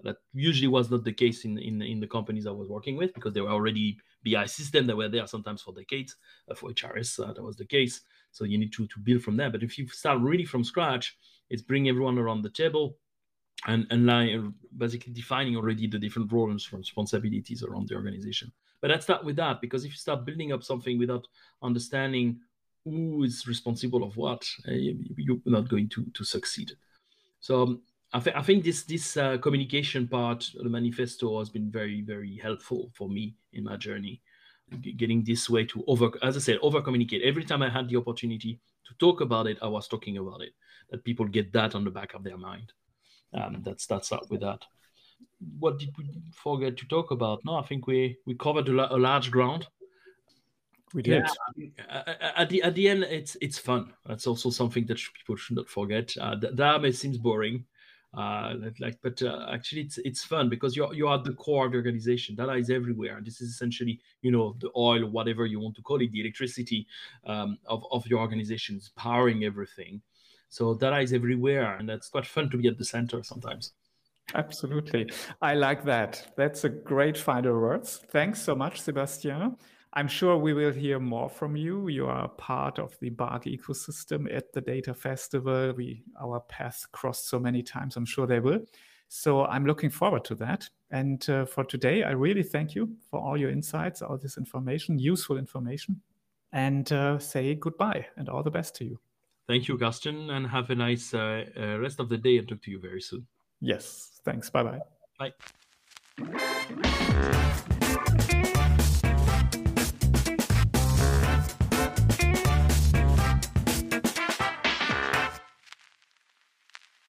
That 0.04 0.18
usually 0.34 0.68
was 0.68 0.90
not 0.90 1.04
the 1.04 1.14
case 1.14 1.46
in, 1.46 1.60
in, 1.60 1.82
in 1.82 2.00
the 2.00 2.08
companies 2.08 2.48
I 2.48 2.52
was 2.52 2.70
working 2.70 2.96
with 2.98 3.14
because 3.14 3.34
they 3.34 3.42
were 3.42 3.52
already 3.52 4.00
BI 4.26 4.46
systems 4.46 4.88
that 4.88 4.98
were 4.98 5.10
there 5.10 5.28
sometimes 5.28 5.62
for 5.62 5.74
decades. 5.74 6.16
Uh, 6.50 6.56
for 6.56 6.72
HRS, 6.72 7.20
uh, 7.20 7.34
that 7.34 7.44
was 7.44 7.58
the 7.58 7.66
case. 7.66 8.02
So 8.32 8.46
you 8.46 8.58
need 8.58 8.74
to, 8.74 8.88
to 8.88 9.00
build 9.00 9.24
from 9.24 9.38
there. 9.38 9.50
But 9.50 9.64
if 9.64 9.78
you 9.78 9.88
start 9.88 10.20
really 10.20 10.46
from 10.46 10.64
scratch, 10.64 11.18
it's 11.50 11.62
bring 11.62 11.90
everyone 11.90 12.18
around 12.18 12.44
the 12.44 12.50
table 12.50 12.98
and, 13.68 13.86
and 13.92 14.06
like 14.06 14.32
basically 14.78 15.14
defining 15.14 15.56
already 15.56 15.88
the 15.88 16.00
different 16.00 16.32
roles 16.32 16.70
and 16.72 16.80
responsibilities 16.80 17.64
around 17.64 17.90
the 17.90 17.96
organization. 17.96 18.52
But 18.80 18.90
let's 18.90 19.06
start 19.06 19.24
with 19.24 19.36
that 19.36 19.62
because 19.62 19.86
if 19.86 19.92
you 19.92 19.98
start 19.98 20.26
building 20.26 20.52
up 20.52 20.64
something 20.64 20.98
without 20.98 21.28
understanding 21.62 22.40
who 22.84 23.24
is 23.24 23.46
responsible 23.48 24.04
of 24.04 24.18
what, 24.18 24.44
uh, 24.68 24.72
you're 24.72 25.38
not 25.46 25.70
going 25.70 25.88
to, 25.90 26.06
to 26.14 26.24
succeed. 26.24 26.72
So 27.40 27.62
um, 27.62 27.82
I, 28.14 28.20
th- 28.20 28.36
I, 28.36 28.42
think 28.42 28.64
this 28.64 28.84
this 28.84 29.18
uh, 29.18 29.38
communication 29.38 30.08
part, 30.08 30.50
the 30.56 30.68
manifesto, 30.68 31.38
has 31.38 31.50
been 31.50 31.70
very 31.70 32.02
very 32.02 32.38
helpful 32.38 32.90
for 32.94 33.08
me 33.08 33.36
in 33.54 33.64
my 33.64 33.78
journey 33.78 34.22
getting 34.80 35.24
this 35.24 35.50
way 35.50 35.66
to 35.66 35.84
over 35.86 36.10
as 36.22 36.38
i 36.38 36.40
said 36.40 36.58
over 36.62 36.82
communicate 36.82 37.22
every 37.24 37.44
time 37.44 37.62
i 37.62 37.70
had 37.70 37.90
the 37.90 37.98
opportunity 37.98 38.60
to 38.86 38.94
talk 39.00 39.20
about 39.20 39.46
it 39.46 39.58
i 39.62 39.68
was 39.68 39.88
talking 39.88 40.18
about 40.18 40.42
it 40.42 40.54
that 40.92 41.04
people 41.04 41.26
get 41.26 41.52
that 41.54 41.74
on 41.74 41.84
the 41.84 41.90
back 41.90 42.14
of 42.14 42.24
their 42.24 42.38
mind. 42.38 42.74
Um, 43.34 43.62
that 43.64 43.80
starts 43.80 44.12
out 44.12 44.30
with 44.30 44.42
that. 44.42 44.62
What 45.58 45.80
did 45.80 45.96
we 45.98 46.10
forget 46.34 46.76
to 46.78 46.86
talk 46.88 47.12
about? 47.12 47.40
No 47.46 47.56
i 47.56 47.64
think 47.64 47.88
we 47.88 48.18
we 48.26 48.36
covered 48.36 48.68
a, 48.68 48.96
a 48.96 48.98
large 48.98 49.32
ground. 49.32 49.68
We 50.94 51.02
did. 51.02 51.24
Yeah, 51.24 52.04
at 52.36 52.50
the 52.50 52.62
at 52.64 52.76
the 52.76 52.90
end 52.90 53.04
it's 53.04 53.38
it's 53.40 53.58
fun. 53.58 53.94
That's 54.06 54.28
also 54.28 54.50
something 54.50 54.86
that 54.88 55.00
people 55.16 55.38
should 55.38 55.56
not 55.56 55.70
forget. 55.70 56.14
Uh, 56.20 56.36
that, 56.36 56.84
it 56.84 56.96
seems 56.98 57.18
boring 57.18 57.64
uh, 58.14 58.55
like 58.80 58.97
but 59.01 59.22
uh, 59.22 59.47
actually 59.51 59.82
it's 59.82 59.97
it's 59.99 60.24
fun 60.24 60.49
because 60.49 60.76
you're 60.76 60.93
you're 60.93 61.14
at 61.14 61.24
the 61.24 61.34
core 61.34 61.66
of 61.66 61.72
the 61.72 61.78
organization. 61.78 62.36
Data 62.36 62.53
is 62.53 62.70
everywhere 62.70 63.18
and 63.18 63.26
this 63.26 63.39
is 63.39 63.49
essentially 63.49 63.99
you 64.22 64.32
know 64.32 64.55
the 64.59 64.70
oil 64.76 65.05
whatever 65.05 65.45
you 65.45 65.59
want 65.59 65.76
to 65.76 65.82
call 65.82 66.01
it 66.01 66.12
the 66.12 66.22
electricity 66.22 66.88
um, 67.26 67.57
of, 67.66 67.86
of 67.91 68.05
your 68.07 68.20
organization 68.20 68.76
is 68.76 68.89
powering 68.95 69.43
everything. 69.45 70.01
So 70.49 70.76
data 70.76 70.99
is 70.99 71.14
everywhere 71.14 71.78
and 71.78 71.88
that's 71.88 72.09
quite 72.09 72.26
fun 72.26 72.49
to 72.49 72.57
be 72.57 72.68
at 72.68 72.78
the 72.78 72.86
center 72.86 73.24
sometimes. 73.24 73.72
Absolutely. 74.36 75.09
I 75.41 75.55
like 75.55 75.84
that. 75.86 76.34
That's 76.38 76.64
a 76.64 76.70
great 76.70 77.18
final 77.18 77.59
words. 77.59 78.01
Thanks 78.09 78.41
so 78.41 78.55
much 78.55 78.82
Sebastién 78.82 79.55
I'm 79.94 80.08
sure 80.08 80.38
we 80.38 80.54
will 80.54 80.72
hear 80.72 81.00
more 81.00 81.30
from 81.30 81.58
you. 81.58 81.89
You 81.89 82.08
are 82.08 82.30
part 82.30 82.80
of 82.80 82.98
the 83.00 83.10
BARC 83.10 83.44
ecosystem 83.44 84.34
at 84.34 84.54
the 84.54 84.62
Data 84.62 84.94
Festival. 84.94 85.74
We 85.74 86.04
our 86.22 86.39
paths 86.39 86.86
crossed 86.86 87.28
so 87.28 87.39
many 87.39 87.62
times. 87.62 87.98
I'm 87.98 88.06
sure 88.06 88.26
they 88.26 88.39
will. 88.39 88.62
So 89.10 89.44
I'm 89.46 89.66
looking 89.66 89.89
forward 89.89 90.24
to 90.26 90.36
that. 90.36 90.70
And 90.92 91.30
uh, 91.30 91.44
for 91.46 91.66
today, 91.66 92.04
I 92.04 92.12
really 92.12 92.44
thank 92.44 92.74
you 92.74 92.96
for 93.10 93.20
all 93.20 93.36
your 93.36 93.50
insights, 93.50 94.02
all 94.02 94.18
this 94.18 94.38
information, 94.38 94.98
useful 94.98 95.38
information, 95.38 96.02
and 96.54 96.89
uh, 96.94 97.20
say 97.20 97.54
goodbye 97.56 98.06
and 98.16 98.30
all 98.30 98.44
the 98.44 98.52
best 98.52 98.74
to 98.76 98.86
you. 98.86 98.98
Thank 99.48 99.68
you, 99.68 99.78
Carsten, 99.78 100.30
and 100.30 100.48
have 100.48 100.70
a 100.70 100.76
nice 100.76 101.14
uh, 101.14 101.44
uh 101.58 101.78
rest 101.80 102.00
of 102.00 102.08
the 102.08 102.18
day 102.18 102.38
and 102.38 102.48
talk 102.48 102.62
to 102.62 102.72
you 102.72 102.80
very 102.80 103.02
soon. 103.02 103.28
Yes, 103.60 104.22
thanks. 104.24 104.50
Bye-bye. 104.50 104.80
Bye. 105.20 105.34